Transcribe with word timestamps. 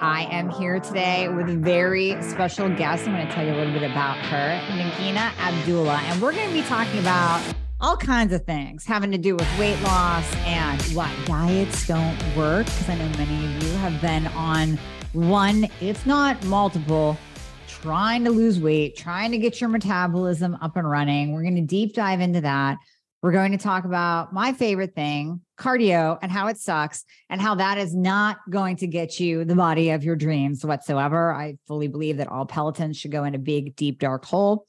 I 0.00 0.28
am 0.30 0.48
here 0.48 0.78
today 0.78 1.28
with 1.28 1.50
a 1.50 1.56
very 1.56 2.22
special 2.22 2.68
guest. 2.68 3.08
I'm 3.08 3.14
going 3.14 3.26
to 3.26 3.32
tell 3.32 3.44
you 3.44 3.52
a 3.52 3.56
little 3.56 3.72
bit 3.72 3.82
about 3.82 4.16
her, 4.26 4.60
Nagina 4.68 5.36
Abdullah. 5.40 6.00
And 6.04 6.22
we're 6.22 6.30
going 6.30 6.46
to 6.46 6.54
be 6.54 6.62
talking 6.62 7.00
about 7.00 7.42
all 7.80 7.96
kinds 7.96 8.32
of 8.32 8.44
things 8.44 8.84
having 8.84 9.10
to 9.10 9.18
do 9.18 9.34
with 9.34 9.58
weight 9.58 9.80
loss 9.82 10.24
and 10.46 10.80
why 10.94 11.12
diets 11.24 11.88
don't 11.88 12.16
work. 12.36 12.66
Because 12.66 12.90
I 12.90 12.94
know 12.94 13.08
many 13.18 13.44
of 13.44 13.60
you 13.60 13.70
have 13.78 14.00
been 14.00 14.28
on 14.28 14.78
one, 15.14 15.66
if 15.80 16.06
not 16.06 16.44
multiple, 16.44 17.18
trying 17.66 18.22
to 18.22 18.30
lose 18.30 18.60
weight, 18.60 18.96
trying 18.96 19.32
to 19.32 19.38
get 19.38 19.60
your 19.60 19.68
metabolism 19.68 20.56
up 20.62 20.76
and 20.76 20.88
running. 20.88 21.32
We're 21.32 21.42
going 21.42 21.56
to 21.56 21.62
deep 21.62 21.94
dive 21.94 22.20
into 22.20 22.42
that. 22.42 22.78
We're 23.20 23.32
going 23.32 23.50
to 23.50 23.58
talk 23.58 23.84
about 23.84 24.32
my 24.32 24.52
favorite 24.52 24.94
thing, 24.94 25.40
cardio, 25.58 26.18
and 26.22 26.30
how 26.30 26.46
it 26.46 26.58
sucks, 26.58 27.04
and 27.28 27.40
how 27.40 27.56
that 27.56 27.78
is 27.78 27.94
not 27.94 28.38
going 28.48 28.76
to 28.76 28.86
get 28.86 29.18
you 29.18 29.44
the 29.44 29.54
body 29.54 29.90
of 29.90 30.04
your 30.04 30.16
dreams 30.16 30.64
whatsoever. 30.64 31.34
I 31.34 31.56
fully 31.66 31.88
believe 31.88 32.18
that 32.18 32.28
all 32.28 32.46
Pelotons 32.46 32.96
should 32.96 33.10
go 33.10 33.24
in 33.24 33.34
a 33.34 33.38
big, 33.38 33.76
deep, 33.76 33.98
dark 33.98 34.24
hole. 34.24 34.66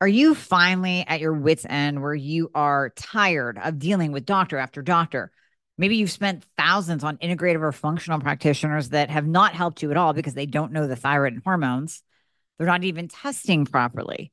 Are 0.00 0.08
you 0.08 0.34
finally 0.34 1.04
at 1.06 1.20
your 1.20 1.32
wits' 1.32 1.64
end 1.68 2.02
where 2.02 2.14
you 2.14 2.50
are 2.54 2.90
tired 2.96 3.56
of 3.62 3.78
dealing 3.78 4.10
with 4.10 4.26
doctor 4.26 4.58
after 4.58 4.82
doctor? 4.82 5.30
Maybe 5.78 5.96
you've 5.96 6.10
spent 6.10 6.44
thousands 6.56 7.04
on 7.04 7.18
integrative 7.18 7.62
or 7.62 7.72
functional 7.72 8.18
practitioners 8.18 8.88
that 8.88 9.10
have 9.10 9.26
not 9.26 9.54
helped 9.54 9.82
you 9.82 9.90
at 9.90 9.96
all 9.96 10.12
because 10.12 10.34
they 10.34 10.46
don't 10.46 10.72
know 10.72 10.86
the 10.86 10.96
thyroid 10.96 11.34
and 11.34 11.42
hormones. 11.42 12.02
They're 12.58 12.66
not 12.66 12.84
even 12.84 13.08
testing 13.08 13.64
properly. 13.64 14.32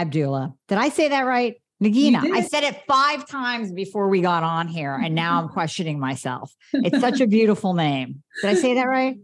Abdullah. 0.00 0.54
Did 0.68 0.78
I 0.78 0.88
say 0.88 1.08
that 1.08 1.22
right? 1.22 1.56
Nagina. 1.82 2.32
I 2.32 2.42
said 2.42 2.64
it 2.64 2.82
five 2.88 3.26
times 3.28 3.72
before 3.72 4.08
we 4.08 4.20
got 4.20 4.42
on 4.42 4.66
here, 4.66 4.94
and 4.94 5.14
now 5.14 5.40
I'm 5.40 5.48
questioning 5.58 5.98
myself. 5.98 6.54
It's 6.72 7.00
such 7.00 7.20
a 7.20 7.26
beautiful 7.26 7.74
name. 7.74 8.22
Did 8.42 8.50
I 8.50 8.54
say 8.54 8.74
that 8.74 8.88
right? 8.88 9.16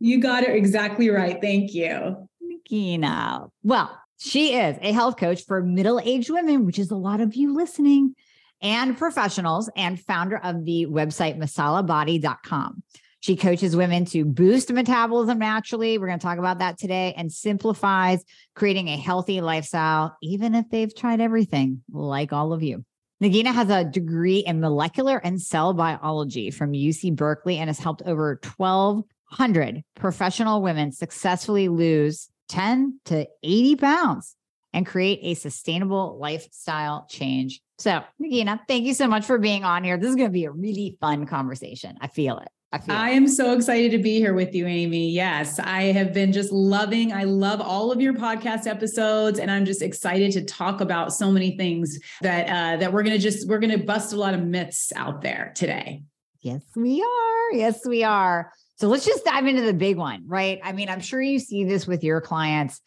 You 0.00 0.20
got 0.20 0.42
it 0.42 0.54
exactly 0.54 1.10
right. 1.10 1.40
Thank 1.40 1.74
you. 1.74 2.28
Nagina. 2.42 3.48
Well, 3.62 3.96
she 4.18 4.54
is 4.54 4.78
a 4.80 4.92
health 4.92 5.16
coach 5.16 5.44
for 5.44 5.62
middle 5.62 6.00
aged 6.00 6.30
women, 6.30 6.64
which 6.64 6.78
is 6.78 6.90
a 6.90 6.96
lot 6.96 7.20
of 7.20 7.34
you 7.34 7.54
listening, 7.54 8.14
and 8.60 8.96
professionals, 8.96 9.70
and 9.76 10.00
founder 10.00 10.38
of 10.38 10.64
the 10.64 10.86
website 10.86 11.38
masalabody.com. 11.38 12.82
She 13.22 13.36
coaches 13.36 13.76
women 13.76 14.04
to 14.06 14.24
boost 14.24 14.72
metabolism 14.72 15.38
naturally. 15.38 15.96
We're 15.96 16.08
going 16.08 16.18
to 16.18 16.26
talk 16.26 16.38
about 16.38 16.58
that 16.58 16.76
today 16.76 17.14
and 17.16 17.32
simplifies 17.32 18.24
creating 18.56 18.88
a 18.88 18.96
healthy 18.96 19.40
lifestyle, 19.40 20.16
even 20.20 20.56
if 20.56 20.68
they've 20.70 20.92
tried 20.92 21.20
everything, 21.20 21.84
like 21.92 22.32
all 22.32 22.52
of 22.52 22.64
you. 22.64 22.84
Nagina 23.22 23.54
has 23.54 23.70
a 23.70 23.84
degree 23.84 24.40
in 24.40 24.58
molecular 24.58 25.18
and 25.18 25.40
cell 25.40 25.72
biology 25.72 26.50
from 26.50 26.72
UC 26.72 27.14
Berkeley 27.14 27.58
and 27.58 27.68
has 27.68 27.78
helped 27.78 28.02
over 28.06 28.40
1,200 28.56 29.84
professional 29.94 30.60
women 30.60 30.90
successfully 30.90 31.68
lose 31.68 32.28
10 32.48 32.98
to 33.04 33.28
80 33.44 33.76
pounds 33.76 34.34
and 34.72 34.84
create 34.84 35.20
a 35.22 35.34
sustainable 35.34 36.18
lifestyle 36.20 37.06
change. 37.08 37.60
So, 37.78 38.02
Nagina, 38.20 38.58
thank 38.66 38.84
you 38.84 38.94
so 38.94 39.06
much 39.06 39.26
for 39.26 39.38
being 39.38 39.62
on 39.62 39.84
here. 39.84 39.96
This 39.96 40.10
is 40.10 40.16
going 40.16 40.28
to 40.28 40.32
be 40.32 40.46
a 40.46 40.50
really 40.50 40.96
fun 41.00 41.26
conversation. 41.26 41.98
I 42.00 42.08
feel 42.08 42.38
it. 42.40 42.48
I, 42.72 42.80
I 42.88 43.10
am 43.10 43.28
so 43.28 43.52
excited 43.52 43.90
to 43.92 43.98
be 43.98 44.18
here 44.18 44.32
with 44.32 44.54
you, 44.54 44.66
Amy. 44.66 45.10
Yes, 45.10 45.58
I 45.58 45.84
have 45.84 46.14
been 46.14 46.32
just 46.32 46.50
loving, 46.52 47.12
I 47.12 47.24
love 47.24 47.60
all 47.60 47.92
of 47.92 48.00
your 48.00 48.14
podcast 48.14 48.66
episodes, 48.66 49.38
and 49.38 49.50
I'm 49.50 49.66
just 49.66 49.82
excited 49.82 50.32
to 50.32 50.44
talk 50.44 50.80
about 50.80 51.12
so 51.12 51.30
many 51.30 51.56
things 51.56 51.98
that 52.22 52.48
uh, 52.48 52.76
that 52.78 52.92
we're 52.92 53.02
gonna 53.02 53.18
just 53.18 53.46
we're 53.46 53.58
gonna 53.58 53.78
bust 53.78 54.14
a 54.14 54.16
lot 54.16 54.32
of 54.32 54.42
myths 54.42 54.90
out 54.96 55.20
there 55.20 55.52
today. 55.54 56.02
Yes, 56.40 56.62
we 56.74 57.02
are. 57.02 57.52
Yes, 57.52 57.86
we 57.86 58.04
are. 58.04 58.50
So 58.76 58.88
let's 58.88 59.04
just 59.04 59.24
dive 59.24 59.46
into 59.46 59.62
the 59.62 59.74
big 59.74 59.98
one, 59.98 60.24
right? 60.26 60.58
I 60.64 60.72
mean, 60.72 60.88
I'm 60.88 61.00
sure 61.00 61.20
you 61.20 61.38
see 61.38 61.64
this 61.64 61.86
with 61.86 62.02
your 62.02 62.20
clients 62.20 62.80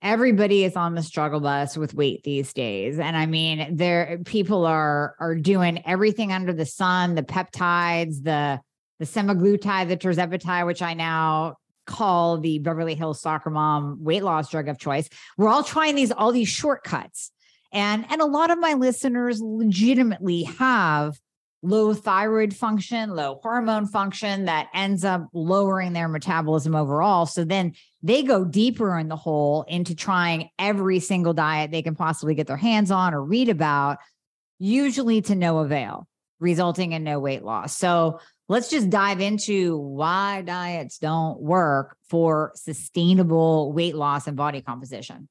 everybody 0.00 0.64
is 0.64 0.76
on 0.76 0.94
the 0.94 1.02
struggle 1.02 1.40
bus 1.40 1.78
with 1.78 1.94
weight 1.94 2.22
these 2.24 2.52
days 2.52 2.98
and 2.98 3.16
i 3.16 3.24
mean 3.24 3.74
there 3.74 4.20
people 4.26 4.66
are 4.66 5.16
are 5.18 5.34
doing 5.34 5.82
everything 5.86 6.30
under 6.30 6.52
the 6.52 6.66
sun 6.66 7.14
the 7.14 7.22
peptides 7.22 8.22
the 8.22 8.60
the 8.98 9.04
semaglutide, 9.04 9.88
the 9.88 9.96
tirzepatide, 9.96 10.66
which 10.66 10.82
I 10.82 10.94
now 10.94 11.56
call 11.86 12.38
the 12.38 12.58
Beverly 12.58 12.94
Hills 12.94 13.20
soccer 13.20 13.50
mom 13.50 14.02
weight 14.02 14.22
loss 14.24 14.50
drug 14.50 14.68
of 14.68 14.78
choice. 14.78 15.08
We're 15.36 15.48
all 15.48 15.64
trying 15.64 15.94
these 15.94 16.12
all 16.12 16.32
these 16.32 16.48
shortcuts. 16.48 17.30
And 17.72 18.06
and 18.08 18.20
a 18.20 18.26
lot 18.26 18.50
of 18.50 18.58
my 18.58 18.74
listeners 18.74 19.40
legitimately 19.40 20.44
have 20.44 21.18
low 21.64 21.94
thyroid 21.94 22.54
function, 22.54 23.10
low 23.10 23.40
hormone 23.42 23.86
function 23.86 24.44
that 24.44 24.68
ends 24.74 25.02
up 25.02 25.26
lowering 25.32 25.94
their 25.94 26.08
metabolism 26.08 26.76
overall. 26.76 27.24
So 27.24 27.42
then 27.42 27.72
they 28.02 28.22
go 28.22 28.44
deeper 28.44 28.98
in 28.98 29.08
the 29.08 29.16
hole 29.16 29.64
into 29.66 29.94
trying 29.94 30.50
every 30.58 31.00
single 31.00 31.32
diet 31.32 31.70
they 31.70 31.82
can 31.82 31.94
possibly 31.94 32.34
get 32.34 32.46
their 32.46 32.58
hands 32.58 32.90
on 32.90 33.14
or 33.14 33.24
read 33.24 33.48
about, 33.48 33.96
usually 34.58 35.22
to 35.22 35.34
no 35.34 35.58
avail, 35.58 36.06
resulting 36.38 36.92
in 36.92 37.02
no 37.02 37.18
weight 37.18 37.42
loss. 37.42 37.76
So 37.76 38.20
let's 38.48 38.70
just 38.70 38.90
dive 38.90 39.20
into 39.20 39.76
why 39.78 40.42
diets 40.42 40.98
don't 40.98 41.40
work 41.40 41.96
for 42.08 42.52
sustainable 42.54 43.72
weight 43.72 43.94
loss 43.94 44.26
and 44.26 44.36
body 44.36 44.60
composition. 44.60 45.28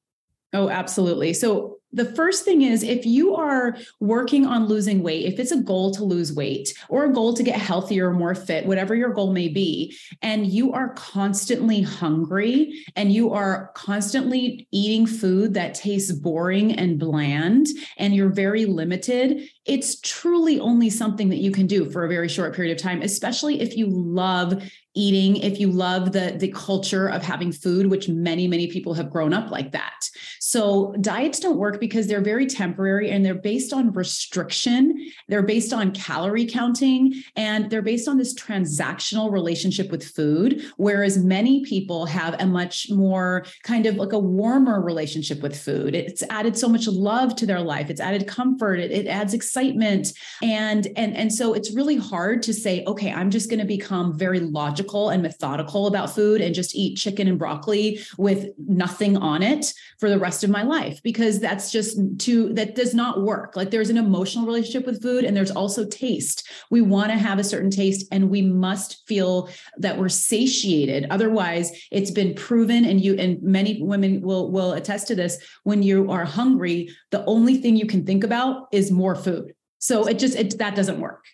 Oh, 0.52 0.68
absolutely. 0.68 1.34
So 1.34 1.78
the 1.94 2.04
first 2.04 2.44
thing 2.44 2.62
is 2.62 2.82
if 2.82 3.06
you 3.06 3.36
are 3.36 3.76
working 4.00 4.46
on 4.46 4.66
losing 4.66 5.02
weight, 5.02 5.26
if 5.26 5.38
it's 5.38 5.52
a 5.52 5.62
goal 5.62 5.92
to 5.92 6.04
lose 6.04 6.32
weight 6.32 6.74
or 6.88 7.04
a 7.04 7.12
goal 7.12 7.34
to 7.34 7.42
get 7.42 7.58
healthier 7.58 8.10
or 8.10 8.14
more 8.14 8.34
fit, 8.34 8.66
whatever 8.66 8.94
your 8.94 9.12
goal 9.12 9.32
may 9.32 9.48
be, 9.48 9.96
and 10.20 10.46
you 10.46 10.72
are 10.72 10.92
constantly 10.94 11.82
hungry 11.82 12.84
and 12.96 13.12
you 13.12 13.32
are 13.32 13.70
constantly 13.74 14.66
eating 14.72 15.06
food 15.06 15.54
that 15.54 15.74
tastes 15.74 16.12
boring 16.12 16.72
and 16.72 16.98
bland 16.98 17.68
and 17.96 18.14
you're 18.14 18.28
very 18.28 18.66
limited, 18.66 19.48
it's 19.64 20.00
truly 20.00 20.58
only 20.58 20.90
something 20.90 21.28
that 21.28 21.38
you 21.38 21.50
can 21.50 21.66
do 21.66 21.88
for 21.90 22.04
a 22.04 22.08
very 22.08 22.28
short 22.28 22.54
period 22.54 22.76
of 22.76 22.82
time, 22.82 23.02
especially 23.02 23.60
if 23.60 23.76
you 23.76 23.86
love 23.86 24.62
eating 24.94 25.36
if 25.38 25.58
you 25.58 25.70
love 25.70 26.12
the 26.12 26.36
the 26.38 26.48
culture 26.52 27.08
of 27.08 27.22
having 27.22 27.50
food 27.50 27.88
which 27.88 28.08
many 28.08 28.46
many 28.46 28.68
people 28.68 28.94
have 28.94 29.10
grown 29.10 29.32
up 29.32 29.50
like 29.50 29.72
that. 29.72 30.08
So 30.38 30.94
diets 31.00 31.40
don't 31.40 31.58
work 31.58 31.80
because 31.84 32.06
they're 32.06 32.20
very 32.20 32.46
temporary 32.46 33.10
and 33.10 33.24
they're 33.24 33.34
based 33.34 33.72
on 33.72 33.92
restriction. 33.92 35.10
They're 35.28 35.42
based 35.42 35.72
on 35.72 35.92
calorie 35.92 36.46
counting 36.46 37.22
and 37.36 37.70
they're 37.70 37.82
based 37.82 38.08
on 38.08 38.18
this 38.18 38.34
transactional 38.34 39.30
relationship 39.30 39.90
with 39.90 40.04
food 40.04 40.64
whereas 40.76 41.18
many 41.18 41.64
people 41.64 42.06
have 42.06 42.34
a 42.40 42.46
much 42.46 42.90
more 42.90 43.44
kind 43.62 43.86
of 43.86 43.96
like 43.96 44.12
a 44.12 44.18
warmer 44.18 44.80
relationship 44.80 45.40
with 45.42 45.58
food. 45.58 45.94
It's 45.94 46.22
added 46.30 46.56
so 46.56 46.68
much 46.68 46.86
love 46.86 47.36
to 47.36 47.46
their 47.46 47.60
life. 47.60 47.90
It's 47.90 48.00
added 48.00 48.26
comfort. 48.26 48.80
It, 48.80 48.90
it 48.90 49.06
adds 49.06 49.34
excitement. 49.34 50.12
And 50.42 50.88
and 50.96 51.16
and 51.16 51.32
so 51.32 51.54
it's 51.54 51.74
really 51.74 51.96
hard 51.96 52.42
to 52.42 52.52
say 52.52 52.84
okay 52.86 53.12
i'm 53.12 53.30
just 53.30 53.48
going 53.48 53.58
to 53.58 53.66
become 53.66 54.16
very 54.16 54.40
logical 54.40 54.84
logical 54.84 55.10
and 55.10 55.22
methodical 55.22 55.86
about 55.86 56.10
food 56.10 56.40
and 56.40 56.54
just 56.54 56.74
eat 56.74 56.96
chicken 56.96 57.28
and 57.28 57.38
broccoli 57.38 58.00
with 58.18 58.48
nothing 58.58 59.16
on 59.16 59.42
it 59.42 59.72
for 59.98 60.10
the 60.10 60.18
rest 60.18 60.44
of 60.44 60.50
my 60.50 60.62
life 60.62 61.00
because 61.02 61.40
that's 61.40 61.70
just 61.74 61.98
to 62.20 62.54
that 62.54 62.76
does 62.76 62.94
not 62.94 63.22
work. 63.22 63.56
Like 63.56 63.70
there's 63.70 63.90
an 63.90 63.98
emotional 63.98 64.46
relationship 64.46 64.86
with 64.86 65.02
food 65.02 65.24
and 65.24 65.36
there's 65.36 65.50
also 65.50 65.84
taste. 65.84 66.48
We 66.70 66.80
want 66.80 67.10
to 67.10 67.18
have 67.18 67.40
a 67.40 67.44
certain 67.44 67.68
taste 67.68 68.06
and 68.12 68.30
we 68.30 68.40
must 68.40 69.06
feel 69.08 69.50
that 69.78 69.98
we're 69.98 70.08
satiated. 70.08 71.08
Otherwise 71.10 71.72
it's 71.90 72.12
been 72.12 72.34
proven 72.34 72.84
and 72.84 73.00
you 73.00 73.16
and 73.16 73.42
many 73.42 73.82
women 73.82 74.20
will 74.22 74.52
will 74.52 74.72
attest 74.74 75.08
to 75.08 75.16
this. 75.16 75.36
When 75.64 75.82
you 75.82 76.10
are 76.10 76.24
hungry 76.24 76.90
the 77.10 77.24
only 77.26 77.56
thing 77.56 77.76
you 77.76 77.86
can 77.86 78.06
think 78.06 78.22
about 78.22 78.68
is 78.72 78.92
more 78.92 79.16
food. 79.16 79.52
So 79.80 80.06
it 80.06 80.20
just 80.20 80.36
it, 80.36 80.56
that 80.58 80.76
doesn't 80.76 81.00
work 81.00 81.24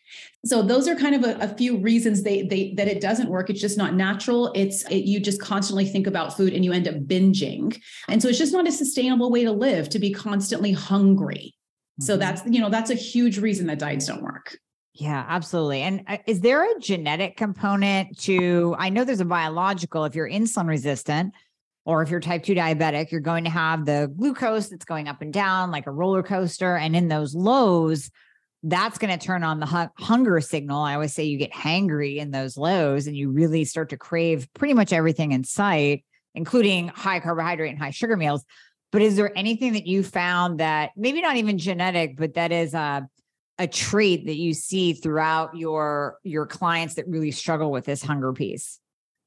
so 0.44 0.62
those 0.62 0.88
are 0.88 0.96
kind 0.96 1.14
of 1.14 1.22
a, 1.22 1.36
a, 1.44 1.48
few 1.56 1.76
reasons 1.78 2.22
they 2.22 2.42
they 2.42 2.72
that 2.74 2.88
it 2.88 3.00
doesn't 3.00 3.28
work 3.28 3.50
it's 3.50 3.60
just 3.60 3.76
not 3.76 3.94
natural 3.94 4.52
it's 4.54 4.84
it, 4.90 5.04
you 5.04 5.20
just 5.20 5.40
constantly 5.40 5.84
think 5.84 6.06
about 6.06 6.36
food 6.36 6.52
and 6.52 6.64
you 6.64 6.72
end 6.72 6.88
up 6.88 6.94
binging 7.06 7.78
and 8.08 8.22
so 8.22 8.28
it's 8.28 8.38
just 8.38 8.52
not 8.52 8.66
a 8.66 8.72
sustainable 8.72 9.30
way 9.30 9.44
to 9.44 9.52
live 9.52 9.88
to 9.88 9.98
be 9.98 10.12
constantly 10.12 10.72
hungry 10.72 11.54
mm-hmm. 11.54 12.04
so 12.04 12.16
that's 12.16 12.42
you 12.46 12.60
know 12.60 12.70
that's 12.70 12.90
a 12.90 12.94
huge 12.94 13.38
reason 13.38 13.66
that 13.66 13.78
diets 13.78 14.06
don't 14.06 14.22
work 14.22 14.56
yeah, 14.92 15.24
absolutely. 15.28 15.80
And 15.82 16.02
uh, 16.08 16.18
is 16.26 16.40
there 16.40 16.62
a 16.62 16.78
genetic 16.78 17.36
component 17.36 18.18
to? 18.22 18.74
I 18.78 18.90
know 18.90 19.04
there's 19.04 19.20
a 19.20 19.24
biological. 19.24 20.04
If 20.04 20.14
you're 20.14 20.28
insulin 20.28 20.68
resistant, 20.68 21.32
or 21.86 22.02
if 22.02 22.10
you're 22.10 22.20
type 22.20 22.44
2 22.44 22.54
diabetic, 22.54 23.10
you're 23.10 23.20
going 23.20 23.44
to 23.44 23.50
have 23.50 23.86
the 23.86 24.12
glucose 24.14 24.68
that's 24.68 24.84
going 24.84 25.08
up 25.08 25.22
and 25.22 25.32
down 25.32 25.70
like 25.70 25.86
a 25.86 25.90
roller 25.90 26.22
coaster. 26.22 26.76
And 26.76 26.94
in 26.94 27.08
those 27.08 27.34
lows, 27.34 28.10
that's 28.62 28.98
going 28.98 29.16
to 29.16 29.24
turn 29.24 29.42
on 29.42 29.60
the 29.60 29.66
hu- 29.66 30.04
hunger 30.04 30.40
signal. 30.40 30.82
I 30.82 30.94
always 30.94 31.14
say 31.14 31.24
you 31.24 31.38
get 31.38 31.52
hangry 31.52 32.16
in 32.16 32.30
those 32.30 32.56
lows 32.56 33.06
and 33.06 33.16
you 33.16 33.30
really 33.30 33.64
start 33.64 33.90
to 33.90 33.96
crave 33.96 34.48
pretty 34.54 34.74
much 34.74 34.92
everything 34.92 35.32
in 35.32 35.44
sight, 35.44 36.04
including 36.34 36.88
high 36.88 37.20
carbohydrate 37.20 37.70
and 37.70 37.78
high 37.78 37.90
sugar 37.90 38.16
meals. 38.16 38.44
But 38.92 39.02
is 39.02 39.16
there 39.16 39.36
anything 39.36 39.74
that 39.74 39.86
you 39.86 40.02
found 40.02 40.60
that 40.60 40.90
maybe 40.96 41.22
not 41.22 41.36
even 41.36 41.58
genetic, 41.58 42.16
but 42.16 42.34
that 42.34 42.52
is 42.52 42.74
a, 42.74 43.08
a 43.58 43.66
trait 43.66 44.26
that 44.26 44.36
you 44.36 44.52
see 44.52 44.94
throughout 44.94 45.56
your 45.56 46.18
your 46.22 46.46
clients 46.46 46.94
that 46.94 47.06
really 47.06 47.30
struggle 47.30 47.70
with 47.70 47.84
this 47.84 48.02
hunger 48.02 48.32
piece? 48.32 48.80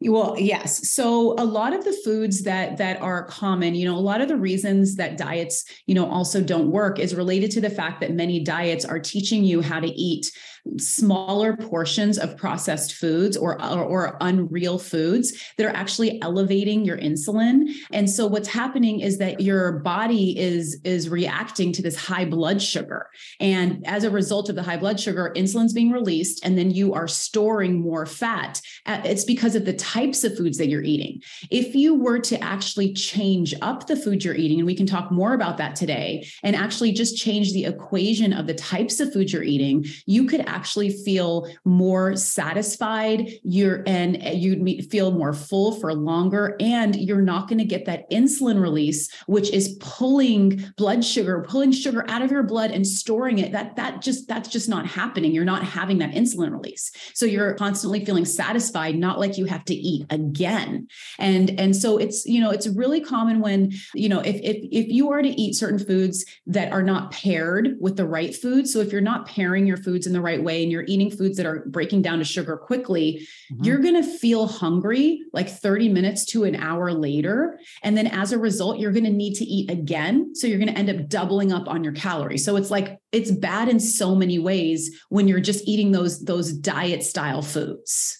Well, 0.06 0.36
yes. 0.38 0.90
So 0.92 1.34
a 1.38 1.46
lot 1.46 1.74
of 1.74 1.86
the 1.86 1.98
foods 2.04 2.44
that 2.44 2.78
that 2.78 3.02
are 3.02 3.26
common, 3.26 3.76
you 3.76 3.86
know, 3.86 3.96
a 3.96 4.00
lot 4.00 4.22
of 4.22 4.28
the 4.28 4.36
reasons 4.36 4.96
that 4.96 5.18
diets, 5.18 5.64
you 5.86 5.96
know, 5.96 6.10
also 6.10 6.42
don't 6.42 6.72
work 6.72 7.00
is 7.00 7.16
related 7.16 7.52
to 7.52 7.62
the 7.62 7.70
fact 7.70 8.02
that 8.02 8.12
many 8.12 8.44
diets 8.44 8.86
are 8.86 9.00
teaching 9.00 9.44
you 9.44 9.62
how 9.62 9.80
to 9.80 9.88
eat 9.88 10.30
smaller 10.78 11.56
portions 11.56 12.18
of 12.18 12.38
processed 12.38 12.94
foods 12.94 13.36
or, 13.36 13.62
or, 13.62 13.84
or 13.84 14.18
unreal 14.22 14.80
foods 14.80 15.34
that 15.58 15.66
are 15.66 15.76
actually 15.76 16.22
elevating 16.22 16.86
your 16.86 16.98
insulin. 16.98 17.74
And 17.92 18.10
so 18.10 18.28
what's 18.28 18.48
happening 18.48 19.02
is 19.02 19.18
that 19.18 19.42
your 19.42 19.80
body 19.80 20.38
is 20.40 20.80
is 20.84 21.10
reacting 21.10 21.72
to 21.74 21.82
this 21.82 21.96
high 21.96 22.26
blood 22.26 22.62
sugar. 22.62 23.10
And 23.40 23.86
as 23.86 24.04
a 24.04 24.10
result 24.10 24.50
of 24.50 24.56
the 24.56 24.64
high 24.64 24.78
blood 24.78 25.00
sugar, 25.00 25.34
insulin's 25.36 25.74
being 25.74 25.92
released 25.92 26.46
and 26.46 26.58
then 26.58 26.72
you 26.72 26.94
are 26.94 27.08
storing 27.08 27.82
more 27.82 28.06
fat. 28.06 28.62
Uh, 28.86 29.02
it's 29.04 29.26
because 29.26 29.56
of 29.56 29.66
the 29.66 29.74
types 29.74 30.24
of 30.24 30.38
foods 30.38 30.58
that 30.58 30.68
you're 30.68 30.84
eating. 30.84 31.22
If 31.52 31.76
you 31.76 31.96
were 31.96 32.20
to 32.20 32.42
actually 32.42 32.94
change 32.94 33.54
up 33.62 33.88
the 33.88 33.96
food 33.96 34.24
you're 34.24 34.36
eating 34.36 34.60
and 34.60 34.66
we 34.66 34.76
can 34.76 34.86
talk 34.86 35.12
more 35.12 35.34
about 35.34 35.58
that 35.58 35.76
today 35.76 36.28
and 36.42 36.56
actually 36.56 36.94
just 36.94 37.18
change 37.18 37.54
the 37.54 37.66
equation 37.66 38.34
of 38.34 38.48
the 38.48 38.54
types 38.54 39.00
of 39.00 39.12
food 39.12 39.32
you're 39.32 39.44
eating, 39.44 39.86
you 40.06 40.26
could 40.26 40.42
actually 40.54 40.90
feel 40.90 41.48
more 41.66 42.16
satisfied 42.16 43.30
you're 43.44 43.84
and 43.88 44.22
you'd 44.24 44.86
feel 44.92 45.12
more 45.12 45.34
full 45.34 45.80
for 45.80 45.94
longer 45.94 46.56
and 46.60 46.96
you're 46.96 47.22
not 47.22 47.48
going 47.48 47.58
to 47.58 47.66
get 47.66 47.86
that 47.86 48.10
insulin 48.10 48.62
release 48.62 49.10
which 49.28 49.50
is 49.52 49.78
pulling 49.80 50.64
blood 50.78 51.04
sugar 51.04 51.44
pulling 51.48 51.72
sugar 51.72 52.06
out 52.08 52.22
of 52.22 52.32
your 52.32 52.44
blood 52.44 52.72
and 52.72 52.86
storing 52.86 53.40
it. 53.40 53.52
That 53.52 53.76
that 53.76 54.02
just 54.02 54.28
that's 54.28 54.50
just 54.50 54.70
not 54.70 54.86
happening. 54.86 55.32
You're 55.32 55.46
not 55.46 55.64
having 55.64 55.98
that 56.00 56.12
insulin 56.12 56.52
release. 56.52 56.92
So 57.14 57.26
you're 57.26 57.54
constantly 57.56 58.04
feeling 58.06 58.26
satisfied 58.26 58.96
not 58.96 59.20
like 59.20 59.38
you 59.38 59.46
have 59.46 59.66
to 59.66 59.76
eat 59.76 60.06
again. 60.10 60.88
And 61.20 61.60
and 61.60 61.76
so 61.76 61.98
it's 61.98 62.26
you 62.26 62.42
know 62.42 62.52
it's 62.52 62.68
really 62.68 63.02
common 63.02 63.40
when 63.40 63.72
you 63.94 64.10
know 64.10 64.20
if 64.20 64.36
if 64.36 64.58
if 64.72 64.88
you 64.90 65.12
are 65.12 65.22
to 65.22 65.30
eat 65.30 65.56
certain 65.56 65.80
foods 65.80 66.26
that 66.48 66.72
are 66.72 66.84
not 66.84 67.12
paired 67.12 67.76
with 67.80 67.98
the 67.98 68.08
right 68.08 68.36
food. 68.36 68.68
So 68.68 68.80
if 68.80 68.92
you're 68.92 69.02
not 69.02 69.28
pairing 69.28 69.68
your 69.68 69.78
foods 69.78 70.08
in 70.08 70.14
the 70.14 70.22
right 70.22 70.43
way 70.44 70.62
and 70.64 70.72
you're 70.72 70.86
eating 70.88 71.10
foods 71.10 71.38
that 71.38 71.46
are 71.46 71.66
breaking 71.68 72.02
down 72.02 72.20
to 72.20 72.26
sugar 72.26 72.58
quickly, 72.58 73.28
mm-hmm. 73.52 73.64
you're 73.64 73.80
going 73.80 74.02
to 74.02 74.04
feel 74.04 74.48
hungry 74.48 75.22
like 75.34 75.50
30 75.50 75.90
minutes 75.90 76.26
to 76.26 76.44
an 76.44 76.56
hour 76.56 76.92
later. 76.92 77.60
And 77.82 77.98
then 77.98 78.08
as 78.08 78.32
a 78.32 78.38
result, 78.38 78.80
you're 78.80 78.92
going 78.92 79.06
to 79.06 79.10
need 79.10 79.36
to 79.36 79.46
eat 79.46 79.72
again. 79.72 80.36
So 80.36 80.48
you're 80.48 80.60
going 80.60 80.74
to 80.74 80.78
end 80.78 80.90
up 80.90 81.08
doubling 81.08 81.52
up 81.52 81.68
on 81.68 81.84
your 81.84 81.94
calories. 81.94 82.46
So 82.46 82.56
it's 82.56 82.72
like, 82.72 83.00
it's 83.12 83.32
bad 83.32 83.70
in 83.70 83.80
so 83.80 84.16
many 84.16 84.40
ways 84.40 85.02
when 85.10 85.28
you're 85.28 85.40
just 85.40 85.68
eating 85.68 85.92
those, 85.92 86.24
those 86.24 86.54
diet 86.54 87.04
style 87.04 87.42
foods. 87.42 88.20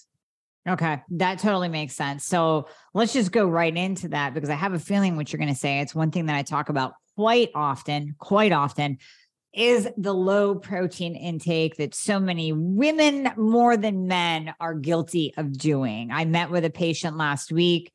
Okay, 0.66 1.02
that 1.10 1.38
totally 1.40 1.68
makes 1.68 1.94
sense. 1.94 2.24
So 2.24 2.68
let's 2.94 3.12
just 3.12 3.32
go 3.32 3.46
right 3.46 3.76
into 3.76 4.08
that 4.08 4.32
because 4.32 4.48
I 4.48 4.54
have 4.54 4.72
a 4.72 4.78
feeling 4.78 5.16
what 5.16 5.30
you're 5.30 5.38
going 5.38 5.52
to 5.52 5.58
say. 5.58 5.80
It's 5.80 5.94
one 5.94 6.10
thing 6.10 6.26
that 6.26 6.36
I 6.36 6.42
talk 6.42 6.70
about 6.70 6.94
quite 7.16 7.50
often, 7.54 8.14
quite 8.18 8.52
often 8.52 8.98
is 9.56 9.88
the 9.96 10.12
low 10.12 10.54
protein 10.54 11.14
intake 11.14 11.76
that 11.76 11.94
so 11.94 12.18
many 12.18 12.52
women 12.52 13.30
more 13.36 13.76
than 13.76 14.08
men 14.08 14.54
are 14.60 14.74
guilty 14.74 15.32
of 15.36 15.56
doing. 15.56 16.10
I 16.10 16.24
met 16.24 16.50
with 16.50 16.64
a 16.64 16.70
patient 16.70 17.16
last 17.16 17.52
week 17.52 17.92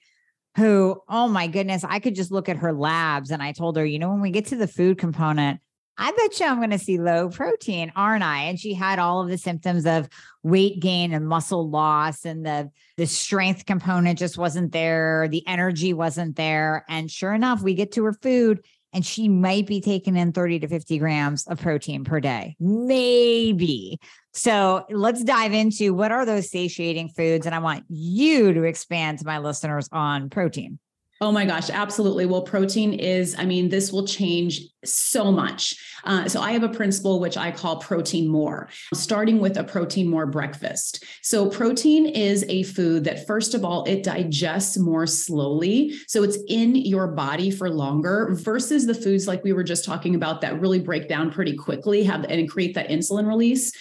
who, 0.56 1.02
oh 1.08 1.28
my 1.28 1.48
goodness, 1.48 1.84
I 1.84 2.00
could 2.00 2.16
just 2.16 2.32
look 2.32 2.50
at 2.50 2.58
her 2.58 2.74
labs 2.74 3.32
and 3.32 3.42
I 3.42 3.52
told 3.52 3.78
her, 3.78 3.86
you 3.86 4.00
know, 4.00 4.10
when 4.10 4.22
we 4.22 4.32
get 4.32 4.48
to 4.48 4.56
the 4.56 4.68
food 4.68 4.98
component, 4.98 5.62
I 6.02 6.12
bet 6.12 6.40
you 6.40 6.46
I'm 6.46 6.58
going 6.60 6.70
to 6.70 6.80
see 6.80 6.98
low 6.98 7.28
protein, 7.30 7.92
aren't 7.94 8.24
I? 8.24 8.44
And 8.44 8.58
she 8.58 8.74
had 8.74 9.00
all 9.00 9.22
of 9.22 9.28
the 9.28 9.38
symptoms 9.38 9.86
of 9.86 10.08
weight 10.44 10.80
gain 10.80 11.14
and 11.14 11.28
muscle 11.28 11.70
loss, 11.70 12.24
and 12.24 12.46
the 12.46 12.72
the 12.96 13.06
strength 13.06 13.66
component 13.66 14.18
just 14.18 14.38
wasn't 14.38 14.72
there, 14.72 15.28
the 15.30 15.46
energy 15.46 15.94
wasn't 15.94 16.38
there. 16.38 16.86
And 16.88 17.12
sure 17.12 17.34
enough, 17.34 17.62
we 17.62 17.74
get 17.74 17.92
to 17.94 18.06
her 18.06 18.14
food 18.14 18.64
and 18.94 19.06
she 19.06 19.30
might 19.30 19.68
be 19.68 19.82
taking 19.82 20.16
in 20.16 20.32
30 20.32 20.60
to 20.60 20.68
50 20.68 20.98
grams 21.00 21.48
of 21.48 21.62
protein 21.62 22.04
per 22.04 22.20
day. 22.20 22.56
Maybe. 22.60 24.00
So 24.34 24.86
let's 24.90 25.24
dive 25.24 25.54
into 25.54 25.94
what 25.94 26.12
are 26.12 26.26
those 26.26 26.50
satiating 26.50 27.10
foods. 27.10 27.46
And 27.46 27.54
I 27.54 27.60
want 27.60 27.86
you 27.90 28.54
to 28.54 28.64
expand 28.64 29.20
to 29.20 29.26
my 29.26 29.40
listeners 29.40 29.90
on 29.92 30.30
protein. 30.30 30.80
Oh 31.22 31.34
my 31.34 31.46
gosh, 31.46 31.70
absolutely. 31.70 32.26
Well, 32.26 32.44
protein 32.44 32.94
is, 32.94 33.36
I 33.38 33.44
mean, 33.44 33.68
this 33.68 33.92
will 33.92 34.08
change 34.08 34.62
so 34.86 35.34
much. 35.34 35.76
Uh, 36.06 36.30
so 36.30 36.40
I 36.40 36.54
have 36.54 36.64
a 36.64 36.70
principle 36.70 37.20
which 37.20 37.36
I 37.36 37.52
call 37.52 37.76
protein 37.76 38.26
more, 38.30 38.70
starting 38.94 39.40
with 39.40 39.58
a 39.58 39.66
protein 39.66 40.08
more 40.08 40.26
breakfast. 40.26 41.04
So 41.22 41.50
protein 41.50 42.06
is 42.06 42.46
a 42.48 42.64
food 42.64 43.04
that, 43.04 43.28
first 43.28 43.54
of 43.54 43.66
all, 43.66 43.84
it 43.84 44.04
digests 44.04 44.78
more 44.78 45.06
slowly. 45.06 45.94
So 46.08 46.24
it's 46.24 46.38
in 46.48 46.74
your 46.78 47.08
body 47.08 47.52
for 47.52 47.70
longer 47.70 48.30
versus 48.42 48.86
the 48.86 48.96
foods 48.96 49.28
like 49.28 49.44
we 49.44 49.52
were 49.52 49.66
just 49.66 49.84
talking 49.84 50.16
about 50.16 50.40
that 50.40 50.62
really 50.62 50.80
break 50.80 51.10
down 51.10 51.32
pretty 51.32 51.58
quickly 51.58 52.04
have 52.04 52.24
and 52.24 52.50
create 52.50 52.76
that 52.76 52.88
insulin 52.88 53.28
release 53.28 53.74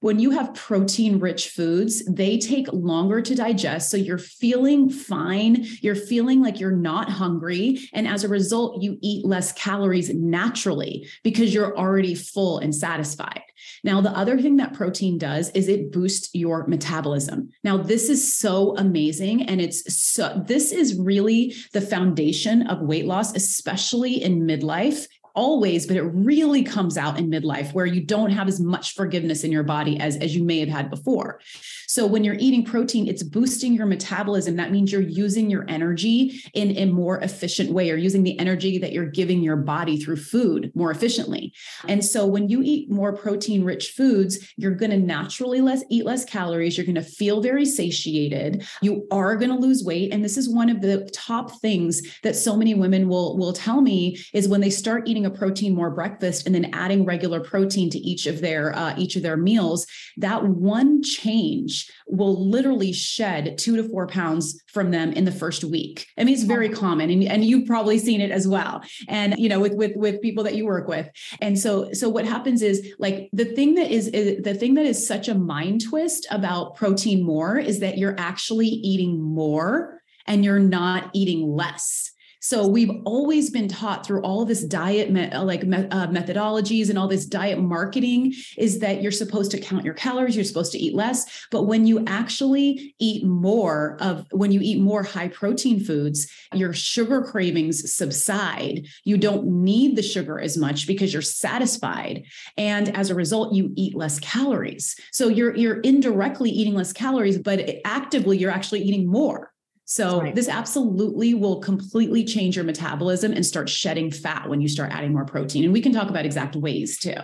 when 0.00 0.18
you 0.18 0.30
have 0.30 0.54
protein 0.54 1.20
rich 1.20 1.48
foods, 1.50 2.04
they 2.06 2.38
take 2.38 2.72
longer 2.72 3.20
to 3.20 3.34
digest. 3.34 3.90
So 3.90 3.96
you're 3.96 4.18
feeling 4.18 4.88
fine. 4.90 5.66
You're 5.80 5.94
feeling 5.94 6.42
like 6.42 6.58
you're 6.58 6.70
not 6.70 7.10
hungry. 7.10 7.80
And 7.92 8.08
as 8.08 8.24
a 8.24 8.28
result, 8.28 8.82
you 8.82 8.98
eat 9.02 9.24
less 9.24 9.52
calories 9.52 10.12
naturally 10.12 11.06
because 11.22 11.54
you're 11.54 11.76
already 11.76 12.14
full 12.14 12.58
and 12.58 12.74
satisfied. 12.74 13.42
Now, 13.84 14.00
the 14.00 14.16
other 14.16 14.40
thing 14.40 14.56
that 14.56 14.72
protein 14.72 15.18
does 15.18 15.50
is 15.50 15.68
it 15.68 15.92
boosts 15.92 16.30
your 16.32 16.66
metabolism. 16.66 17.50
Now, 17.62 17.76
this 17.76 18.08
is 18.08 18.34
so 18.34 18.76
amazing. 18.76 19.42
And 19.42 19.60
it's 19.60 19.94
so, 19.94 20.42
this 20.46 20.72
is 20.72 20.98
really 20.98 21.54
the 21.72 21.80
foundation 21.80 22.66
of 22.66 22.80
weight 22.80 23.06
loss, 23.06 23.34
especially 23.34 24.22
in 24.22 24.42
midlife 24.42 25.06
always, 25.34 25.86
but 25.86 25.96
it 25.96 26.02
really 26.02 26.62
comes 26.62 26.96
out 26.96 27.18
in 27.18 27.30
midlife 27.30 27.72
where 27.72 27.86
you 27.86 28.00
don't 28.00 28.30
have 28.30 28.48
as 28.48 28.60
much 28.60 28.94
forgiveness 28.94 29.44
in 29.44 29.52
your 29.52 29.62
body 29.62 29.98
as, 29.98 30.16
as 30.16 30.34
you 30.34 30.44
may 30.44 30.58
have 30.60 30.68
had 30.68 30.90
before. 30.90 31.40
So 31.86 32.06
when 32.06 32.22
you're 32.22 32.36
eating 32.38 32.64
protein, 32.64 33.08
it's 33.08 33.22
boosting 33.22 33.74
your 33.74 33.86
metabolism. 33.86 34.56
That 34.56 34.70
means 34.70 34.92
you're 34.92 35.00
using 35.00 35.50
your 35.50 35.64
energy 35.68 36.40
in 36.54 36.76
a 36.76 36.86
more 36.86 37.18
efficient 37.20 37.72
way 37.72 37.90
or 37.90 37.96
using 37.96 38.22
the 38.22 38.38
energy 38.38 38.78
that 38.78 38.92
you're 38.92 39.06
giving 39.06 39.42
your 39.42 39.56
body 39.56 39.98
through 39.98 40.16
food 40.16 40.70
more 40.74 40.92
efficiently. 40.92 41.52
And 41.88 42.04
so 42.04 42.26
when 42.26 42.48
you 42.48 42.62
eat 42.62 42.90
more 42.90 43.16
protein 43.16 43.64
rich 43.64 43.90
foods, 43.90 44.52
you're 44.56 44.74
going 44.74 44.92
to 44.92 44.98
naturally 44.98 45.60
less 45.60 45.82
eat 45.88 46.04
less 46.04 46.24
calories. 46.24 46.76
You're 46.76 46.86
going 46.86 46.94
to 46.94 47.02
feel 47.02 47.40
very 47.40 47.64
satiated. 47.64 48.64
You 48.82 49.06
are 49.10 49.34
going 49.36 49.50
to 49.50 49.56
lose 49.56 49.82
weight. 49.82 50.12
And 50.12 50.24
this 50.24 50.36
is 50.36 50.48
one 50.48 50.70
of 50.70 50.80
the 50.82 51.10
top 51.12 51.60
things 51.60 52.02
that 52.22 52.36
so 52.36 52.56
many 52.56 52.74
women 52.74 53.08
will, 53.08 53.36
will 53.36 53.52
tell 53.52 53.80
me 53.80 54.16
is 54.32 54.48
when 54.48 54.60
they 54.60 54.70
start 54.70 55.08
eating 55.08 55.19
eating 55.20 55.32
a 55.32 55.38
protein 55.38 55.74
more 55.74 55.90
breakfast 55.90 56.46
and 56.46 56.54
then 56.54 56.70
adding 56.72 57.04
regular 57.04 57.40
protein 57.40 57.90
to 57.90 57.98
each 57.98 58.26
of 58.26 58.40
their 58.40 58.74
uh, 58.76 58.94
each 58.96 59.16
of 59.16 59.22
their 59.22 59.36
meals, 59.36 59.86
that 60.16 60.44
one 60.44 61.02
change 61.02 61.90
will 62.06 62.48
literally 62.48 62.92
shed 62.92 63.58
two 63.58 63.76
to 63.76 63.88
four 63.88 64.06
pounds 64.06 64.62
from 64.66 64.90
them 64.90 65.12
in 65.12 65.24
the 65.24 65.32
first 65.32 65.64
week. 65.64 66.06
I 66.18 66.24
mean, 66.24 66.34
it's 66.34 66.44
very 66.44 66.68
common, 66.68 67.10
and, 67.10 67.22
and 67.24 67.44
you've 67.44 67.66
probably 67.66 67.98
seen 67.98 68.20
it 68.20 68.30
as 68.30 68.48
well. 68.48 68.82
And 69.08 69.38
you 69.38 69.48
know, 69.48 69.60
with 69.60 69.74
with 69.74 69.92
with 69.96 70.22
people 70.22 70.44
that 70.44 70.54
you 70.54 70.64
work 70.64 70.88
with. 70.88 71.08
And 71.40 71.58
so 71.58 71.92
so 71.92 72.08
what 72.08 72.24
happens 72.24 72.62
is 72.62 72.94
like 72.98 73.28
the 73.32 73.44
thing 73.44 73.74
that 73.74 73.90
is, 73.90 74.08
is 74.08 74.42
the 74.42 74.54
thing 74.54 74.74
that 74.74 74.86
is 74.86 75.06
such 75.06 75.28
a 75.28 75.34
mind 75.34 75.82
twist 75.88 76.26
about 76.30 76.76
protein 76.76 77.22
more 77.22 77.58
is 77.58 77.80
that 77.80 77.98
you're 77.98 78.18
actually 78.18 78.68
eating 78.68 79.20
more 79.20 80.00
and 80.26 80.44
you're 80.44 80.58
not 80.60 81.10
eating 81.12 81.42
less. 81.42 82.09
So 82.40 82.66
we've 82.66 82.90
always 83.04 83.50
been 83.50 83.68
taught 83.68 84.06
through 84.06 84.22
all 84.22 84.46
this 84.46 84.64
diet 84.64 85.10
me- 85.10 85.30
uh, 85.30 85.44
like 85.44 85.64
me- 85.64 85.86
uh, 85.90 86.08
methodologies 86.08 86.88
and 86.88 86.98
all 86.98 87.06
this 87.06 87.26
diet 87.26 87.60
marketing 87.60 88.34
is 88.56 88.78
that 88.78 89.02
you're 89.02 89.12
supposed 89.12 89.50
to 89.50 89.60
count 89.60 89.84
your 89.84 89.94
calories, 89.94 90.34
you're 90.34 90.44
supposed 90.44 90.72
to 90.72 90.78
eat 90.78 90.94
less, 90.94 91.26
but 91.50 91.64
when 91.64 91.86
you 91.86 92.02
actually 92.06 92.94
eat 92.98 93.24
more 93.24 93.98
of 94.00 94.26
when 94.32 94.52
you 94.52 94.60
eat 94.62 94.80
more 94.80 95.02
high 95.02 95.28
protein 95.28 95.84
foods, 95.84 96.30
your 96.54 96.72
sugar 96.72 97.22
cravings 97.22 97.92
subside. 97.92 98.86
You 99.04 99.18
don't 99.18 99.46
need 99.46 99.96
the 99.96 100.02
sugar 100.02 100.40
as 100.40 100.56
much 100.56 100.86
because 100.86 101.12
you're 101.12 101.22
satisfied 101.22 102.24
and 102.56 102.96
as 102.96 103.10
a 103.10 103.14
result 103.14 103.54
you 103.54 103.72
eat 103.76 103.94
less 103.94 104.18
calories. 104.20 104.96
So 105.12 105.28
you're 105.28 105.54
you're 105.54 105.80
indirectly 105.80 106.50
eating 106.50 106.74
less 106.74 106.92
calories 106.92 107.38
but 107.38 107.68
actively 107.84 108.38
you're 108.38 108.50
actually 108.50 108.80
eating 108.80 109.06
more. 109.06 109.52
So 109.90 110.20
right. 110.20 110.32
this 110.32 110.48
absolutely 110.48 111.34
will 111.34 111.58
completely 111.58 112.22
change 112.22 112.54
your 112.54 112.64
metabolism 112.64 113.32
and 113.32 113.44
start 113.44 113.68
shedding 113.68 114.12
fat 114.12 114.48
when 114.48 114.60
you 114.60 114.68
start 114.68 114.92
adding 114.92 115.12
more 115.12 115.24
protein. 115.24 115.64
And 115.64 115.72
we 115.72 115.80
can 115.80 115.92
talk 115.92 116.08
about 116.08 116.24
exact 116.24 116.54
ways 116.54 116.96
too. 116.96 117.16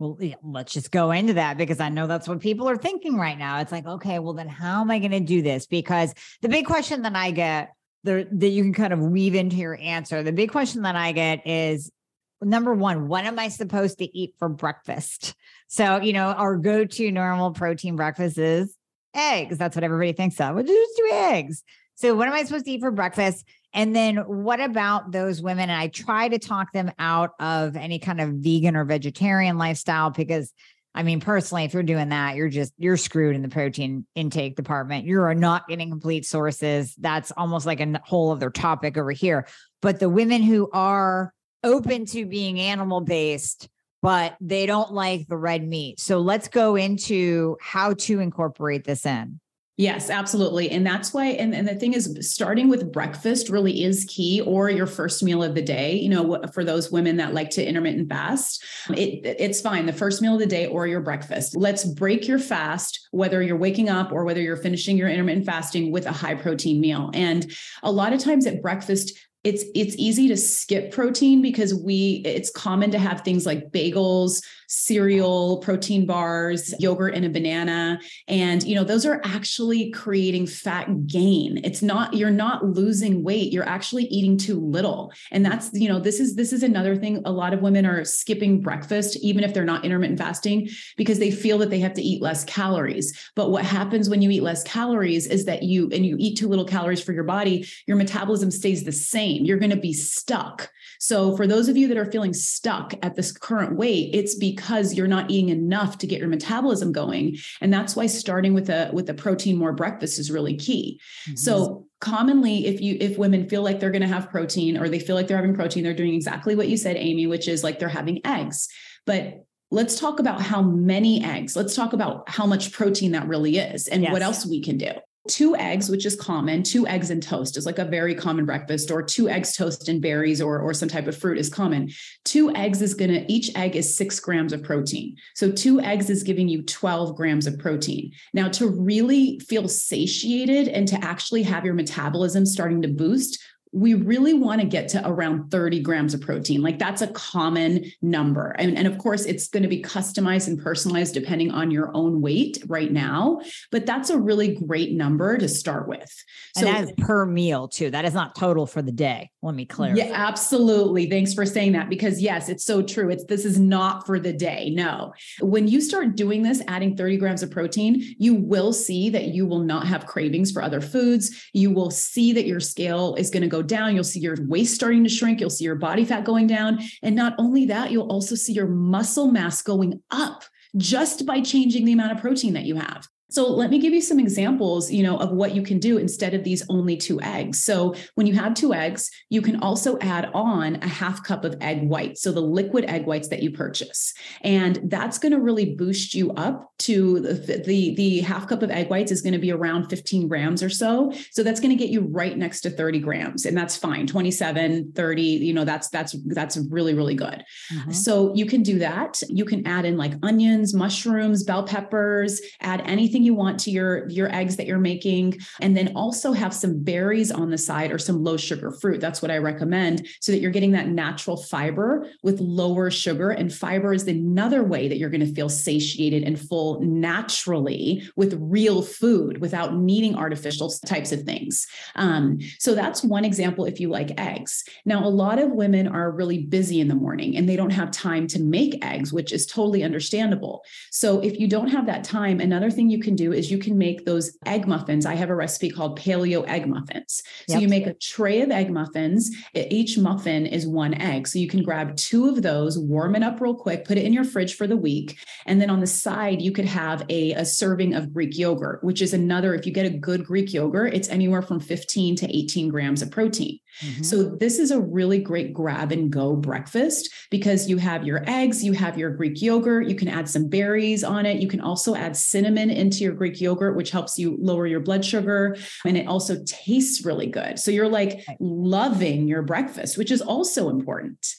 Well, 0.00 0.16
yeah, 0.18 0.34
let's 0.42 0.72
just 0.72 0.90
go 0.90 1.12
into 1.12 1.34
that 1.34 1.58
because 1.58 1.78
I 1.78 1.88
know 1.88 2.08
that's 2.08 2.26
what 2.26 2.40
people 2.40 2.68
are 2.68 2.76
thinking 2.76 3.16
right 3.16 3.38
now. 3.38 3.60
It's 3.60 3.70
like, 3.70 3.86
okay, 3.86 4.18
well, 4.18 4.32
then 4.32 4.48
how 4.48 4.80
am 4.80 4.90
I 4.90 4.98
going 4.98 5.12
to 5.12 5.20
do 5.20 5.40
this? 5.40 5.66
Because 5.66 6.14
the 6.40 6.48
big 6.48 6.66
question 6.66 7.02
that 7.02 7.14
I 7.14 7.30
get 7.30 7.72
there 8.02 8.24
that 8.24 8.48
you 8.48 8.64
can 8.64 8.74
kind 8.74 8.92
of 8.92 8.98
weave 8.98 9.36
into 9.36 9.54
your 9.54 9.78
answer, 9.80 10.24
the 10.24 10.32
big 10.32 10.50
question 10.50 10.82
that 10.82 10.96
I 10.96 11.12
get 11.12 11.46
is 11.46 11.92
number 12.40 12.74
one, 12.74 13.06
what 13.06 13.24
am 13.24 13.38
I 13.38 13.46
supposed 13.46 13.98
to 13.98 14.18
eat 14.18 14.34
for 14.40 14.48
breakfast? 14.48 15.36
So, 15.68 16.00
you 16.00 16.12
know, 16.12 16.32
our 16.32 16.56
go 16.56 16.84
to 16.84 17.12
normal 17.12 17.52
protein 17.52 17.94
breakfast 17.94 18.36
is 18.36 18.76
eggs. 19.14 19.58
That's 19.58 19.76
what 19.76 19.84
everybody 19.84 20.12
thinks 20.12 20.40
of. 20.40 20.54
We'll 20.54 20.64
just 20.64 20.96
do 20.96 21.10
eggs. 21.12 21.62
So, 21.94 22.14
what 22.14 22.28
am 22.28 22.34
I 22.34 22.42
supposed 22.44 22.64
to 22.64 22.70
eat 22.70 22.80
for 22.80 22.90
breakfast? 22.90 23.46
And 23.74 23.94
then, 23.94 24.16
what 24.16 24.60
about 24.60 25.12
those 25.12 25.42
women? 25.42 25.70
And 25.70 25.80
I 25.80 25.88
try 25.88 26.28
to 26.28 26.38
talk 26.38 26.72
them 26.72 26.90
out 26.98 27.30
of 27.38 27.76
any 27.76 27.98
kind 27.98 28.20
of 28.20 28.30
vegan 28.34 28.76
or 28.76 28.84
vegetarian 28.84 29.58
lifestyle 29.58 30.10
because, 30.10 30.52
I 30.94 31.02
mean, 31.02 31.20
personally, 31.20 31.64
if 31.64 31.74
you're 31.74 31.82
doing 31.82 32.10
that, 32.10 32.36
you're 32.36 32.48
just 32.48 32.72
you're 32.76 32.96
screwed 32.96 33.36
in 33.36 33.42
the 33.42 33.48
protein 33.48 34.06
intake 34.14 34.56
department. 34.56 35.06
You 35.06 35.20
are 35.22 35.34
not 35.34 35.68
getting 35.68 35.90
complete 35.90 36.26
sources. 36.26 36.94
That's 36.98 37.30
almost 37.32 37.66
like 37.66 37.80
a 37.80 38.00
whole 38.04 38.32
other 38.32 38.50
topic 38.50 38.96
over 38.96 39.12
here. 39.12 39.46
But 39.80 40.00
the 40.00 40.08
women 40.08 40.42
who 40.42 40.70
are 40.72 41.32
open 41.64 42.06
to 42.06 42.26
being 42.26 42.60
animal 42.60 43.00
based 43.00 43.68
but 44.02 44.36
they 44.40 44.66
don't 44.66 44.92
like 44.92 45.28
the 45.28 45.36
red 45.36 45.66
meat. 45.66 46.00
So 46.00 46.20
let's 46.20 46.48
go 46.48 46.76
into 46.76 47.56
how 47.60 47.94
to 47.94 48.20
incorporate 48.20 48.84
this 48.84 49.06
in. 49.06 49.40
Yes, 49.78 50.10
absolutely. 50.10 50.70
And 50.70 50.86
that's 50.86 51.14
why, 51.14 51.28
and, 51.28 51.54
and 51.54 51.66
the 51.66 51.74
thing 51.74 51.94
is, 51.94 52.14
starting 52.20 52.68
with 52.68 52.92
breakfast 52.92 53.48
really 53.48 53.82
is 53.82 54.04
key 54.04 54.42
or 54.42 54.68
your 54.68 54.86
first 54.86 55.22
meal 55.22 55.42
of 55.42 55.54
the 55.54 55.62
day. 55.62 55.94
You 55.94 56.10
know, 56.10 56.42
for 56.52 56.62
those 56.62 56.92
women 56.92 57.16
that 57.16 57.32
like 57.32 57.48
to 57.50 57.66
intermittent 57.66 58.10
fast, 58.10 58.62
it, 58.90 59.24
it's 59.24 59.62
fine. 59.62 59.86
The 59.86 59.92
first 59.94 60.20
meal 60.20 60.34
of 60.34 60.40
the 60.40 60.46
day 60.46 60.66
or 60.66 60.86
your 60.86 61.00
breakfast. 61.00 61.56
Let's 61.56 61.84
break 61.84 62.28
your 62.28 62.38
fast, 62.38 63.08
whether 63.12 63.42
you're 63.42 63.56
waking 63.56 63.88
up 63.88 64.12
or 64.12 64.24
whether 64.24 64.42
you're 64.42 64.56
finishing 64.56 64.98
your 64.98 65.08
intermittent 65.08 65.46
fasting 65.46 65.90
with 65.90 66.04
a 66.04 66.12
high 66.12 66.34
protein 66.34 66.78
meal. 66.78 67.10
And 67.14 67.50
a 67.82 67.90
lot 67.90 68.12
of 68.12 68.20
times 68.20 68.46
at 68.46 68.60
breakfast, 68.60 69.18
it's 69.44 69.64
it's 69.74 69.96
easy 69.96 70.28
to 70.28 70.36
skip 70.36 70.92
protein 70.92 71.42
because 71.42 71.74
we 71.74 72.22
it's 72.24 72.50
common 72.50 72.90
to 72.92 72.98
have 72.98 73.22
things 73.22 73.44
like 73.44 73.70
bagels 73.70 74.42
cereal, 74.74 75.58
protein 75.58 76.06
bars, 76.06 76.74
yogurt, 76.78 77.14
and 77.14 77.26
a 77.26 77.28
banana. 77.28 78.00
And, 78.26 78.62
you 78.62 78.74
know, 78.74 78.84
those 78.84 79.04
are 79.04 79.20
actually 79.22 79.90
creating 79.90 80.46
fat 80.46 81.06
gain. 81.06 81.60
It's 81.62 81.82
not, 81.82 82.14
you're 82.14 82.30
not 82.30 82.64
losing 82.64 83.22
weight. 83.22 83.52
You're 83.52 83.68
actually 83.68 84.04
eating 84.04 84.38
too 84.38 84.58
little. 84.58 85.12
And 85.30 85.44
that's, 85.44 85.70
you 85.74 85.90
know, 85.90 86.00
this 86.00 86.18
is, 86.18 86.36
this 86.36 86.54
is 86.54 86.62
another 86.62 86.96
thing. 86.96 87.20
A 87.26 87.30
lot 87.30 87.52
of 87.52 87.60
women 87.60 87.84
are 87.84 88.02
skipping 88.02 88.62
breakfast, 88.62 89.18
even 89.18 89.44
if 89.44 89.52
they're 89.52 89.62
not 89.62 89.84
intermittent 89.84 90.18
fasting, 90.18 90.70
because 90.96 91.18
they 91.18 91.30
feel 91.30 91.58
that 91.58 91.68
they 91.68 91.80
have 91.80 91.92
to 91.92 92.02
eat 92.02 92.22
less 92.22 92.42
calories. 92.44 93.30
But 93.36 93.50
what 93.50 93.66
happens 93.66 94.08
when 94.08 94.22
you 94.22 94.30
eat 94.30 94.42
less 94.42 94.62
calories 94.62 95.26
is 95.26 95.44
that 95.44 95.64
you, 95.64 95.90
and 95.92 96.06
you 96.06 96.16
eat 96.18 96.38
too 96.38 96.48
little 96.48 96.64
calories 96.64 97.02
for 97.02 97.12
your 97.12 97.24
body, 97.24 97.68
your 97.86 97.98
metabolism 97.98 98.50
stays 98.50 98.84
the 98.84 98.92
same. 98.92 99.44
You're 99.44 99.58
going 99.58 99.70
to 99.70 99.76
be 99.76 99.92
stuck. 99.92 100.70
So 100.98 101.36
for 101.36 101.46
those 101.46 101.68
of 101.68 101.76
you 101.76 101.88
that 101.88 101.98
are 101.98 102.10
feeling 102.10 102.32
stuck 102.32 102.94
at 103.02 103.16
this 103.16 103.32
current 103.32 103.76
weight, 103.76 104.14
it's 104.14 104.34
because 104.34 104.61
you're 104.94 105.06
not 105.06 105.30
eating 105.30 105.48
enough 105.48 105.98
to 105.98 106.06
get 106.06 106.18
your 106.18 106.28
metabolism 106.28 106.92
going. 106.92 107.36
And 107.60 107.72
that's 107.72 107.96
why 107.96 108.06
starting 108.06 108.54
with 108.54 108.68
a 108.68 108.90
with 108.92 109.08
a 109.10 109.14
protein 109.14 109.56
more 109.56 109.72
breakfast 109.72 110.18
is 110.18 110.30
really 110.30 110.56
key. 110.56 111.00
Mm-hmm. 111.26 111.36
So 111.36 111.86
commonly 112.00 112.66
if 112.66 112.80
you 112.80 112.96
if 113.00 113.18
women 113.18 113.48
feel 113.48 113.62
like 113.62 113.80
they're 113.80 113.90
going 113.90 114.02
to 114.02 114.08
have 114.08 114.30
protein 114.30 114.76
or 114.76 114.88
they 114.88 114.98
feel 114.98 115.16
like 115.16 115.28
they're 115.28 115.36
having 115.36 115.54
protein, 115.54 115.84
they're 115.84 115.94
doing 115.94 116.14
exactly 116.14 116.54
what 116.54 116.68
you 116.68 116.76
said, 116.76 116.96
Amy, 116.96 117.26
which 117.26 117.48
is 117.48 117.62
like 117.62 117.78
they're 117.78 117.88
having 117.88 118.20
eggs. 118.24 118.68
But 119.06 119.44
let's 119.70 119.98
talk 119.98 120.20
about 120.20 120.42
how 120.42 120.62
many 120.62 121.24
eggs. 121.24 121.56
Let's 121.56 121.74
talk 121.74 121.92
about 121.92 122.28
how 122.28 122.46
much 122.46 122.72
protein 122.72 123.12
that 123.12 123.26
really 123.26 123.58
is 123.58 123.88
and 123.88 124.02
yes. 124.02 124.12
what 124.12 124.22
else 124.22 124.46
we 124.46 124.60
can 124.60 124.78
do 124.78 124.92
two 125.28 125.54
eggs, 125.56 125.88
which 125.88 126.04
is 126.04 126.16
common, 126.16 126.62
two 126.62 126.86
eggs 126.86 127.10
and 127.10 127.22
toast 127.22 127.56
is 127.56 127.66
like 127.66 127.78
a 127.78 127.84
very 127.84 128.14
common 128.14 128.44
breakfast, 128.44 128.90
or 128.90 129.02
two 129.02 129.28
eggs, 129.28 129.56
toast, 129.56 129.88
and 129.88 130.02
berries, 130.02 130.40
or, 130.40 130.58
or 130.58 130.74
some 130.74 130.88
type 130.88 131.06
of 131.06 131.16
fruit 131.16 131.38
is 131.38 131.48
common. 131.48 131.90
Two 132.24 132.54
eggs 132.54 132.82
is 132.82 132.94
gonna, 132.94 133.24
each 133.28 133.54
egg 133.56 133.76
is 133.76 133.96
six 133.96 134.18
grams 134.18 134.52
of 134.52 134.62
protein. 134.62 135.16
So 135.34 135.50
two 135.50 135.80
eggs 135.80 136.10
is 136.10 136.22
giving 136.22 136.48
you 136.48 136.62
12 136.62 137.16
grams 137.16 137.46
of 137.46 137.58
protein. 137.58 138.12
Now, 138.32 138.48
to 138.48 138.68
really 138.68 139.38
feel 139.40 139.68
satiated 139.68 140.68
and 140.68 140.88
to 140.88 141.02
actually 141.04 141.44
have 141.44 141.64
your 141.64 141.74
metabolism 141.74 142.44
starting 142.44 142.82
to 142.82 142.88
boost, 142.88 143.40
we 143.72 143.94
really 143.94 144.34
want 144.34 144.60
to 144.60 144.66
get 144.66 144.88
to 144.88 145.08
around 145.08 145.50
30 145.50 145.80
grams 145.80 146.12
of 146.12 146.20
protein. 146.20 146.62
Like 146.62 146.78
that's 146.78 147.00
a 147.00 147.06
common 147.08 147.90
number. 148.02 148.50
And, 148.58 148.76
and 148.76 148.86
of 148.86 148.98
course, 148.98 149.24
it's 149.24 149.48
going 149.48 149.62
to 149.62 149.68
be 149.68 149.82
customized 149.82 150.46
and 150.46 150.62
personalized 150.62 151.14
depending 151.14 151.50
on 151.50 151.70
your 151.70 151.90
own 151.94 152.20
weight 152.20 152.62
right 152.66 152.92
now. 152.92 153.40
But 153.70 153.86
that's 153.86 154.10
a 154.10 154.18
really 154.18 154.54
great 154.54 154.92
number 154.92 155.38
to 155.38 155.48
start 155.48 155.88
with. 155.88 156.12
So 156.54 156.66
and 156.66 156.76
that 156.76 156.84
is 156.84 156.92
per 156.98 157.24
meal 157.24 157.66
too. 157.66 157.90
That 157.90 158.04
is 158.04 158.12
not 158.12 158.34
total 158.34 158.66
for 158.66 158.82
the 158.82 158.92
day. 158.92 159.30
Let 159.40 159.54
me 159.54 159.64
clarify. 159.64 160.04
Yeah, 160.04 160.12
absolutely. 160.14 161.08
Thanks 161.08 161.32
for 161.32 161.46
saying 161.46 161.72
that 161.72 161.88
because 161.88 162.20
yes, 162.20 162.50
it's 162.50 162.64
so 162.64 162.82
true. 162.82 163.08
It's 163.08 163.24
this 163.24 163.46
is 163.46 163.58
not 163.58 164.04
for 164.04 164.20
the 164.20 164.34
day. 164.34 164.70
No. 164.70 165.14
When 165.40 165.66
you 165.66 165.80
start 165.80 166.14
doing 166.14 166.42
this, 166.42 166.60
adding 166.68 166.94
30 166.94 167.16
grams 167.16 167.42
of 167.42 167.50
protein, 167.50 168.02
you 168.18 168.34
will 168.34 168.74
see 168.74 169.08
that 169.10 169.28
you 169.28 169.46
will 169.46 169.60
not 169.60 169.86
have 169.86 170.06
cravings 170.06 170.52
for 170.52 170.62
other 170.62 170.82
foods. 170.82 171.48
You 171.54 171.70
will 171.70 171.90
see 171.90 172.34
that 172.34 172.46
your 172.46 172.60
scale 172.60 173.14
is 173.14 173.30
going 173.30 173.42
to 173.42 173.48
go 173.48 173.61
down. 173.62 173.94
You'll 173.94 174.04
see 174.04 174.20
your 174.20 174.36
waist 174.46 174.74
starting 174.74 175.02
to 175.04 175.10
shrink. 175.10 175.40
You'll 175.40 175.50
see 175.50 175.64
your 175.64 175.74
body 175.74 176.04
fat 176.04 176.24
going 176.24 176.46
down. 176.46 176.80
And 177.02 177.16
not 177.16 177.34
only 177.38 177.66
that, 177.66 177.90
you'll 177.90 178.10
also 178.10 178.34
see 178.34 178.52
your 178.52 178.68
muscle 178.68 179.30
mass 179.30 179.62
going 179.62 180.02
up 180.10 180.44
just 180.76 181.26
by 181.26 181.40
changing 181.40 181.84
the 181.84 181.92
amount 181.92 182.12
of 182.12 182.18
protein 182.18 182.54
that 182.54 182.64
you 182.64 182.76
have. 182.76 183.06
So 183.32 183.50
let 183.50 183.70
me 183.70 183.78
give 183.78 183.94
you 183.94 184.02
some 184.02 184.20
examples, 184.20 184.90
you 184.90 185.02
know, 185.02 185.16
of 185.16 185.30
what 185.30 185.54
you 185.54 185.62
can 185.62 185.78
do 185.78 185.96
instead 185.96 186.34
of 186.34 186.44
these 186.44 186.62
only 186.68 186.96
two 186.96 187.20
eggs. 187.22 187.64
So 187.64 187.94
when 188.14 188.26
you 188.26 188.34
have 188.34 188.52
two 188.52 188.74
eggs, 188.74 189.10
you 189.30 189.40
can 189.40 189.60
also 189.60 189.98
add 190.00 190.30
on 190.34 190.76
a 190.76 190.88
half 190.88 191.22
cup 191.24 191.44
of 191.44 191.56
egg 191.62 191.88
white. 191.88 192.18
So 192.18 192.30
the 192.30 192.40
liquid 192.40 192.84
egg 192.84 193.06
whites 193.06 193.28
that 193.28 193.42
you 193.42 193.50
purchase. 193.50 194.12
And 194.42 194.80
that's 194.84 195.18
going 195.18 195.32
to 195.32 195.40
really 195.40 195.74
boost 195.74 196.14
you 196.14 196.30
up 196.32 196.72
to 196.80 197.20
the, 197.20 197.62
the, 197.64 197.94
the 197.94 198.20
half 198.20 198.48
cup 198.48 198.62
of 198.62 198.70
egg 198.70 198.90
whites 198.90 199.10
is 199.10 199.22
going 199.22 199.32
to 199.32 199.38
be 199.38 199.50
around 199.52 199.88
15 199.88 200.28
grams 200.28 200.62
or 200.62 200.68
so. 200.68 201.12
So 201.30 201.42
that's 201.42 201.60
going 201.60 201.70
to 201.70 201.76
get 201.76 201.90
you 201.90 202.02
right 202.02 202.36
next 202.36 202.60
to 202.62 202.70
30 202.70 202.98
grams. 202.98 203.46
And 203.46 203.56
that's 203.56 203.76
fine. 203.76 204.06
27, 204.06 204.92
30, 204.92 205.22
you 205.22 205.54
know, 205.54 205.64
that's, 205.64 205.88
that's, 205.88 206.14
that's 206.26 206.58
really, 206.70 206.92
really 206.92 207.14
good. 207.14 207.42
Mm-hmm. 207.72 207.92
So 207.92 208.34
you 208.34 208.44
can 208.44 208.62
do 208.62 208.78
that. 208.80 209.22
You 209.28 209.44
can 209.44 209.66
add 209.66 209.86
in 209.86 209.96
like 209.96 210.12
onions, 210.22 210.74
mushrooms, 210.74 211.44
bell 211.44 211.62
peppers, 211.62 212.40
add 212.60 212.82
anything 212.84 213.21
everything 213.22 213.26
you 213.26 213.34
want 213.34 213.60
to 213.60 213.70
your 213.70 214.08
your 214.08 214.34
eggs 214.34 214.56
that 214.56 214.66
you're 214.66 214.78
making 214.78 215.38
and 215.60 215.76
then 215.76 215.92
also 215.94 216.32
have 216.32 216.52
some 216.52 216.82
berries 216.82 217.30
on 217.30 217.50
the 217.50 217.58
side 217.58 217.90
or 217.92 217.98
some 217.98 218.22
low 218.22 218.36
sugar 218.36 218.70
fruit. 218.70 219.00
That's 219.00 219.22
what 219.22 219.30
i 219.30 219.38
recommend 219.38 220.06
so 220.20 220.32
that 220.32 220.40
you're 220.40 220.50
getting 220.50 220.72
that 220.72 220.88
natural 220.88 221.36
fiber 221.36 222.06
with 222.22 222.40
lower 222.40 222.90
sugar 222.90 223.30
and 223.30 223.52
fiber 223.52 223.92
is 223.94 224.06
another 224.06 224.62
way 224.62 224.88
that 224.88 224.98
you're 224.98 225.10
going 225.10 225.26
to 225.26 225.34
feel 225.34 225.48
satiated 225.48 226.22
and 226.24 226.38
full 226.38 226.80
naturally 226.80 228.02
with 228.16 228.36
real 228.40 228.82
food 228.82 229.40
without 229.40 229.74
needing 229.74 230.14
artificial 230.14 230.70
types 230.86 231.12
of 231.12 231.22
things. 231.22 231.66
Um, 231.96 232.38
so 232.58 232.74
that's 232.74 233.04
one 233.04 233.24
example 233.24 233.64
if 233.64 233.80
you 233.80 233.88
like 233.88 234.18
eggs. 234.18 234.64
Now 234.84 235.04
a 235.04 235.08
lot 235.08 235.38
of 235.38 235.50
women 235.50 235.86
are 235.86 236.10
really 236.10 236.44
busy 236.46 236.80
in 236.80 236.88
the 236.88 236.94
morning 236.94 237.36
and 237.36 237.48
they 237.48 237.56
don't 237.56 237.70
have 237.70 237.90
time 237.90 238.26
to 238.28 238.40
make 238.40 238.84
eggs 238.84 239.12
which 239.12 239.32
is 239.32 239.46
totally 239.46 239.82
understandable. 239.82 240.64
So 240.90 241.20
if 241.20 241.38
you 241.38 241.48
don't 241.48 241.68
have 241.68 241.86
that 241.86 242.04
time 242.04 242.40
another 242.40 242.70
thing 242.70 242.90
you 242.90 242.98
can 242.98 243.11
do 243.14 243.32
is 243.32 243.50
you 243.50 243.58
can 243.58 243.78
make 243.78 244.04
those 244.04 244.38
egg 244.46 244.66
muffins. 244.66 245.06
I 245.06 245.14
have 245.14 245.30
a 245.30 245.34
recipe 245.34 245.70
called 245.70 245.98
paleo 245.98 246.46
egg 246.48 246.66
muffins. 246.66 247.22
So 247.48 247.54
yep. 247.54 247.62
you 247.62 247.68
make 247.68 247.86
a 247.86 247.94
tray 247.94 248.42
of 248.42 248.50
egg 248.50 248.70
muffins. 248.70 249.30
Each 249.54 249.98
muffin 249.98 250.46
is 250.46 250.66
one 250.66 250.94
egg. 250.94 251.28
So 251.28 251.38
you 251.38 251.48
can 251.48 251.62
grab 251.62 251.96
two 251.96 252.28
of 252.28 252.42
those 252.42 252.78
warm 252.78 253.14
it 253.14 253.22
up 253.22 253.40
real 253.40 253.54
quick 253.54 253.84
put 253.84 253.98
it 253.98 254.04
in 254.04 254.12
your 254.12 254.24
fridge 254.24 254.54
for 254.54 254.66
the 254.66 254.76
week. 254.76 255.18
And 255.46 255.60
then 255.60 255.70
on 255.70 255.80
the 255.80 255.86
side 255.86 256.42
you 256.42 256.52
could 256.52 256.64
have 256.64 257.04
a, 257.08 257.32
a 257.32 257.44
serving 257.44 257.94
of 257.94 258.12
greek 258.12 258.36
yogurt 258.36 258.82
which 258.82 259.02
is 259.02 259.14
another 259.14 259.54
if 259.54 259.66
you 259.66 259.72
get 259.72 259.86
a 259.86 259.90
good 259.90 260.24
greek 260.24 260.52
yogurt 260.52 260.94
it's 260.94 261.08
anywhere 261.08 261.42
from 261.42 261.60
15 261.60 262.16
to 262.16 262.36
18 262.36 262.68
grams 262.68 263.02
of 263.02 263.10
protein 263.10 263.58
Mm-hmm. 263.80 264.02
So 264.02 264.24
this 264.24 264.58
is 264.58 264.70
a 264.70 264.80
really 264.80 265.18
great 265.18 265.52
grab 265.52 265.92
and 265.92 266.10
go 266.10 266.36
breakfast 266.36 267.12
because 267.30 267.68
you 267.68 267.78
have 267.78 268.06
your 268.06 268.22
eggs, 268.28 268.62
you 268.62 268.72
have 268.72 268.98
your 268.98 269.10
Greek 269.10 269.40
yogurt, 269.40 269.88
you 269.88 269.94
can 269.94 270.08
add 270.08 270.28
some 270.28 270.48
berries 270.48 271.02
on 271.02 271.26
it. 271.26 271.40
You 271.40 271.48
can 271.48 271.60
also 271.60 271.94
add 271.94 272.16
cinnamon 272.16 272.70
into 272.70 272.98
your 272.98 273.14
Greek 273.14 273.40
yogurt, 273.40 273.76
which 273.76 273.90
helps 273.90 274.18
you 274.18 274.36
lower 274.40 274.66
your 274.66 274.80
blood 274.80 275.04
sugar. 275.04 275.56
And 275.84 275.96
it 275.96 276.06
also 276.06 276.42
tastes 276.46 277.04
really 277.04 277.26
good. 277.26 277.58
So 277.58 277.70
you're 277.70 277.88
like 277.88 278.24
loving 278.40 279.26
your 279.28 279.42
breakfast, 279.42 279.98
which 279.98 280.10
is 280.10 280.20
also 280.20 280.68
important. 280.68 281.34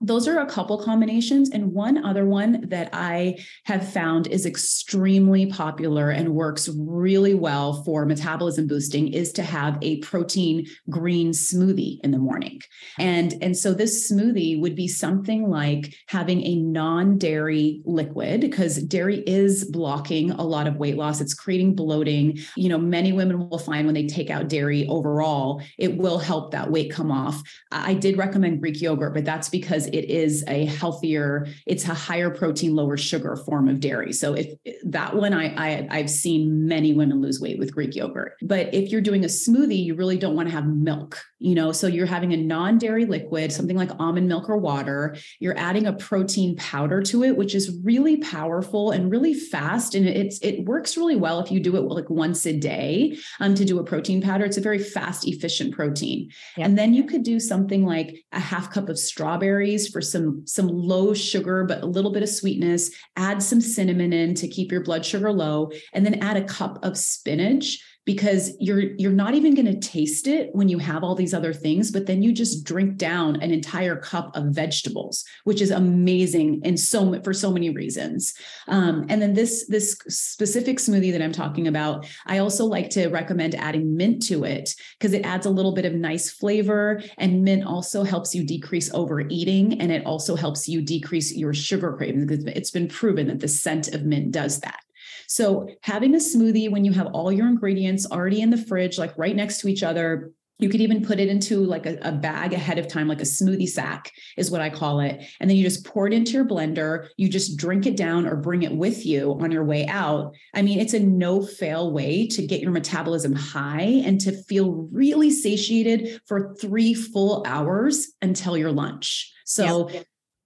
Those 0.00 0.26
are 0.26 0.38
a 0.38 0.46
couple 0.46 0.82
combinations. 0.82 1.50
And 1.50 1.72
one 1.72 2.04
other 2.04 2.26
one 2.26 2.68
that 2.68 2.90
I 2.92 3.38
have 3.64 3.90
found 3.90 4.26
is 4.26 4.46
extremely 4.46 5.46
popular 5.46 6.10
and 6.10 6.34
works 6.34 6.68
really 6.76 7.34
well 7.34 7.82
for 7.84 8.04
metabolism 8.04 8.66
boosting 8.66 9.12
is 9.12 9.32
to 9.32 9.42
have 9.42 9.78
a 9.82 9.98
protein 9.98 10.66
green 10.90 11.30
smoothie 11.30 11.98
in 12.02 12.10
the 12.10 12.18
morning. 12.18 12.60
And, 12.98 13.34
and 13.42 13.56
so 13.56 13.72
this 13.72 14.10
smoothie 14.10 14.60
would 14.60 14.74
be 14.74 14.88
something 14.88 15.48
like 15.48 15.94
having 16.08 16.42
a 16.44 16.56
non 16.56 17.18
dairy 17.18 17.82
liquid 17.84 18.40
because 18.40 18.82
dairy 18.84 19.22
is 19.26 19.64
blocking 19.70 20.30
a 20.32 20.42
lot 20.42 20.66
of 20.66 20.76
weight 20.76 20.96
loss. 20.96 21.20
It's 21.20 21.34
creating 21.34 21.74
bloating. 21.74 22.38
You 22.56 22.68
know, 22.68 22.78
many 22.78 23.12
women 23.12 23.48
will 23.48 23.58
find 23.58 23.86
when 23.86 23.94
they 23.94 24.06
take 24.06 24.30
out 24.30 24.48
dairy 24.48 24.86
overall, 24.88 25.62
it 25.76 25.96
will 25.96 26.18
help 26.18 26.50
that 26.52 26.70
weight 26.70 26.90
come 26.90 27.10
off. 27.10 27.42
I 27.70 27.94
did 27.94 28.16
recommend 28.16 28.60
Greek 28.60 28.80
yogurt, 28.80 29.14
but 29.14 29.24
that's 29.24 29.48
because 29.48 29.67
it 29.86 30.04
is 30.10 30.44
a 30.48 30.64
healthier, 30.66 31.46
it's 31.66 31.86
a 31.88 31.94
higher 31.94 32.30
protein, 32.30 32.74
lower 32.74 32.96
sugar 32.96 33.36
form 33.36 33.68
of 33.68 33.80
dairy. 33.80 34.12
So 34.12 34.34
if 34.34 34.48
that 34.84 35.14
one, 35.14 35.34
I, 35.34 35.54
I 35.56 35.88
I've 35.90 36.10
seen 36.10 36.66
many 36.66 36.92
women 36.92 37.20
lose 37.20 37.40
weight 37.40 37.58
with 37.58 37.74
Greek 37.74 37.94
yogurt. 37.94 38.34
But 38.42 38.72
if 38.74 38.90
you're 38.90 39.00
doing 39.00 39.24
a 39.24 39.28
smoothie, 39.28 39.84
you 39.84 39.94
really 39.94 40.18
don't 40.18 40.34
want 40.34 40.48
to 40.48 40.54
have 40.54 40.66
milk, 40.66 41.20
you 41.38 41.54
know. 41.54 41.72
So 41.72 41.86
you're 41.86 42.06
having 42.06 42.32
a 42.32 42.36
non-dairy 42.36 43.06
liquid, 43.06 43.52
something 43.52 43.76
like 43.76 43.90
almond 43.98 44.28
milk 44.28 44.48
or 44.48 44.56
water. 44.56 45.16
You're 45.40 45.58
adding 45.58 45.86
a 45.86 45.92
protein 45.92 46.56
powder 46.56 47.02
to 47.02 47.24
it, 47.24 47.36
which 47.36 47.54
is 47.54 47.78
really 47.82 48.18
powerful 48.18 48.90
and 48.90 49.10
really 49.10 49.34
fast. 49.34 49.94
And 49.94 50.06
it's 50.08 50.38
it 50.40 50.64
works 50.64 50.96
really 50.96 51.16
well 51.16 51.40
if 51.40 51.50
you 51.50 51.60
do 51.60 51.76
it 51.76 51.80
like 51.80 52.08
once 52.08 52.46
a 52.46 52.56
day 52.56 53.18
um, 53.40 53.54
to 53.54 53.64
do 53.64 53.78
a 53.78 53.84
protein 53.84 54.22
powder. 54.22 54.44
It's 54.44 54.56
a 54.56 54.62
very 54.62 54.78
fast, 54.78 55.26
efficient 55.26 55.74
protein. 55.74 56.30
And 56.56 56.78
then 56.78 56.94
you 56.94 57.04
could 57.04 57.22
do 57.22 57.40
something 57.40 57.84
like 57.84 58.24
a 58.32 58.40
half 58.40 58.70
cup 58.72 58.88
of 58.88 58.98
strawberry 58.98 59.57
strawberries 59.58 59.88
for 59.88 60.00
some 60.00 60.46
some 60.46 60.68
low 60.68 61.12
sugar 61.14 61.64
but 61.64 61.82
a 61.82 61.86
little 61.86 62.12
bit 62.12 62.22
of 62.22 62.28
sweetness. 62.28 62.90
Add 63.16 63.42
some 63.42 63.60
cinnamon 63.60 64.12
in 64.12 64.34
to 64.34 64.48
keep 64.48 64.70
your 64.70 64.82
blood 64.82 65.04
sugar 65.04 65.32
low 65.32 65.70
and 65.92 66.04
then 66.04 66.22
add 66.22 66.36
a 66.36 66.44
cup 66.44 66.78
of 66.84 66.96
spinach 66.96 67.78
because 68.08 68.56
you're 68.58 68.94
you're 68.96 69.12
not 69.12 69.34
even 69.34 69.54
going 69.54 69.66
to 69.66 69.78
taste 69.78 70.26
it 70.26 70.48
when 70.54 70.66
you 70.66 70.78
have 70.78 71.04
all 71.04 71.14
these 71.14 71.34
other 71.34 71.52
things 71.52 71.90
but 71.90 72.06
then 72.06 72.22
you 72.22 72.32
just 72.32 72.64
drink 72.64 72.96
down 72.96 73.36
an 73.42 73.50
entire 73.50 73.96
cup 73.96 74.34
of 74.34 74.46
vegetables 74.46 75.26
which 75.44 75.60
is 75.60 75.70
amazing 75.70 76.58
and 76.64 76.80
so 76.80 77.20
for 77.22 77.34
so 77.34 77.50
many 77.50 77.68
reasons. 77.68 78.32
Um, 78.66 79.04
and 79.10 79.20
then 79.20 79.34
this 79.34 79.66
this 79.66 79.94
specific 80.08 80.78
smoothie 80.78 81.12
that 81.12 81.20
i'm 81.20 81.32
talking 81.32 81.68
about 81.68 82.06
i 82.26 82.38
also 82.38 82.64
like 82.64 82.88
to 82.90 83.08
recommend 83.08 83.54
adding 83.54 83.94
mint 83.94 84.22
to 84.28 84.44
it 84.44 84.70
because 84.98 85.12
it 85.12 85.26
adds 85.26 85.44
a 85.44 85.50
little 85.50 85.72
bit 85.72 85.84
of 85.84 85.92
nice 85.92 86.30
flavor 86.30 87.02
and 87.18 87.44
mint 87.44 87.64
also 87.64 88.04
helps 88.04 88.34
you 88.34 88.42
decrease 88.42 88.90
overeating 88.94 89.78
and 89.82 89.92
it 89.92 90.06
also 90.06 90.34
helps 90.34 90.66
you 90.66 90.80
decrease 90.80 91.36
your 91.36 91.52
sugar 91.52 91.92
cravings 91.92 92.42
it's 92.46 92.70
been 92.70 92.88
proven 92.88 93.26
that 93.26 93.40
the 93.40 93.48
scent 93.48 93.88
of 93.88 94.04
mint 94.04 94.30
does 94.30 94.60
that 94.60 94.80
so 95.28 95.68
having 95.82 96.14
a 96.14 96.18
smoothie 96.18 96.70
when 96.70 96.86
you 96.86 96.92
have 96.92 97.08
all 97.08 97.30
your 97.30 97.46
ingredients 97.46 98.10
already 98.10 98.40
in 98.40 98.48
the 98.48 98.56
fridge, 98.56 98.98
like 98.98 99.16
right 99.18 99.36
next 99.36 99.60
to 99.60 99.68
each 99.68 99.82
other, 99.82 100.32
you 100.58 100.68
could 100.68 100.80
even 100.80 101.04
put 101.04 101.20
it 101.20 101.28
into 101.28 101.62
like 101.64 101.86
a, 101.86 101.98
a, 102.02 102.10
bag 102.10 102.52
ahead 102.52 102.78
of 102.78 102.88
time, 102.88 103.06
like 103.06 103.20
a 103.20 103.24
smoothie 103.24 103.68
sack 103.68 104.10
is 104.36 104.50
what 104.50 104.60
I 104.60 104.70
call 104.70 105.00
it. 105.00 105.22
And 105.38 105.48
then 105.48 105.56
you 105.56 105.62
just 105.62 105.86
pour 105.86 106.06
it 106.08 106.12
into 106.12 106.32
your 106.32 106.44
blender. 106.44 107.08
You 107.16 107.28
just 107.28 107.56
drink 107.56 107.86
it 107.86 107.96
down 107.96 108.26
or 108.26 108.34
bring 108.34 108.62
it 108.62 108.72
with 108.72 109.06
you 109.06 109.38
on 109.40 109.52
your 109.52 109.64
way 109.64 109.86
out. 109.86 110.34
I 110.54 110.62
mean, 110.62 110.80
it's 110.80 110.94
a 110.94 111.00
no 111.00 111.42
fail 111.42 111.92
way 111.92 112.26
to 112.28 112.44
get 112.44 112.60
your 112.60 112.72
metabolism 112.72 113.34
high 113.34 114.02
and 114.04 114.20
to 114.22 114.32
feel 114.32 114.88
really 114.90 115.30
satiated 115.30 116.20
for 116.26 116.56
three 116.60 116.92
full 116.94 117.44
hours 117.46 118.08
until 118.20 118.56
your 118.56 118.72
lunch. 118.72 119.32
So 119.44 119.90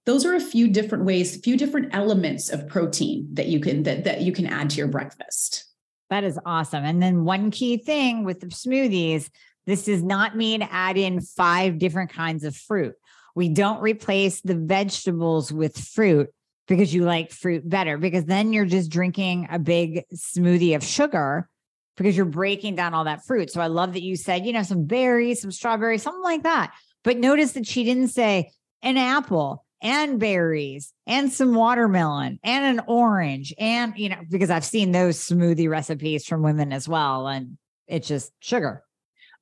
those 0.05 0.25
are 0.25 0.35
a 0.35 0.39
few 0.39 0.67
different 0.67 1.05
ways, 1.05 1.35
a 1.35 1.39
few 1.39 1.57
different 1.57 1.93
elements 1.95 2.49
of 2.49 2.67
protein 2.67 3.27
that 3.33 3.47
you 3.47 3.59
can 3.59 3.83
that, 3.83 4.03
that 4.03 4.21
you 4.21 4.31
can 4.31 4.45
add 4.45 4.69
to 4.71 4.77
your 4.77 4.87
breakfast. 4.87 5.65
That 6.09 6.23
is 6.23 6.39
awesome. 6.45 6.83
And 6.83 7.01
then 7.01 7.23
one 7.23 7.51
key 7.51 7.77
thing 7.77 8.23
with 8.23 8.39
the 8.41 8.47
smoothies, 8.47 9.29
this 9.65 9.85
does 9.85 10.03
not 10.03 10.35
mean 10.35 10.61
add 10.61 10.97
in 10.97 11.21
five 11.21 11.79
different 11.79 12.11
kinds 12.11 12.43
of 12.43 12.55
fruit. 12.55 12.95
We 13.35 13.49
don't 13.49 13.81
replace 13.81 14.41
the 14.41 14.55
vegetables 14.55 15.51
with 15.51 15.77
fruit 15.77 16.29
because 16.67 16.93
you 16.93 17.03
like 17.03 17.31
fruit 17.31 17.67
better, 17.67 17.97
because 17.97 18.25
then 18.25 18.53
you're 18.53 18.65
just 18.65 18.91
drinking 18.91 19.47
a 19.49 19.59
big 19.59 20.03
smoothie 20.13 20.75
of 20.75 20.83
sugar 20.83 21.49
because 21.97 22.15
you're 22.15 22.25
breaking 22.25 22.75
down 22.75 22.93
all 22.93 23.03
that 23.05 23.25
fruit. 23.25 23.51
So 23.51 23.61
I 23.61 23.67
love 23.67 23.93
that 23.93 24.03
you 24.03 24.15
said, 24.15 24.45
you 24.45 24.53
know, 24.53 24.63
some 24.63 24.85
berries, 24.85 25.41
some 25.41 25.51
strawberries, 25.51 26.03
something 26.03 26.23
like 26.23 26.43
that. 26.43 26.73
But 27.03 27.17
notice 27.17 27.53
that 27.53 27.67
she 27.67 27.83
didn't 27.83 28.09
say 28.09 28.51
an 28.81 28.97
apple 28.97 29.65
and 29.83 30.19
berries 30.19 30.93
and 31.05 31.31
some 31.31 31.53
watermelon 31.53 32.39
and 32.43 32.79
an 32.79 32.85
orange 32.87 33.53
and 33.59 33.93
you 33.97 34.09
know 34.09 34.21
because 34.31 34.49
I've 34.49 34.65
seen 34.65 34.91
those 34.91 35.19
smoothie 35.19 35.69
recipes 35.69 36.25
from 36.25 36.41
women 36.41 36.71
as 36.73 36.87
well 36.87 37.27
and 37.27 37.57
it's 37.87 38.07
just 38.07 38.31
sugar. 38.39 38.82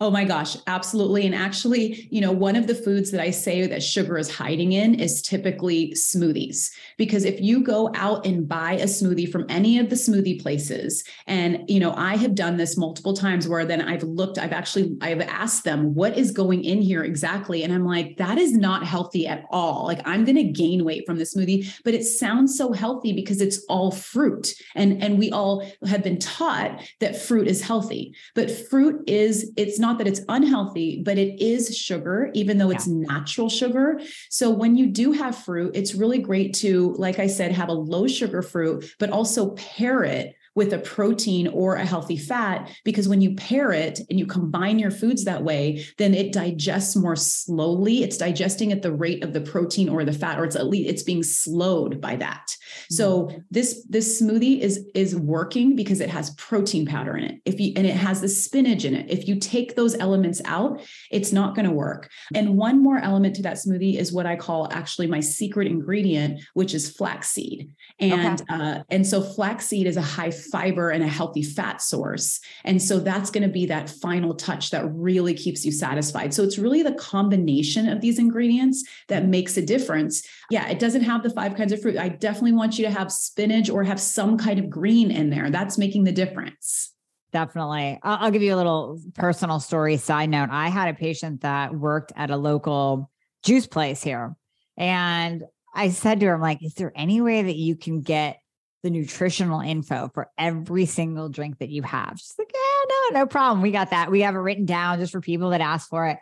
Oh 0.02 0.10
my 0.10 0.24
gosh, 0.24 0.58
absolutely. 0.66 1.28
And 1.28 1.36
actually, 1.36 2.08
you 2.10 2.22
know, 2.22 2.32
one 2.32 2.56
of 2.56 2.66
the 2.66 2.74
foods 2.74 3.12
that 3.12 3.22
I 3.22 3.30
say 3.30 3.68
that 3.68 3.84
sugar 3.84 4.18
is 4.18 4.34
hiding 4.34 4.72
in 4.72 5.00
is 5.00 5.22
typically 5.22 5.92
smoothies. 5.92 6.72
Because 6.98 7.24
if 7.24 7.40
you 7.40 7.64
go 7.64 7.92
out 7.94 8.26
and 8.26 8.48
buy 8.48 8.74
a 8.74 8.86
smoothie 8.86 9.32
from 9.32 9.46
any 9.48 9.78
of 9.78 9.92
the 9.92 9.96
smoothie 9.96 10.42
places, 10.42 11.04
and 11.28 11.70
you 11.70 11.80
know, 11.80 11.94
I 11.96 12.16
have 12.16 12.34
done 12.34 12.58
this 12.58 12.78
multiple 12.78 13.14
times 13.14 13.48
where 13.48 13.64
then 13.64 13.80
I've 13.80 14.02
looked, 14.02 14.40
I've 14.40 14.54
actually 14.54 14.98
I've 15.02 15.22
asked 15.22 15.66
them 15.66 15.94
what 15.94 16.18
is 16.18 16.32
going 16.32 16.64
in 16.64 16.82
here 16.82 17.04
exactly. 17.04 17.64
And 17.64 17.72
I'm 17.72 17.86
like, 17.86 18.18
that 18.18 18.40
is 18.40 18.54
not 18.54 18.88
healthy 18.88 19.28
at 19.28 19.46
all. 19.52 19.86
Like 19.86 20.02
I'm 20.06 20.26
gonna 20.26 20.52
gain 20.52 20.84
weight 20.84 21.06
from 21.06 21.20
the 21.20 21.26
smoothie, 21.26 21.72
but 21.86 21.94
it 21.94 22.06
sounds 22.06 22.58
so 22.58 22.74
healthy 22.74 23.14
because 23.14 23.40
it's 23.40 23.64
all 23.70 23.92
fruit. 23.92 24.56
And 24.74 25.04
and 25.04 25.20
we 25.20 25.30
all 25.30 25.64
have 25.86 26.02
been 26.02 26.18
taught 26.18 26.82
that 27.02 27.22
fruit 27.22 27.48
is 27.48 27.62
healthy, 27.62 28.16
but 28.34 28.50
fruit 28.50 29.04
is 29.08 29.52
it's 29.58 29.78
not 29.78 29.91
not 29.92 29.98
that 29.98 30.08
it's 30.08 30.22
unhealthy, 30.30 31.02
but 31.04 31.18
it 31.18 31.42
is 31.42 31.78
sugar, 31.78 32.32
even 32.34 32.58
though 32.58 32.70
it's 32.70 32.88
yeah. 32.88 32.94
natural 33.08 33.50
sugar. 33.50 34.00
So 34.30 34.50
when 34.50 34.78
you 34.78 34.88
do 34.88 35.12
have 35.12 35.38
fruit, 35.38 35.76
it's 35.76 35.94
really 35.94 36.20
great 36.20 36.54
to, 36.56 36.94
like 36.98 37.20
I 37.20 37.28
said, 37.28 37.52
have 37.52 37.68
a 37.68 37.74
low 37.74 38.08
sugar 38.08 38.42
fruit, 38.42 38.86
but 39.00 39.10
also 39.10 39.50
pair 39.52 40.04
it 40.04 40.36
with 40.56 40.74
a 40.74 40.80
protein 40.80 41.48
or 41.48 41.76
a 41.76 41.86
healthy 41.86 42.18
fat 42.18 42.70
because 42.84 43.08
when 43.08 43.22
you 43.22 43.36
pair 43.36 43.72
it 43.72 44.00
and 44.10 44.20
you 44.20 44.26
combine 44.26 44.80
your 44.80 44.92
foods 44.92 45.24
that 45.24 45.44
way 45.44 45.86
then 45.98 46.14
it 46.14 46.34
digests 46.34 46.96
more 46.96 47.16
slowly. 47.16 48.04
It's 48.04 48.18
digesting 48.18 48.72
at 48.72 48.82
the 48.82 48.92
rate 48.92 49.24
of 49.24 49.34
the 49.34 49.42
protein 49.42 49.90
or 49.90 50.04
the 50.04 50.14
fat 50.14 50.40
or 50.40 50.46
it's 50.46 50.56
at 50.56 50.68
least 50.68 50.90
it's 50.90 51.04
being 51.04 51.24
slowed 51.24 52.02
by 52.02 52.16
that. 52.18 52.48
Mm-hmm. 52.52 52.96
so 52.96 53.32
this 53.50 53.86
this 53.90 54.22
smoothie 54.22 54.60
is 54.60 54.86
is 54.96 55.16
working 55.16 55.76
because 55.76 56.00
it 56.00 56.10
has 56.10 56.34
protein 56.36 56.86
powder 56.86 57.18
in 57.18 57.24
it. 57.24 57.42
If 57.46 57.60
you 57.60 57.74
and 57.76 57.86
it 57.86 57.96
has 57.96 58.22
the 58.22 58.30
spinach 58.30 58.86
in 58.86 58.96
it. 58.96 59.10
If 59.10 59.28
you 59.28 59.40
take 59.40 59.76
those 59.76 59.96
elements 59.96 60.42
out 60.46 60.82
it's 61.10 61.32
not 61.32 61.56
going 61.56 61.66
to 61.66 61.72
work. 61.72 62.10
And 62.34 62.58
one 62.58 62.82
more 62.82 62.98
element 62.98 63.36
to 63.38 63.42
that 63.44 63.58
smoothie 63.58 63.98
is 63.98 64.12
what 64.12 64.26
i 64.26 64.36
call 64.36 64.72
actually 64.72 65.08
my 65.08 65.20
secret 65.20 65.68
ingredient 65.68 66.42
which 66.54 66.74
is 66.74 66.90
flaxseed. 66.90 67.70
And 68.00 68.42
okay. 68.42 68.54
uh, 68.54 68.84
and 68.90 69.06
so 69.06 69.22
flaxseed 69.22 69.88
is 69.88 69.98
a 69.98 70.02
high 70.02 70.32
fiber 70.42 70.90
and 70.90 71.04
a 71.04 71.08
healthy 71.08 71.44
fat 71.44 71.82
source. 71.82 72.40
And 72.64 72.82
so 72.82 73.00
that's 73.00 73.30
going 73.30 73.44
to 73.44 73.50
be 73.50 73.66
that 73.68 73.90
final 73.90 74.34
touch 74.36 74.72
that 74.72 74.86
really 74.94 75.34
keeps 75.34 75.66
you 75.66 75.72
satisfied. 75.72 76.34
So 76.34 76.44
it's 76.44 76.58
really 76.58 76.84
the 76.84 76.94
combination 76.94 77.88
of 77.88 78.02
these 78.02 78.20
ingredients 78.20 78.84
that 79.08 79.28
makes 79.28 79.58
a 79.58 79.62
difference. 79.66 80.24
Yeah, 80.50 80.68
it 80.68 80.80
doesn't 80.80 81.04
have 81.04 81.24
the 81.24 81.30
five 81.30 81.56
kinds 81.56 81.72
of 81.72 81.82
fruit. 81.82 81.98
I 81.98 82.10
definitely 82.10 82.54
want 82.54 82.78
you 82.78 82.86
to 82.86 82.92
have 82.92 83.12
spinach 83.12 83.70
or 83.70 83.84
have 83.84 84.00
some 84.00 84.38
kind 84.38 84.60
of 84.60 84.70
green 84.70 85.12
in 85.12 85.30
there. 85.30 85.50
That's 85.50 85.78
making 85.78 86.04
the 86.04 86.12
difference. 86.12 86.92
Definitely. 87.32 87.98
I'll, 88.04 88.32
give 88.32 88.42
you 88.42 88.54
a 88.54 88.58
little 88.58 89.00
personal 89.16 89.62
story 89.62 89.96
side 89.96 90.30
note. 90.30 90.50
I 90.52 90.68
had 90.68 90.90
a 90.90 90.94
patient 90.94 91.42
that 91.42 91.74
worked 91.74 92.12
at 92.18 92.30
a 92.30 92.36
local 92.36 93.10
juice 93.44 93.68
place 93.68 94.04
here. 94.04 94.36
And 94.76 95.44
I 95.74 95.90
said 95.90 96.20
to 96.20 96.26
her, 96.26 96.34
I'm 96.34 96.42
like, 96.42 96.62
is 96.62 96.74
there 96.74 96.92
any 96.94 97.22
way 97.22 97.42
that 97.44 97.56
you 97.56 97.78
can 97.78 98.02
get 98.02 98.41
the 98.84 98.90
nutritional 98.90 99.62
info 99.62 100.10
for 100.14 100.30
every 100.38 100.86
single 100.86 101.30
drink 101.30 101.60
that 101.60 101.70
you 101.70 101.84
have? 101.84 102.14
She's 102.18 102.36
like, 102.38 102.52
yeah, 102.54 102.96
no, 103.12 103.20
no 103.20 103.26
problem. 103.26 103.62
We 103.62 103.72
got 103.72 103.92
that. 103.92 104.12
We 104.12 104.22
have 104.22 104.36
it 104.36 104.40
written 104.40 104.66
down 104.66 105.00
just 105.00 105.12
for 105.12 105.22
people 105.22 105.52
that 105.52 105.62
ask 105.62 105.90
for 105.90 106.08
it. 106.08 106.18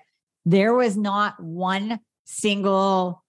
There 0.46 0.74
was 0.74 0.98
not 0.98 1.42
one 1.42 2.00
single 2.26 3.24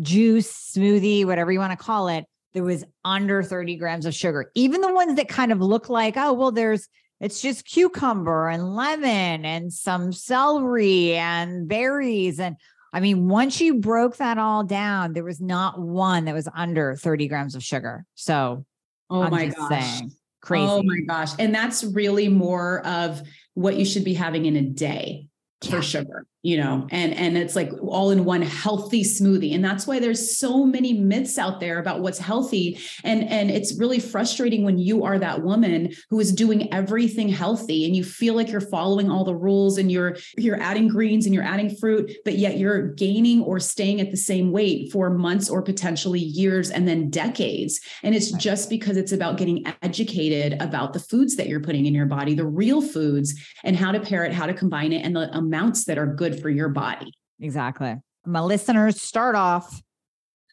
juice, 0.00 0.72
smoothie, 0.74 1.24
whatever 1.24 1.52
you 1.52 1.58
want 1.58 1.78
to 1.78 1.84
call 1.84 2.08
it, 2.08 2.24
that 2.54 2.62
was 2.62 2.84
under 3.04 3.42
30 3.42 3.76
grams 3.76 4.06
of 4.06 4.14
sugar. 4.14 4.50
Even 4.54 4.80
the 4.80 4.92
ones 4.92 5.16
that 5.16 5.28
kind 5.28 5.52
of 5.52 5.60
look 5.60 5.88
like, 5.88 6.16
oh, 6.16 6.32
well, 6.32 6.52
there's 6.52 6.88
it's 7.20 7.40
just 7.40 7.64
cucumber 7.64 8.48
and 8.48 8.74
lemon 8.74 9.44
and 9.44 9.72
some 9.72 10.12
celery 10.12 11.14
and 11.14 11.68
berries. 11.68 12.40
And 12.40 12.56
I 12.92 13.00
mean, 13.00 13.28
once 13.28 13.60
you 13.60 13.80
broke 13.80 14.16
that 14.16 14.36
all 14.36 14.62
down, 14.62 15.12
there 15.12 15.24
was 15.24 15.40
not 15.40 15.80
one 15.80 16.26
that 16.26 16.34
was 16.34 16.48
under 16.54 16.96
30 16.96 17.28
grams 17.28 17.54
of 17.54 17.62
sugar. 17.62 18.04
So, 18.14 18.66
oh 19.10 19.22
I'm 19.22 19.30
my 19.30 19.46
gosh. 19.46 19.68
Saying, 19.68 20.10
oh 20.12 20.16
crazy. 20.40 20.66
Oh 20.68 20.82
my 20.82 21.00
gosh. 21.06 21.32
And 21.38 21.54
that's 21.54 21.84
really 21.84 22.28
more 22.28 22.84
of 22.86 23.22
what 23.54 23.76
you 23.76 23.84
should 23.84 24.04
be 24.04 24.14
having 24.14 24.46
in 24.46 24.56
a 24.56 24.62
day 24.62 25.28
yeah. 25.62 25.70
for 25.70 25.82
sugar 25.82 26.26
you 26.44 26.58
know 26.58 26.86
and 26.90 27.14
and 27.14 27.38
it's 27.38 27.56
like 27.56 27.72
all 27.82 28.10
in 28.10 28.24
one 28.24 28.42
healthy 28.42 29.02
smoothie. 29.02 29.54
And 29.54 29.64
that's 29.64 29.86
why 29.86 29.98
there's 29.98 30.38
so 30.38 30.64
many 30.64 30.92
myths 30.92 31.38
out 31.38 31.58
there 31.58 31.78
about 31.78 32.00
what's 32.00 32.18
healthy. 32.18 32.78
And 33.02 33.24
and 33.28 33.50
it's 33.50 33.78
really 33.78 33.98
frustrating 33.98 34.62
when 34.62 34.78
you 34.78 35.04
are 35.04 35.18
that 35.18 35.42
woman 35.42 35.92
who 36.10 36.20
is 36.20 36.32
doing 36.32 36.72
everything 36.72 37.28
healthy 37.28 37.86
and 37.86 37.96
you 37.96 38.04
feel 38.04 38.34
like 38.34 38.50
you're 38.50 38.60
following 38.60 39.10
all 39.10 39.24
the 39.24 39.34
rules 39.34 39.78
and 39.78 39.90
you're 39.90 40.16
you're 40.36 40.60
adding 40.60 40.86
greens 40.86 41.24
and 41.24 41.34
you're 41.34 41.44
adding 41.44 41.74
fruit 41.74 42.12
but 42.24 42.34
yet 42.34 42.58
you're 42.58 42.88
gaining 42.88 43.42
or 43.42 43.58
staying 43.58 44.00
at 44.00 44.10
the 44.10 44.16
same 44.16 44.52
weight 44.52 44.92
for 44.92 45.10
months 45.10 45.48
or 45.48 45.62
potentially 45.62 46.20
years 46.20 46.70
and 46.70 46.86
then 46.86 47.08
decades. 47.10 47.80
And 48.02 48.14
it's 48.14 48.30
just 48.32 48.68
because 48.68 48.96
it's 48.96 49.12
about 49.12 49.38
getting 49.38 49.64
educated 49.82 50.60
about 50.60 50.92
the 50.92 51.00
foods 51.00 51.36
that 51.36 51.48
you're 51.48 51.60
putting 51.60 51.86
in 51.86 51.94
your 51.94 52.06
body 52.06 52.34
the 52.34 52.46
real 52.46 52.82
foods 52.82 53.34
and 53.62 53.76
how 53.76 53.92
to 53.92 54.00
pair 54.00 54.24
it 54.24 54.32
how 54.32 54.46
to 54.46 54.54
combine 54.54 54.92
it 54.92 55.04
and 55.04 55.16
the 55.16 55.34
amounts 55.36 55.84
that 55.84 55.98
are 55.98 56.06
good 56.06 56.33
good 56.34 56.42
for 56.42 56.50
your 56.50 56.68
body. 56.68 57.12
Exactly. 57.40 57.96
My 58.26 58.40
listeners 58.40 59.00
start 59.00 59.36
off 59.36 59.82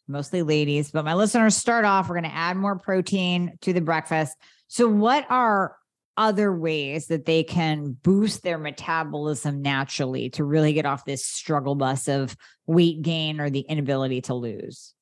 mostly 0.08 0.42
ladies, 0.44 0.92
but 0.92 1.06
my 1.06 1.14
listeners 1.14 1.56
start 1.56 1.86
off, 1.86 2.10
we're 2.10 2.16
going 2.16 2.30
to 2.30 2.36
add 2.36 2.58
more 2.58 2.78
protein 2.78 3.58
to 3.62 3.74
the 3.74 3.82
breakfast. 3.82 4.36
So, 4.68 4.88
what 4.88 5.26
are 5.30 5.76
other 6.18 6.54
ways 6.54 7.08
that 7.08 7.26
they 7.26 7.44
can 7.44 7.98
boost 8.04 8.44
their 8.44 8.58
metabolism 8.58 9.62
naturally 9.62 10.30
to 10.32 10.44
really 10.44 10.74
get 10.74 10.86
off 10.86 11.06
this 11.06 11.26
struggle 11.26 11.76
bus 11.76 12.08
of 12.08 12.36
weight 12.68 13.02
gain 13.02 13.40
or 13.40 13.50
the 13.50 13.62
inability 13.62 14.22
to 14.22 14.34
lose? 14.34 14.94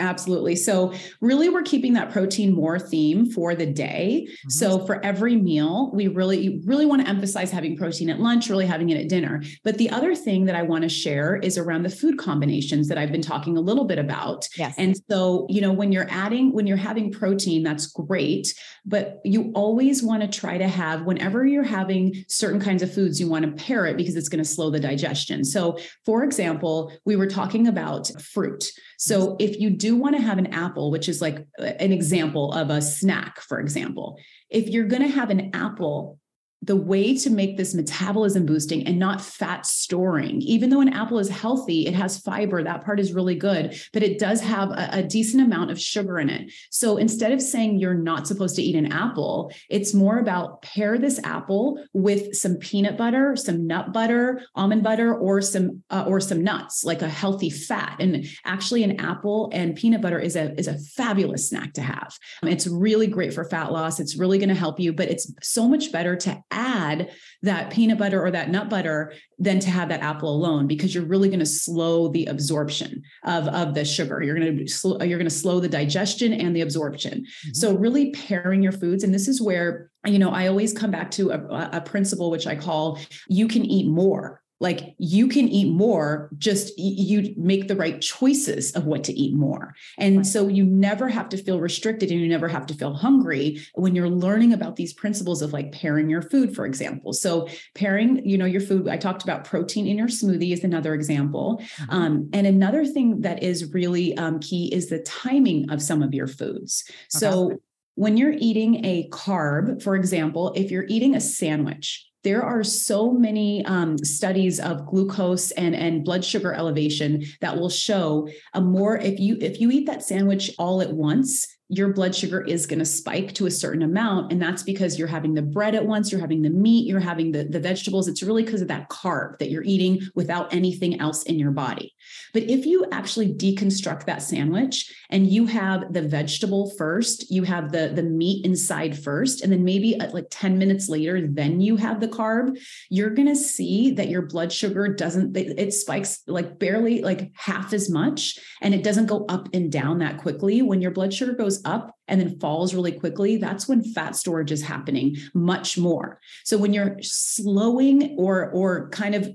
Absolutely. 0.00 0.54
So, 0.54 0.92
really, 1.20 1.48
we're 1.48 1.62
keeping 1.62 1.92
that 1.94 2.10
protein 2.10 2.54
more 2.54 2.78
theme 2.78 3.30
for 3.32 3.56
the 3.56 3.66
day. 3.66 4.28
Mm-hmm. 4.28 4.50
So, 4.50 4.86
for 4.86 5.04
every 5.04 5.34
meal, 5.34 5.90
we 5.92 6.06
really, 6.06 6.60
really 6.64 6.86
want 6.86 7.02
to 7.02 7.08
emphasize 7.08 7.50
having 7.50 7.76
protein 7.76 8.08
at 8.08 8.20
lunch, 8.20 8.48
really 8.48 8.66
having 8.66 8.90
it 8.90 8.96
at 8.96 9.08
dinner. 9.08 9.42
But 9.64 9.76
the 9.76 9.90
other 9.90 10.14
thing 10.14 10.44
that 10.44 10.54
I 10.54 10.62
want 10.62 10.82
to 10.82 10.88
share 10.88 11.36
is 11.36 11.58
around 11.58 11.82
the 11.82 11.90
food 11.90 12.16
combinations 12.16 12.86
that 12.88 12.96
I've 12.96 13.10
been 13.10 13.22
talking 13.22 13.56
a 13.56 13.60
little 13.60 13.84
bit 13.84 13.98
about. 13.98 14.48
Yes. 14.56 14.74
And 14.78 14.96
so, 15.10 15.46
you 15.48 15.60
know, 15.60 15.72
when 15.72 15.90
you're 15.90 16.08
adding, 16.10 16.52
when 16.52 16.68
you're 16.68 16.76
having 16.76 17.10
protein, 17.10 17.64
that's 17.64 17.86
great. 17.86 18.54
But 18.86 19.20
you 19.24 19.50
always 19.54 20.02
want 20.02 20.22
to 20.22 20.28
try 20.28 20.58
to 20.58 20.68
have, 20.68 21.02
whenever 21.02 21.44
you're 21.44 21.64
having 21.64 22.24
certain 22.28 22.60
kinds 22.60 22.84
of 22.84 22.94
foods, 22.94 23.20
you 23.20 23.28
want 23.28 23.44
to 23.44 23.64
pair 23.64 23.84
it 23.86 23.96
because 23.96 24.14
it's 24.14 24.28
going 24.28 24.42
to 24.42 24.48
slow 24.48 24.70
the 24.70 24.80
digestion. 24.80 25.44
So, 25.44 25.76
for 26.04 26.22
example, 26.22 26.92
we 27.04 27.16
were 27.16 27.26
talking 27.26 27.66
about 27.66 28.10
fruit. 28.22 28.70
So, 28.96 29.36
if 29.38 29.58
you 29.58 29.70
do 29.70 29.87
do 29.88 29.96
want 29.96 30.14
to 30.16 30.22
have 30.22 30.36
an 30.36 30.48
apple, 30.48 30.90
which 30.90 31.08
is 31.08 31.22
like 31.22 31.46
uh, 31.58 31.64
an 31.64 31.92
example 31.92 32.52
of 32.52 32.68
a 32.68 32.82
snack, 32.82 33.40
for 33.40 33.58
example, 33.58 34.18
if 34.50 34.68
you're 34.68 34.86
going 34.86 35.02
to 35.02 35.08
have 35.08 35.30
an 35.30 35.50
apple 35.54 36.18
the 36.62 36.76
way 36.76 37.16
to 37.16 37.30
make 37.30 37.56
this 37.56 37.74
metabolism 37.74 38.44
boosting 38.44 38.86
and 38.86 38.98
not 38.98 39.20
fat 39.20 39.64
storing, 39.64 40.42
even 40.42 40.70
though 40.70 40.80
an 40.80 40.92
apple 40.92 41.18
is 41.18 41.28
healthy, 41.28 41.86
it 41.86 41.94
has 41.94 42.18
fiber. 42.18 42.62
That 42.62 42.84
part 42.84 42.98
is 42.98 43.12
really 43.12 43.36
good, 43.36 43.80
but 43.92 44.02
it 44.02 44.18
does 44.18 44.40
have 44.40 44.70
a, 44.70 44.88
a, 44.92 45.02
decent 45.08 45.42
amount 45.42 45.70
of 45.70 45.80
sugar 45.80 46.18
in 46.18 46.28
it. 46.28 46.52
So 46.70 46.96
instead 46.96 47.32
of 47.32 47.40
saying 47.40 47.78
you're 47.78 47.94
not 47.94 48.26
supposed 48.26 48.56
to 48.56 48.62
eat 48.62 48.74
an 48.74 48.92
apple, 48.92 49.52
it's 49.70 49.94
more 49.94 50.18
about 50.18 50.60
pair 50.62 50.98
this 50.98 51.20
apple 51.24 51.82
with 51.92 52.34
some 52.34 52.56
peanut 52.56 52.98
butter, 52.98 53.36
some 53.36 53.66
nut 53.66 53.92
butter, 53.92 54.42
almond 54.54 54.82
butter, 54.82 55.14
or 55.14 55.40
some 55.40 55.82
uh, 55.90 56.04
or 56.06 56.20
some 56.20 56.42
nuts, 56.42 56.84
like 56.84 57.02
a 57.02 57.08
healthy 57.08 57.50
fat. 57.50 57.96
And 58.00 58.26
actually, 58.44 58.82
an 58.82 59.00
apple 59.00 59.48
and 59.52 59.76
peanut 59.76 60.02
butter 60.02 60.18
is 60.18 60.36
a 60.36 60.52
is 60.58 60.66
a 60.66 60.78
fabulous 60.78 61.48
snack 61.48 61.72
to 61.74 61.82
have. 61.82 62.18
It's 62.42 62.66
really 62.66 63.06
great 63.06 63.32
for 63.32 63.44
fat 63.44 63.72
loss. 63.72 64.00
It's 64.00 64.16
really 64.16 64.38
going 64.38 64.48
to 64.48 64.54
help 64.54 64.80
you, 64.80 64.92
but 64.92 65.08
it's 65.08 65.32
so 65.40 65.68
much 65.68 65.92
better 65.92 66.16
to 66.16 66.42
add 66.50 67.10
that 67.42 67.70
peanut 67.70 67.98
butter 67.98 68.24
or 68.24 68.30
that 68.30 68.50
nut 68.50 68.70
butter 68.70 69.12
than 69.38 69.60
to 69.60 69.70
have 69.70 69.88
that 69.88 70.00
apple 70.00 70.34
alone 70.34 70.66
because 70.66 70.94
you're 70.94 71.04
really 71.04 71.28
going 71.28 71.38
to 71.38 71.46
slow 71.46 72.08
the 72.08 72.26
absorption 72.26 73.02
of, 73.24 73.46
of 73.48 73.74
the 73.74 73.84
sugar. 73.84 74.22
You're 74.22 74.38
going 74.38 74.56
to 74.56 74.68
slow, 74.68 75.00
you're 75.02 75.18
going 75.18 75.28
to 75.28 75.34
slow 75.34 75.60
the 75.60 75.68
digestion 75.68 76.32
and 76.32 76.54
the 76.54 76.62
absorption. 76.62 77.20
Mm-hmm. 77.20 77.54
So 77.54 77.76
really 77.76 78.10
pairing 78.12 78.62
your 78.62 78.72
foods 78.72 79.04
and 79.04 79.12
this 79.12 79.28
is 79.28 79.40
where 79.40 79.90
you 80.06 80.18
know 80.18 80.30
I 80.30 80.46
always 80.46 80.72
come 80.72 80.90
back 80.90 81.10
to 81.12 81.30
a, 81.30 81.70
a 81.74 81.80
principle 81.80 82.30
which 82.30 82.46
I 82.46 82.56
call 82.56 82.98
you 83.28 83.48
can 83.48 83.64
eat 83.64 83.88
more 83.88 84.42
like 84.60 84.94
you 84.98 85.28
can 85.28 85.48
eat 85.48 85.70
more 85.70 86.30
just 86.38 86.76
you 86.78 87.34
make 87.36 87.68
the 87.68 87.76
right 87.76 88.00
choices 88.00 88.72
of 88.72 88.86
what 88.86 89.04
to 89.04 89.12
eat 89.12 89.34
more 89.34 89.74
and 89.98 90.18
right. 90.18 90.26
so 90.26 90.48
you 90.48 90.64
never 90.64 91.08
have 91.08 91.28
to 91.28 91.36
feel 91.36 91.60
restricted 91.60 92.10
and 92.10 92.20
you 92.20 92.28
never 92.28 92.48
have 92.48 92.66
to 92.66 92.74
feel 92.74 92.94
hungry 92.94 93.60
when 93.74 93.94
you're 93.94 94.08
learning 94.08 94.52
about 94.52 94.76
these 94.76 94.92
principles 94.92 95.42
of 95.42 95.52
like 95.52 95.72
pairing 95.72 96.10
your 96.10 96.22
food 96.22 96.54
for 96.54 96.66
example 96.66 97.12
so 97.12 97.48
pairing 97.74 98.24
you 98.28 98.36
know 98.36 98.46
your 98.46 98.60
food 98.60 98.88
i 98.88 98.96
talked 98.96 99.22
about 99.22 99.44
protein 99.44 99.86
in 99.86 99.96
your 99.96 100.08
smoothie 100.08 100.52
is 100.52 100.64
another 100.64 100.94
example 100.94 101.60
mm-hmm. 101.60 101.90
um, 101.90 102.28
and 102.32 102.46
another 102.46 102.84
thing 102.84 103.20
that 103.20 103.42
is 103.42 103.72
really 103.72 104.16
um, 104.18 104.38
key 104.40 104.72
is 104.74 104.88
the 104.88 105.00
timing 105.00 105.70
of 105.70 105.82
some 105.82 106.02
of 106.02 106.12
your 106.12 106.26
foods 106.26 106.84
okay. 106.88 106.98
so 107.06 107.58
when 107.94 108.16
you're 108.16 108.34
eating 108.38 108.84
a 108.84 109.08
carb 109.10 109.82
for 109.82 109.94
example 109.94 110.52
if 110.56 110.70
you're 110.70 110.86
eating 110.88 111.14
a 111.14 111.20
sandwich 111.20 112.07
there 112.24 112.42
are 112.42 112.64
so 112.64 113.12
many 113.12 113.64
um, 113.64 113.96
studies 113.98 114.58
of 114.60 114.86
glucose 114.86 115.50
and, 115.52 115.74
and 115.74 116.04
blood 116.04 116.24
sugar 116.24 116.52
elevation 116.52 117.24
that 117.40 117.56
will 117.56 117.70
show 117.70 118.28
a 118.54 118.60
more 118.60 118.98
if 118.98 119.20
you 119.20 119.36
if 119.40 119.60
you 119.60 119.70
eat 119.70 119.86
that 119.86 120.02
sandwich 120.02 120.50
all 120.58 120.80
at 120.82 120.92
once 120.92 121.57
your 121.68 121.92
blood 121.92 122.14
sugar 122.14 122.40
is 122.40 122.66
going 122.66 122.78
to 122.78 122.84
spike 122.84 123.34
to 123.34 123.46
a 123.46 123.50
certain 123.50 123.82
amount. 123.82 124.32
And 124.32 124.40
that's 124.40 124.62
because 124.62 124.98
you're 124.98 125.08
having 125.08 125.34
the 125.34 125.42
bread 125.42 125.74
at 125.74 125.84
once, 125.84 126.10
you're 126.10 126.20
having 126.20 126.40
the 126.40 126.50
meat, 126.50 126.86
you're 126.86 126.98
having 126.98 127.32
the, 127.32 127.44
the 127.44 127.60
vegetables. 127.60 128.08
It's 128.08 128.22
really 128.22 128.42
because 128.42 128.62
of 128.62 128.68
that 128.68 128.88
carb 128.88 129.38
that 129.38 129.50
you're 129.50 129.64
eating 129.64 130.00
without 130.14 130.52
anything 130.52 130.98
else 131.00 131.24
in 131.24 131.38
your 131.38 131.50
body. 131.50 131.94
But 132.32 132.44
if 132.44 132.64
you 132.64 132.86
actually 132.90 133.34
deconstruct 133.34 134.06
that 134.06 134.22
sandwich 134.22 134.94
and 135.10 135.26
you 135.26 135.44
have 135.46 135.92
the 135.92 136.02
vegetable 136.02 136.70
first, 136.78 137.30
you 137.30 137.42
have 137.42 137.70
the, 137.70 137.92
the 137.94 138.02
meat 138.02 138.46
inside 138.46 138.98
first, 138.98 139.42
and 139.42 139.52
then 139.52 139.64
maybe 139.64 140.00
uh, 140.00 140.10
like 140.12 140.26
10 140.30 140.56
minutes 140.56 140.88
later, 140.88 141.26
then 141.26 141.60
you 141.60 141.76
have 141.76 142.00
the 142.00 142.08
carb, 142.08 142.58
you're 142.88 143.10
going 143.10 143.28
to 143.28 143.36
see 143.36 143.90
that 143.92 144.08
your 144.08 144.22
blood 144.22 144.52
sugar 144.52 144.88
doesn't, 144.88 145.36
it 145.36 145.72
spikes 145.72 146.22
like 146.26 146.58
barely 146.58 147.02
like 147.02 147.30
half 147.34 147.74
as 147.74 147.90
much. 147.90 148.38
And 148.62 148.74
it 148.74 148.82
doesn't 148.82 149.06
go 149.06 149.26
up 149.28 149.48
and 149.52 149.70
down 149.70 149.98
that 149.98 150.18
quickly. 150.18 150.62
When 150.62 150.80
your 150.80 150.90
blood 150.92 151.12
sugar 151.12 151.34
goes 151.34 151.57
up 151.64 151.94
and 152.06 152.20
then 152.20 152.38
falls 152.38 152.74
really 152.74 152.92
quickly, 152.92 153.36
that's 153.36 153.68
when 153.68 153.82
fat 153.82 154.16
storage 154.16 154.52
is 154.52 154.62
happening 154.62 155.16
much 155.34 155.78
more. 155.78 156.20
So 156.44 156.58
when 156.58 156.72
you're 156.72 156.96
slowing 157.02 158.16
or 158.18 158.50
or 158.50 158.88
kind 158.90 159.14
of 159.14 159.28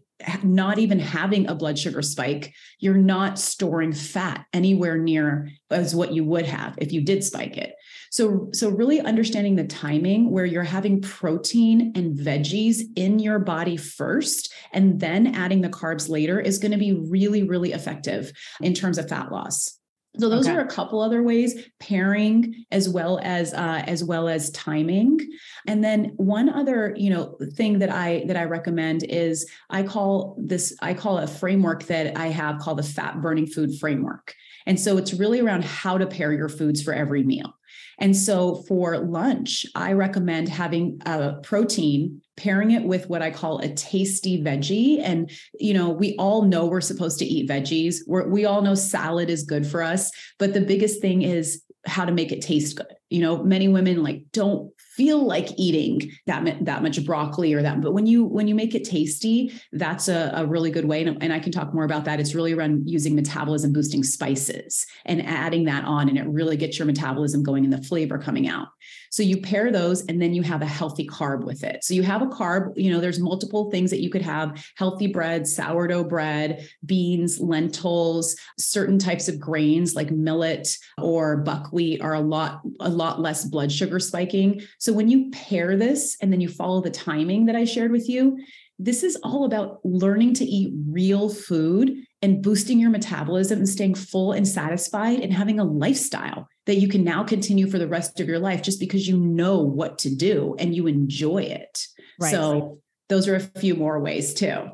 not 0.43 0.79
even 0.79 0.99
having 0.99 1.47
a 1.47 1.55
blood 1.55 1.77
sugar 1.77 2.01
spike, 2.01 2.53
you're 2.79 2.93
not 2.93 3.39
storing 3.39 3.91
fat 3.91 4.45
anywhere 4.53 4.97
near 4.97 5.49
as 5.69 5.95
what 5.95 6.13
you 6.13 6.23
would 6.23 6.45
have 6.45 6.75
if 6.77 6.91
you 6.91 7.01
did 7.01 7.23
spike 7.23 7.57
it. 7.57 7.75
So, 8.11 8.49
so 8.53 8.69
really 8.69 9.01
understanding 9.01 9.55
the 9.55 9.65
timing 9.65 10.31
where 10.31 10.45
you're 10.45 10.63
having 10.63 11.01
protein 11.01 11.93
and 11.95 12.17
veggies 12.17 12.81
in 12.95 13.19
your 13.19 13.39
body 13.39 13.75
first, 13.75 14.53
and 14.71 14.99
then 14.99 15.35
adding 15.35 15.61
the 15.61 15.69
carbs 15.69 16.09
later 16.09 16.39
is 16.39 16.59
going 16.59 16.71
to 16.71 16.77
be 16.77 16.93
really, 16.93 17.43
really 17.43 17.73
effective 17.73 18.31
in 18.61 18.73
terms 18.73 18.97
of 18.97 19.09
fat 19.09 19.31
loss. 19.31 19.79
So 20.19 20.29
those 20.29 20.47
okay. 20.47 20.55
are 20.55 20.61
a 20.61 20.67
couple 20.67 21.01
other 21.01 21.23
ways: 21.23 21.67
pairing 21.79 22.65
as 22.71 22.87
well 22.87 23.19
as 23.23 23.53
uh, 23.53 23.83
as 23.87 24.03
well 24.03 24.27
as 24.27 24.51
timing. 24.51 25.19
And 25.67 25.83
then 25.83 26.13
one 26.17 26.49
other, 26.49 26.93
you 26.97 27.09
know, 27.09 27.37
thing 27.55 27.79
that 27.79 27.91
I 27.91 28.23
that 28.27 28.37
I 28.37 28.43
recommend 28.43 29.03
is 29.03 29.49
I 29.69 29.83
call 29.83 30.37
this 30.39 30.75
I 30.81 30.93
call 30.93 31.17
a 31.17 31.27
framework 31.27 31.85
that 31.85 32.17
I 32.17 32.27
have 32.27 32.59
called 32.59 32.77
the 32.77 32.83
fat 32.83 33.21
burning 33.21 33.47
food 33.47 33.71
framework. 33.79 34.35
And 34.65 34.79
so 34.79 34.97
it's 34.97 35.13
really 35.13 35.39
around 35.39 35.65
how 35.65 35.97
to 35.97 36.07
pair 36.07 36.31
your 36.31 36.49
foods 36.49 36.81
for 36.81 36.93
every 36.93 37.23
meal. 37.23 37.53
And 37.99 38.15
so 38.15 38.63
for 38.67 38.97
lunch, 38.97 39.65
I 39.75 39.93
recommend 39.93 40.49
having 40.49 40.99
a 41.05 41.33
protein 41.43 42.21
pairing 42.35 42.71
it 42.71 42.83
with 42.83 43.09
what 43.09 43.21
I 43.21 43.31
call 43.31 43.59
a 43.59 43.69
tasty 43.73 44.41
veggie. 44.41 44.99
And, 45.01 45.31
you 45.59 45.73
know, 45.73 45.89
we 45.89 46.15
all 46.17 46.43
know 46.43 46.65
we're 46.65 46.81
supposed 46.81 47.19
to 47.19 47.25
eat 47.25 47.49
veggies. 47.49 47.97
We're, 48.07 48.27
we 48.27 48.45
all 48.45 48.61
know 48.61 48.75
salad 48.75 49.29
is 49.29 49.43
good 49.43 49.67
for 49.67 49.83
us. 49.83 50.11
But 50.39 50.53
the 50.53 50.61
biggest 50.61 51.01
thing 51.01 51.21
is 51.21 51.63
how 51.85 52.05
to 52.05 52.11
make 52.11 52.31
it 52.31 52.41
taste 52.41 52.77
good. 52.77 52.87
You 53.09 53.21
know, 53.21 53.43
many 53.43 53.67
women 53.67 54.01
like 54.03 54.23
don't 54.31 54.71
feel 54.95 55.25
like 55.25 55.49
eating 55.57 56.11
that 56.27 56.65
that 56.65 56.83
much 56.83 57.03
broccoli 57.03 57.51
or 57.53 57.63
that 57.63 57.81
but 57.81 57.93
when 57.93 58.05
you 58.05 58.23
when 58.23 58.47
you 58.47 58.53
make 58.53 58.75
it 58.75 58.83
tasty 58.83 59.51
that's 59.71 60.07
a, 60.07 60.31
a 60.35 60.45
really 60.45 60.69
good 60.69 60.85
way 60.85 61.03
and, 61.03 61.21
and 61.23 61.33
i 61.33 61.39
can 61.39 61.51
talk 61.51 61.73
more 61.73 61.83
about 61.83 62.05
that 62.05 62.19
it's 62.19 62.35
really 62.35 62.53
around 62.53 62.87
using 62.87 63.15
metabolism 63.15 63.73
boosting 63.73 64.03
spices 64.03 64.85
and 65.05 65.25
adding 65.25 65.63
that 65.63 65.83
on 65.83 66.09
and 66.09 66.17
it 66.19 66.27
really 66.27 66.55
gets 66.55 66.77
your 66.77 66.85
metabolism 66.85 67.41
going 67.41 67.63
and 67.63 67.73
the 67.73 67.81
flavor 67.81 68.19
coming 68.19 68.47
out 68.47 68.67
so 69.13 69.21
you 69.21 69.39
pair 69.39 69.71
those 69.71 70.03
and 70.07 70.19
then 70.19 70.33
you 70.33 70.41
have 70.41 70.63
a 70.63 70.65
healthy 70.65 71.05
carb 71.05 71.43
with 71.43 71.63
it. 71.63 71.83
So 71.83 71.93
you 71.93 72.01
have 72.01 72.23
a 72.23 72.25
carb, 72.25 72.73
you 72.75 72.91
know, 72.91 72.99
there's 72.99 73.19
multiple 73.19 73.69
things 73.69 73.91
that 73.91 74.01
you 74.01 74.09
could 74.09 74.23
have 74.23 74.65
healthy 74.75 75.05
bread, 75.05 75.47
sourdough 75.47 76.05
bread, 76.05 76.67
beans, 76.83 77.39
lentils, 77.39 78.35
certain 78.57 78.97
types 78.97 79.27
of 79.27 79.39
grains 79.39 79.93
like 79.93 80.09
millet 80.09 80.67
or 80.99 81.37
buckwheat 81.37 82.01
are 82.01 82.15
a 82.15 82.21
lot 82.21 82.61
a 82.79 82.89
lot 82.89 83.21
less 83.21 83.45
blood 83.45 83.71
sugar 83.71 83.99
spiking. 83.99 84.63
So 84.79 84.91
when 84.91 85.09
you 85.09 85.29
pair 85.29 85.77
this 85.77 86.17
and 86.19 86.33
then 86.33 86.41
you 86.41 86.49
follow 86.49 86.81
the 86.81 86.89
timing 86.89 87.45
that 87.45 87.55
I 87.55 87.65
shared 87.65 87.91
with 87.91 88.09
you, 88.09 88.39
this 88.79 89.03
is 89.03 89.15
all 89.17 89.45
about 89.45 89.79
learning 89.83 90.33
to 90.35 90.43
eat 90.43 90.73
real 90.87 91.29
food 91.29 92.03
and 92.23 92.41
boosting 92.41 92.79
your 92.79 92.89
metabolism 92.89 93.59
and 93.59 93.69
staying 93.69 93.93
full 93.93 94.31
and 94.31 94.47
satisfied 94.47 95.19
and 95.19 95.31
having 95.31 95.59
a 95.59 95.63
lifestyle 95.63 96.47
that 96.65 96.75
you 96.75 96.87
can 96.87 97.03
now 97.03 97.23
continue 97.23 97.69
for 97.69 97.77
the 97.77 97.87
rest 97.87 98.19
of 98.19 98.27
your 98.27 98.39
life 98.39 98.61
just 98.61 98.79
because 98.79 99.07
you 99.07 99.17
know 99.17 99.59
what 99.59 99.97
to 99.99 100.15
do 100.15 100.55
and 100.59 100.75
you 100.75 100.87
enjoy 100.87 101.39
it. 101.39 101.87
Right. 102.19 102.31
So 102.31 102.79
those 103.09 103.27
are 103.27 103.35
a 103.35 103.39
few 103.39 103.75
more 103.75 103.99
ways 103.99 104.33
too. 104.33 104.69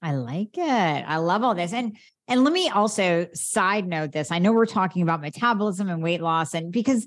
I 0.00 0.14
like 0.14 0.58
it. 0.58 0.62
I 0.62 1.18
love 1.18 1.44
all 1.44 1.54
this. 1.54 1.72
And 1.72 1.96
and 2.28 2.44
let 2.44 2.52
me 2.52 2.68
also 2.68 3.28
side 3.34 3.86
note 3.86 4.12
this. 4.12 4.30
I 4.30 4.38
know 4.38 4.52
we're 4.52 4.66
talking 4.66 5.02
about 5.02 5.20
metabolism 5.20 5.88
and 5.88 6.02
weight 6.02 6.22
loss 6.22 6.54
and 6.54 6.72
because 6.72 7.06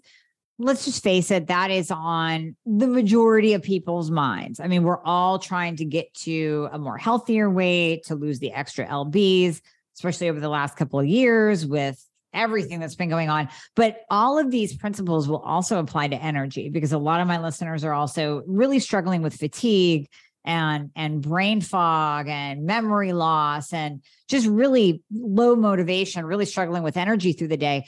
let's 0.58 0.86
just 0.86 1.04
face 1.04 1.32
it, 1.32 1.48
that 1.48 1.72
is 1.72 1.92
on 1.92 2.56
the 2.66 2.88
majority 2.88 3.54
of 3.54 3.62
people's 3.62 4.10
minds. 4.10 4.60
I 4.60 4.68
mean, 4.68 4.84
we're 4.84 5.04
all 5.04 5.40
trying 5.40 5.76
to 5.78 5.86
get 5.86 6.14
to 6.20 6.70
a 6.72 6.80
more 6.80 6.98
healthier 6.98 7.50
weight, 7.50 8.04
to 8.06 8.16
lose 8.16 8.40
the 8.40 8.54
extra 8.54 8.86
LBs, 8.86 9.60
especially 9.96 10.30
over 10.30 10.40
the 10.40 10.50
last 10.50 10.78
couple 10.78 11.00
of 11.00 11.06
years 11.06 11.66
with 11.66 12.02
everything 12.36 12.80
that's 12.80 12.96
been 12.96 13.10
going 13.10 13.30
on. 13.30 13.50
But 13.76 14.02
all 14.10 14.38
of 14.38 14.52
these 14.52 14.76
principles 14.76 15.28
will 15.28 15.40
also 15.40 15.80
apply 15.80 16.10
to 16.10 16.16
energy 16.16 16.70
because 16.70 16.92
a 16.92 16.98
lot 16.98 17.22
of 17.22 17.28
my 17.28 17.42
listeners 17.42 17.84
are 17.84 17.94
also 17.94 18.44
really 18.46 18.80
struggling 18.80 19.22
with 19.22 19.36
fatigue 19.36 20.08
and 20.46 20.92
and 20.96 21.22
brain 21.22 21.60
fog 21.60 22.28
and 22.28 22.66
memory 22.66 23.14
loss 23.14 23.74
and 23.74 24.02
just 24.28 24.48
really 24.48 25.02
low 25.12 25.56
motivation, 25.56 26.26
really 26.26 26.46
struggling 26.46 26.84
with 26.84 26.98
energy 26.98 27.34
through 27.34 27.48
the 27.48 27.58
day. 27.58 27.86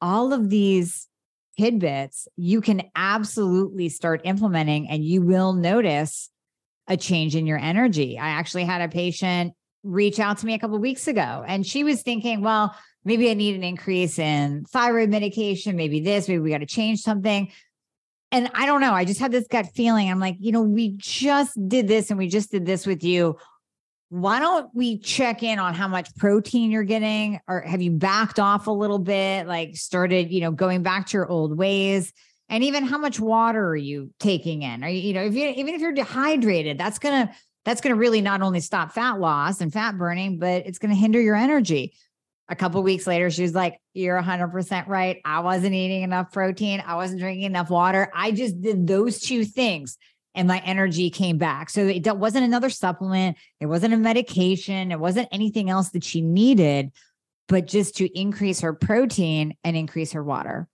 All 0.00 0.32
of 0.32 0.50
these 0.50 1.08
tidbits 1.58 2.26
you 2.36 2.60
can 2.60 2.82
absolutely 2.96 3.88
start 3.88 4.22
implementing 4.24 4.88
and 4.88 5.04
you 5.04 5.22
will 5.22 5.52
notice 5.52 6.30
a 6.88 6.96
change 6.96 7.36
in 7.36 7.46
your 7.46 7.58
energy. 7.58 8.18
I 8.18 8.30
actually 8.30 8.64
had 8.64 8.82
a 8.82 8.88
patient 8.88 9.52
reach 9.84 10.18
out 10.18 10.38
to 10.38 10.46
me 10.46 10.54
a 10.54 10.58
couple 10.58 10.78
weeks 10.78 11.06
ago 11.06 11.44
and 11.46 11.66
she 11.66 11.84
was 11.84 12.02
thinking, 12.02 12.40
well, 12.40 12.74
maybe 13.04 13.30
I 13.30 13.34
need 13.34 13.54
an 13.56 13.64
increase 13.64 14.18
in 14.18 14.64
thyroid 14.64 15.10
medication, 15.10 15.76
maybe 15.76 16.00
this, 16.00 16.28
maybe 16.28 16.40
we 16.40 16.50
got 16.50 16.58
to 16.58 16.66
change 16.66 17.00
something. 17.00 17.50
And 18.30 18.50
I 18.54 18.64
don't 18.66 18.80
know, 18.80 18.92
I 18.94 19.04
just 19.04 19.20
had 19.20 19.32
this 19.32 19.46
gut 19.46 19.68
feeling. 19.74 20.10
I'm 20.10 20.20
like, 20.20 20.36
you 20.40 20.52
know, 20.52 20.62
we 20.62 20.94
just 20.96 21.52
did 21.68 21.86
this 21.86 22.10
and 22.10 22.18
we 22.18 22.28
just 22.28 22.50
did 22.50 22.64
this 22.64 22.86
with 22.86 23.04
you 23.04 23.36
why 24.12 24.40
don't 24.40 24.68
we 24.74 24.98
check 24.98 25.42
in 25.42 25.58
on 25.58 25.72
how 25.72 25.88
much 25.88 26.14
protein 26.16 26.70
you're 26.70 26.82
getting 26.82 27.40
or 27.48 27.62
have 27.62 27.80
you 27.80 27.90
backed 27.90 28.38
off 28.38 28.66
a 28.66 28.70
little 28.70 28.98
bit 28.98 29.46
like 29.46 29.74
started 29.74 30.30
you 30.30 30.42
know 30.42 30.50
going 30.50 30.82
back 30.82 31.06
to 31.06 31.16
your 31.16 31.26
old 31.26 31.56
ways 31.56 32.12
and 32.50 32.62
even 32.62 32.84
how 32.84 32.98
much 32.98 33.18
water 33.18 33.66
are 33.66 33.74
you 33.74 34.12
taking 34.20 34.60
in 34.60 34.84
are 34.84 34.88
you 34.90 35.00
you 35.00 35.14
know 35.14 35.22
if 35.22 35.34
you 35.34 35.48
even 35.56 35.74
if 35.74 35.80
you're 35.80 35.92
dehydrated 35.92 36.76
that's 36.76 36.98
to 36.98 37.30
that's 37.64 37.80
going 37.80 37.94
to 37.94 37.98
really 37.98 38.20
not 38.20 38.42
only 38.42 38.60
stop 38.60 38.92
fat 38.92 39.18
loss 39.18 39.62
and 39.62 39.72
fat 39.72 39.96
burning 39.96 40.38
but 40.38 40.66
it's 40.66 40.78
going 40.78 40.94
to 40.94 41.00
hinder 41.00 41.18
your 41.18 41.34
energy 41.34 41.94
a 42.52 42.54
couple 42.54 42.82
weeks 42.82 43.06
later 43.06 43.30
she 43.30 43.42
was 43.42 43.54
like 43.54 43.80
you're 43.94 44.20
100% 44.20 44.86
right. 44.86 45.20
I 45.24 45.40
wasn't 45.40 45.74
eating 45.74 46.02
enough 46.02 46.30
protein. 46.32 46.82
I 46.86 46.96
wasn't 46.96 47.20
drinking 47.20 47.44
enough 47.44 47.70
water. 47.70 48.10
I 48.14 48.30
just 48.30 48.60
did 48.60 48.86
those 48.86 49.20
two 49.20 49.44
things 49.44 49.96
and 50.34 50.46
my 50.46 50.58
energy 50.64 51.10
came 51.10 51.38
back. 51.38 51.70
So 51.70 51.86
it 51.86 52.06
wasn't 52.16 52.44
another 52.44 52.70
supplement, 52.70 53.36
it 53.58 53.66
wasn't 53.66 53.94
a 53.94 53.98
medication, 53.98 54.92
it 54.92 55.00
wasn't 55.00 55.28
anything 55.32 55.70
else 55.70 55.90
that 55.90 56.04
she 56.04 56.20
needed, 56.20 56.92
but 57.48 57.66
just 57.66 57.96
to 57.96 58.18
increase 58.18 58.60
her 58.60 58.72
protein 58.72 59.54
and 59.64 59.76
increase 59.76 60.12
her 60.12 60.22
water. 60.22 60.68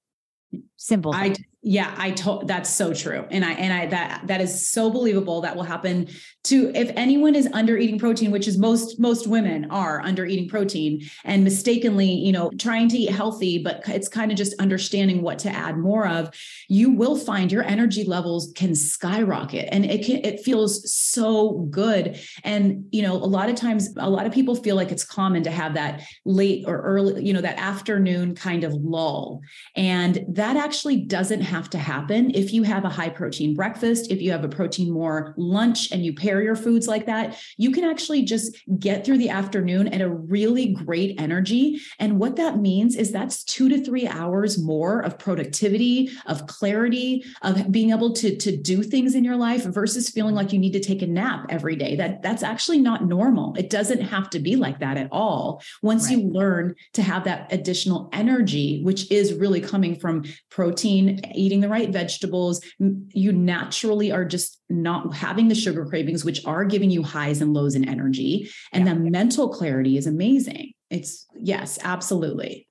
Simple. 0.79 1.12
Thing. 1.12 1.33
I 1.33 1.37
yeah, 1.61 1.93
I 1.99 2.12
told 2.12 2.47
that's 2.47 2.71
so 2.71 2.95
true. 2.95 3.27
And 3.33 3.45
I 3.45 3.53
and 3.55 3.73
I 3.73 3.87
that 3.87 4.23
that 4.29 4.41
is 4.41 4.69
so 4.69 4.91
believable 4.91 5.41
that 5.41 5.57
will 5.57 5.64
happen 5.64 6.07
to 6.45 6.71
if 6.73 6.93
anyone 6.95 7.35
is 7.35 7.49
under 7.53 7.77
eating 7.77 7.99
protein, 7.99 8.31
which 8.31 8.47
is 8.47 8.57
most 8.57 9.01
most 9.01 9.27
women 9.27 9.69
are 9.69 10.01
under 10.01 10.25
eating 10.25 10.49
protein 10.49 11.03
and 11.25 11.43
mistakenly, 11.43 12.07
you 12.07 12.31
know, 12.31 12.51
trying 12.59 12.88
to 12.91 12.97
eat 12.97 13.11
healthy, 13.11 13.59
but 13.59 13.83
it's 13.88 14.07
kind 14.07 14.31
of 14.31 14.38
just 14.38 14.55
understanding 14.61 15.21
what 15.21 15.41
to 15.41 15.51
add 15.51 15.77
more 15.77 16.07
of, 16.07 16.31
you 16.69 16.93
will 16.93 17.17
find 17.17 17.51
your 17.51 17.64
energy 17.64 18.05
levels 18.05 18.53
can 18.55 18.73
skyrocket 18.77 19.69
and 19.73 19.85
it 19.85 20.07
can 20.07 20.25
it 20.25 20.38
feels 20.45 20.91
so 20.93 21.67
good. 21.71 22.21
And 22.45 22.85
you 22.93 23.03
know, 23.03 23.14
a 23.14 23.27
lot 23.27 23.49
of 23.49 23.57
times 23.57 23.88
a 23.97 24.09
lot 24.09 24.27
of 24.27 24.33
people 24.33 24.55
feel 24.55 24.77
like 24.77 24.93
it's 24.93 25.05
common 25.05 25.43
to 25.43 25.51
have 25.51 25.75
that 25.75 26.03
late 26.25 26.64
or 26.69 26.81
early, 26.83 27.25
you 27.25 27.33
know, 27.33 27.41
that 27.41 27.59
afternoon 27.59 28.37
kind 28.37 28.62
of 28.62 28.75
lull. 28.75 29.41
And 29.75 30.25
that 30.29 30.67
actually 30.68 30.98
doesn't 30.98 31.40
have 31.40 31.70
to 31.70 31.78
happen 31.78 32.31
if 32.35 32.52
you 32.52 32.62
have 32.62 32.85
a 32.85 32.90
high 32.90 33.09
protein 33.09 33.54
breakfast, 33.54 34.11
if 34.11 34.20
you 34.20 34.31
have 34.31 34.44
a 34.44 34.48
protein 34.50 34.90
more 34.90 35.33
lunch 35.38 35.90
and 35.92 36.04
you 36.04 36.12
pair 36.14 36.42
your 36.42 36.54
foods 36.54 36.87
like 36.87 37.07
that, 37.07 37.40
you 37.57 37.70
can 37.70 37.85
actually 37.85 38.22
just 38.22 38.54
get 38.78 39.02
through 39.02 39.16
the 39.16 39.31
afternoon 39.31 39.88
at 39.88 40.02
a 40.02 40.11
really 40.11 40.74
great 40.74 41.18
energy. 41.18 41.81
And 41.98 42.20
what 42.20 42.37
that 42.37 42.59
means 42.59 42.96
is 42.96 43.11
that's 43.11 43.44
two 43.44 43.70
to 43.70 43.83
three 43.83 44.07
hours 44.07 44.62
more 44.62 45.00
of 45.00 45.18
productivity, 45.18 46.11
of 46.26 46.46
clarity, 46.46 47.24
of 47.40 47.72
being 47.72 47.90
able 47.90 48.12
to, 48.12 48.37
to 48.37 48.54
do 48.54 48.83
things 48.83 49.14
in 49.14 49.24
your 49.24 49.37
life 49.37 49.64
versus 49.64 50.11
feeling 50.11 50.35
like 50.35 50.52
you 50.52 50.59
need 50.59 50.74
to 50.74 50.81
take 50.81 51.00
a 51.00 51.07
nap 51.07 51.46
every 51.48 51.76
day. 51.76 51.96
That 51.96 52.20
that's 52.20 52.42
actually 52.42 52.81
not 52.83 53.07
normal. 53.07 53.54
It 53.54 53.70
doesn't 53.70 54.02
have 54.02 54.28
to 54.31 54.38
be 54.38 54.54
like 54.57 54.81
that 54.81 54.98
at 54.98 55.09
all. 55.11 55.62
Once 55.81 56.11
right. 56.11 56.18
you 56.18 56.28
learn 56.28 56.74
to 56.92 57.00
have 57.00 57.24
that 57.24 57.50
additional 57.54 58.11
energy, 58.12 58.83
which 58.83 59.11
is 59.11 59.33
really 59.33 59.62
coming 59.62 59.98
from 59.98 60.24
protein 60.59 61.21
eating 61.37 61.61
the 61.61 61.68
right 61.68 61.90
vegetables, 61.90 62.61
you 62.81 63.31
naturally 63.31 64.11
are 64.11 64.25
just 64.25 64.61
not 64.68 65.14
having 65.14 65.47
the 65.47 65.55
sugar 65.55 65.87
cravings, 65.87 66.25
which 66.25 66.44
are 66.47 66.64
giving 66.64 66.90
you 66.90 67.01
highs 67.01 67.40
and 67.40 67.55
lows 67.55 67.77
in 67.77 67.88
energy. 67.88 68.51
And 68.73 68.85
yeah. 68.85 68.94
the 68.94 68.99
mental 68.99 69.51
clarity 69.51 69.97
is 69.97 70.09
amazing. 70.09 70.73
It's 70.90 71.27
yes, 71.37 71.79
absolutely. 71.85 72.66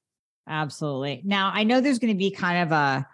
Absolutely. 0.49 1.21
Now, 1.23 1.49
I 1.53 1.63
know 1.63 1.79
there's 1.79 1.99
going 1.99 2.11
to 2.11 2.17
be 2.17 2.29
kind 2.29 2.63
of 2.63 2.73
a, 2.73 3.07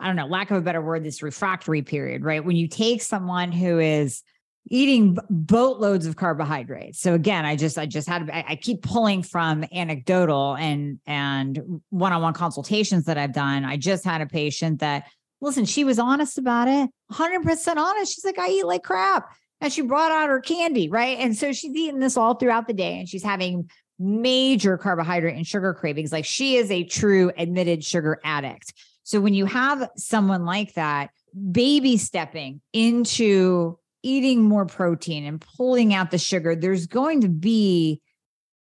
I 0.00 0.06
don't 0.08 0.16
know, 0.16 0.26
lack 0.26 0.50
of 0.50 0.56
a 0.56 0.60
better 0.60 0.82
word, 0.82 1.04
this 1.04 1.22
refractory 1.22 1.82
period, 1.82 2.24
right? 2.24 2.44
When 2.44 2.56
you 2.56 2.66
take 2.66 3.02
someone 3.02 3.52
who 3.52 3.78
is, 3.78 4.24
eating 4.68 5.16
boatloads 5.30 6.06
of 6.06 6.16
carbohydrates. 6.16 7.00
So 7.00 7.14
again, 7.14 7.44
I 7.44 7.56
just 7.56 7.78
I 7.78 7.86
just 7.86 8.08
had 8.08 8.28
I, 8.30 8.56
keep 8.56 8.82
pulling 8.82 9.22
from 9.22 9.64
anecdotal 9.72 10.56
and 10.56 10.98
and 11.06 11.80
one-on-one 11.90 12.34
consultations 12.34 13.04
that 13.04 13.16
I've 13.16 13.32
done. 13.32 13.64
I 13.64 13.76
just 13.76 14.04
had 14.04 14.20
a 14.20 14.26
patient 14.26 14.80
that 14.80 15.06
listen, 15.40 15.64
she 15.64 15.84
was 15.84 15.98
honest 15.98 16.38
about 16.38 16.68
it, 16.68 16.90
100% 17.12 17.76
honest. 17.76 18.14
She's 18.14 18.24
like 18.24 18.38
I 18.38 18.48
eat 18.48 18.66
like 18.66 18.82
crap. 18.82 19.32
And 19.60 19.72
she 19.72 19.80
brought 19.80 20.12
out 20.12 20.28
her 20.28 20.40
candy, 20.40 20.90
right? 20.90 21.18
And 21.18 21.34
so 21.34 21.50
she's 21.52 21.74
eating 21.74 21.98
this 21.98 22.18
all 22.18 22.34
throughout 22.34 22.66
the 22.66 22.74
day 22.74 22.98
and 22.98 23.08
she's 23.08 23.22
having 23.22 23.70
major 23.98 24.76
carbohydrate 24.76 25.34
and 25.34 25.46
sugar 25.46 25.72
cravings. 25.72 26.12
Like 26.12 26.26
she 26.26 26.56
is 26.56 26.70
a 26.70 26.84
true 26.84 27.32
admitted 27.38 27.82
sugar 27.82 28.20
addict. 28.22 28.74
So 29.02 29.18
when 29.18 29.32
you 29.32 29.46
have 29.46 29.88
someone 29.96 30.44
like 30.44 30.74
that, 30.74 31.08
baby 31.52 31.96
stepping 31.96 32.60
into 32.74 33.78
eating 34.06 34.42
more 34.42 34.66
protein 34.66 35.24
and 35.24 35.40
pulling 35.40 35.92
out 35.92 36.12
the 36.12 36.18
sugar, 36.18 36.54
there's 36.54 36.86
going 36.86 37.22
to 37.22 37.28
be 37.28 38.00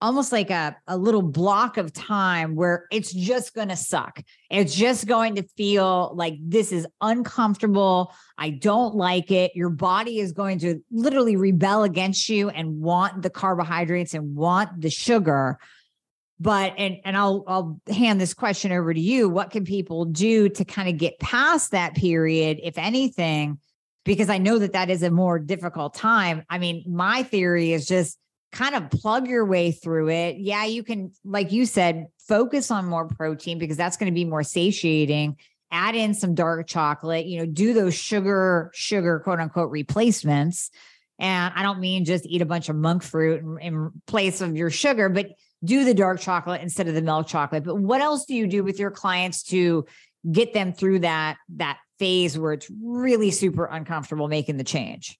almost 0.01 0.31
like 0.31 0.49
a, 0.49 0.75
a 0.87 0.97
little 0.97 1.21
block 1.21 1.77
of 1.77 1.91
time 1.91 2.55
where 2.55 2.85
it's 2.91 3.11
just 3.11 3.53
going 3.53 3.67
to 3.67 3.75
suck. 3.75 4.21
It's 4.49 4.75
just 4.75 5.07
going 5.07 5.35
to 5.35 5.43
feel 5.57 6.13
like 6.15 6.35
this 6.39 6.71
is 6.71 6.87
uncomfortable. 7.01 8.13
I 8.37 8.51
don't 8.51 8.95
like 8.95 9.29
it. 9.29 9.51
Your 9.55 9.69
body 9.69 10.19
is 10.19 10.31
going 10.31 10.59
to 10.59 10.79
literally 10.89 11.35
rebel 11.35 11.83
against 11.83 12.29
you 12.29 12.49
and 12.49 12.79
want 12.79 13.21
the 13.21 13.29
carbohydrates 13.29 14.13
and 14.13 14.35
want 14.35 14.81
the 14.81 14.89
sugar. 14.89 15.59
But 16.39 16.73
and 16.77 16.97
and 17.05 17.15
I'll 17.17 17.43
I'll 17.47 17.81
hand 17.89 18.19
this 18.19 18.33
question 18.33 18.73
over 18.73 18.93
to 18.93 18.99
you. 18.99 19.29
What 19.29 19.51
can 19.51 19.63
people 19.63 20.05
do 20.05 20.49
to 20.49 20.65
kind 20.65 20.89
of 20.89 20.97
get 20.97 21.17
past 21.19 21.71
that 21.71 21.95
period, 21.95 22.59
if 22.61 22.77
anything? 22.77 23.57
Because 24.05 24.29
I 24.29 24.37
know 24.37 24.59
that 24.59 24.73
that 24.73 24.89
is 24.89 25.03
a 25.03 25.11
more 25.11 25.39
difficult 25.39 25.95
time. 25.95 26.43
I 26.49 26.57
mean, 26.59 26.83
my 26.87 27.23
theory 27.23 27.73
is 27.73 27.85
just 27.85 28.17
kind 28.51 28.75
of 28.75 28.89
plug 28.89 29.27
your 29.27 29.45
way 29.45 29.71
through 29.71 30.09
it. 30.09 30.37
Yeah, 30.37 30.65
you 30.65 30.83
can, 30.83 31.11
like 31.25 31.51
you 31.51 31.65
said, 31.65 32.07
focus 32.27 32.71
on 32.71 32.85
more 32.85 33.07
protein 33.07 33.59
because 33.59 33.77
that's 33.77 33.97
going 33.97 34.11
to 34.11 34.15
be 34.15 34.25
more 34.25 34.43
satiating. 34.43 35.37
Add 35.71 35.95
in 35.95 36.13
some 36.13 36.35
dark 36.35 36.67
chocolate, 36.67 37.25
you 37.25 37.39
know, 37.39 37.45
do 37.45 37.73
those 37.73 37.95
sugar, 37.95 38.71
sugar, 38.73 39.19
quote 39.19 39.39
unquote, 39.39 39.71
replacements. 39.71 40.71
And 41.19 41.53
I 41.55 41.63
don't 41.63 41.79
mean 41.79 42.05
just 42.05 42.25
eat 42.25 42.41
a 42.41 42.45
bunch 42.45 42.69
of 42.69 42.75
monk 42.75 43.03
fruit 43.03 43.41
in, 43.41 43.57
in 43.59 43.91
place 44.07 44.41
of 44.41 44.55
your 44.55 44.69
sugar, 44.69 45.09
but 45.09 45.31
do 45.63 45.83
the 45.83 45.93
dark 45.93 46.19
chocolate 46.19 46.61
instead 46.61 46.87
of 46.87 46.93
the 46.93 47.01
milk 47.01 47.27
chocolate. 47.27 47.63
But 47.63 47.77
what 47.77 48.01
else 48.01 48.25
do 48.25 48.35
you 48.35 48.47
do 48.47 48.63
with 48.63 48.79
your 48.79 48.91
clients 48.91 49.43
to 49.43 49.85
get 50.31 50.53
them 50.53 50.73
through 50.73 50.99
that 50.99 51.37
that 51.55 51.79
phase 51.99 52.37
where 52.37 52.53
it's 52.53 52.69
really 52.81 53.31
super 53.31 53.65
uncomfortable 53.65 54.27
making 54.27 54.57
the 54.57 54.63
change? 54.63 55.17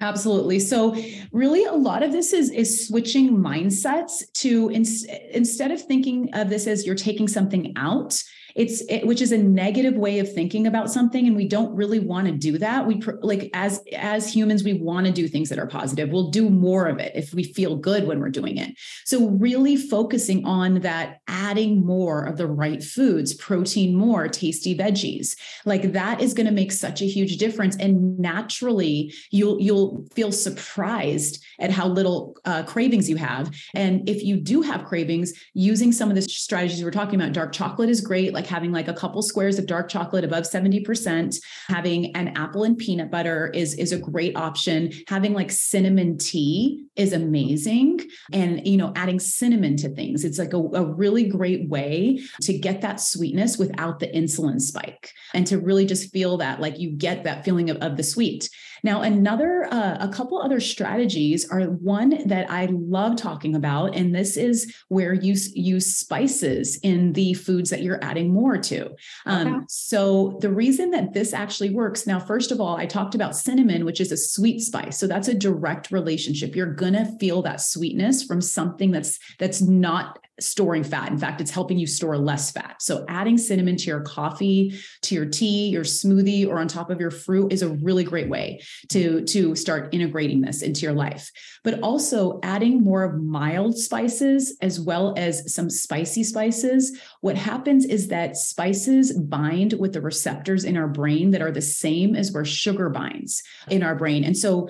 Absolutely. 0.00 0.58
So 0.58 0.96
really 1.30 1.64
a 1.64 1.72
lot 1.72 2.02
of 2.02 2.10
this 2.10 2.32
is 2.32 2.50
is 2.50 2.88
switching 2.88 3.36
mindsets 3.36 4.24
to 4.34 4.68
in, 4.70 4.84
instead 5.30 5.70
of 5.70 5.80
thinking 5.80 6.34
of 6.34 6.50
this 6.50 6.66
as 6.66 6.84
you're 6.84 6.96
taking 6.96 7.28
something 7.28 7.72
out, 7.76 8.20
it's 8.54 8.82
it, 8.88 9.06
which 9.06 9.22
is 9.22 9.32
a 9.32 9.38
negative 9.38 9.94
way 9.94 10.18
of 10.18 10.32
thinking 10.32 10.66
about 10.66 10.90
something 10.90 11.26
and 11.26 11.36
we 11.36 11.48
don't 11.48 11.74
really 11.74 12.00
want 12.00 12.26
to 12.26 12.32
do 12.32 12.58
that. 12.58 12.86
We 12.86 13.00
like 13.20 13.50
as 13.54 13.82
as 13.96 14.32
humans 14.32 14.64
we 14.64 14.74
want 14.74 15.06
to 15.06 15.12
do 15.12 15.28
things 15.28 15.48
that 15.48 15.58
are 15.58 15.66
positive. 15.66 16.10
We'll 16.10 16.30
do 16.30 16.50
more 16.50 16.86
of 16.86 16.98
it 16.98 17.12
if 17.14 17.34
we 17.34 17.44
feel 17.44 17.76
good 17.76 18.06
when 18.06 18.20
we're 18.20 18.30
doing 18.30 18.58
it. 18.58 18.74
So 19.04 19.28
really 19.28 19.76
focusing 19.76 20.44
on 20.44 20.80
that 20.80 21.20
adding 21.28 21.84
more 21.84 22.24
of 22.24 22.36
the 22.36 22.46
right 22.46 22.82
foods 22.82 23.34
protein 23.34 23.96
more 23.96 24.28
tasty 24.28 24.76
veggies 24.76 25.36
like 25.64 25.92
that 25.92 26.20
is 26.20 26.34
going 26.34 26.46
to 26.46 26.52
make 26.52 26.72
such 26.72 27.02
a 27.02 27.06
huge 27.06 27.36
difference. 27.38 27.76
And 27.76 28.18
naturally 28.18 29.12
you'll 29.30 29.60
you'll 29.60 30.06
feel 30.14 30.32
surprised 30.32 31.42
at 31.58 31.70
how 31.70 31.86
little 31.86 32.36
uh, 32.44 32.62
cravings 32.64 33.08
you 33.08 33.16
have. 33.16 33.54
And 33.74 34.08
if 34.08 34.22
you 34.22 34.36
do 34.36 34.62
have 34.62 34.84
cravings 34.84 35.32
using 35.54 35.92
some 35.92 36.08
of 36.08 36.14
the 36.14 36.22
strategies 36.22 36.82
we're 36.82 36.90
talking 36.90 37.20
about 37.20 37.32
dark 37.32 37.52
chocolate 37.52 37.88
is 37.88 38.00
great 38.00 38.32
like 38.32 38.41
like 38.42 38.50
having 38.50 38.72
like 38.72 38.88
a 38.88 38.94
couple 38.94 39.22
squares 39.22 39.58
of 39.58 39.66
dark 39.66 39.88
chocolate 39.88 40.24
above 40.24 40.44
70%, 40.44 41.36
having 41.68 42.14
an 42.16 42.36
apple 42.36 42.64
and 42.64 42.76
peanut 42.76 43.10
butter 43.10 43.48
is, 43.54 43.74
is 43.74 43.92
a 43.92 43.98
great 43.98 44.36
option. 44.36 44.92
Having 45.06 45.34
like 45.34 45.50
cinnamon 45.50 46.18
tea 46.18 46.84
is 46.96 47.12
amazing. 47.12 48.00
And, 48.32 48.66
you 48.66 48.76
know, 48.76 48.92
adding 48.96 49.20
cinnamon 49.20 49.76
to 49.76 49.88
things, 49.90 50.24
it's 50.24 50.38
like 50.38 50.52
a, 50.52 50.56
a 50.56 50.84
really 50.84 51.28
great 51.28 51.68
way 51.68 52.20
to 52.42 52.58
get 52.58 52.80
that 52.80 53.00
sweetness 53.00 53.58
without 53.58 54.00
the 54.00 54.08
insulin 54.08 54.60
spike 54.60 55.12
and 55.34 55.46
to 55.46 55.58
really 55.58 55.86
just 55.86 56.12
feel 56.12 56.36
that 56.38 56.60
like 56.60 56.78
you 56.78 56.90
get 56.90 57.24
that 57.24 57.44
feeling 57.44 57.70
of, 57.70 57.76
of 57.76 57.96
the 57.96 58.02
sweet. 58.02 58.50
Now, 58.82 59.02
another, 59.02 59.68
uh, 59.70 59.96
a 60.00 60.08
couple 60.08 60.40
other 60.40 60.60
strategies 60.60 61.48
are 61.48 61.62
one 61.62 62.26
that 62.26 62.50
I 62.50 62.66
love 62.70 63.16
talking 63.16 63.54
about, 63.54 63.94
and 63.94 64.14
this 64.14 64.36
is 64.36 64.74
where 64.88 65.12
you 65.12 65.36
use 65.54 65.96
spices 65.96 66.78
in 66.82 67.12
the 67.12 67.34
foods 67.34 67.70
that 67.70 67.82
you're 67.82 68.02
adding 68.02 68.32
more 68.32 68.58
to. 68.58 68.90
Um, 69.24 69.46
okay. 69.46 69.64
So, 69.68 70.38
the 70.40 70.50
reason 70.50 70.90
that 70.90 71.12
this 71.12 71.32
actually 71.32 71.70
works 71.70 72.06
now, 72.06 72.18
first 72.18 72.50
of 72.50 72.60
all, 72.60 72.76
I 72.76 72.86
talked 72.86 73.14
about 73.14 73.36
cinnamon, 73.36 73.84
which 73.84 74.00
is 74.00 74.10
a 74.10 74.16
sweet 74.16 74.60
spice. 74.60 74.98
So, 74.98 75.06
that's 75.06 75.28
a 75.28 75.34
direct 75.34 75.90
relationship. 75.92 76.56
You're 76.56 76.74
going 76.74 76.94
to 76.94 77.16
feel 77.20 77.42
that 77.42 77.60
sweetness 77.60 78.24
from 78.24 78.40
something 78.40 78.90
that's 78.90 79.18
that's 79.38 79.60
not 79.60 80.18
storing 80.40 80.82
fat. 80.82 81.10
In 81.10 81.18
fact, 81.18 81.40
it's 81.40 81.50
helping 81.50 81.78
you 81.78 81.86
store 81.86 82.18
less 82.18 82.50
fat. 82.50 82.76
So 82.80 83.04
adding 83.08 83.38
cinnamon 83.38 83.76
to 83.76 83.84
your 83.84 84.00
coffee, 84.00 84.78
to 85.02 85.14
your 85.14 85.26
tea, 85.26 85.68
your 85.68 85.84
smoothie, 85.84 86.48
or 86.48 86.58
on 86.58 86.68
top 86.68 86.90
of 86.90 87.00
your 87.00 87.10
fruit 87.10 87.52
is 87.52 87.62
a 87.62 87.68
really 87.68 88.02
great 88.02 88.28
way 88.28 88.60
to, 88.90 89.22
to 89.24 89.54
start 89.54 89.92
integrating 89.92 90.40
this 90.40 90.62
into 90.62 90.82
your 90.82 90.92
life. 90.92 91.30
But 91.64 91.80
also 91.80 92.40
adding 92.42 92.82
more 92.82 93.04
of 93.04 93.22
mild 93.22 93.76
spices 93.78 94.56
as 94.60 94.80
well 94.80 95.14
as 95.16 95.52
some 95.52 95.70
spicy 95.70 96.24
spices. 96.24 96.98
What 97.20 97.36
happens 97.36 97.84
is 97.84 98.08
that 98.08 98.36
spices 98.36 99.12
bind 99.12 99.74
with 99.74 99.92
the 99.92 100.00
receptors 100.00 100.64
in 100.64 100.76
our 100.76 100.88
brain 100.88 101.30
that 101.30 101.42
are 101.42 101.52
the 101.52 101.62
same 101.62 102.14
as 102.14 102.32
where 102.32 102.44
sugar 102.44 102.88
binds 102.88 103.42
in 103.68 103.82
our 103.82 103.94
brain. 103.94 104.24
And 104.24 104.36
so 104.36 104.68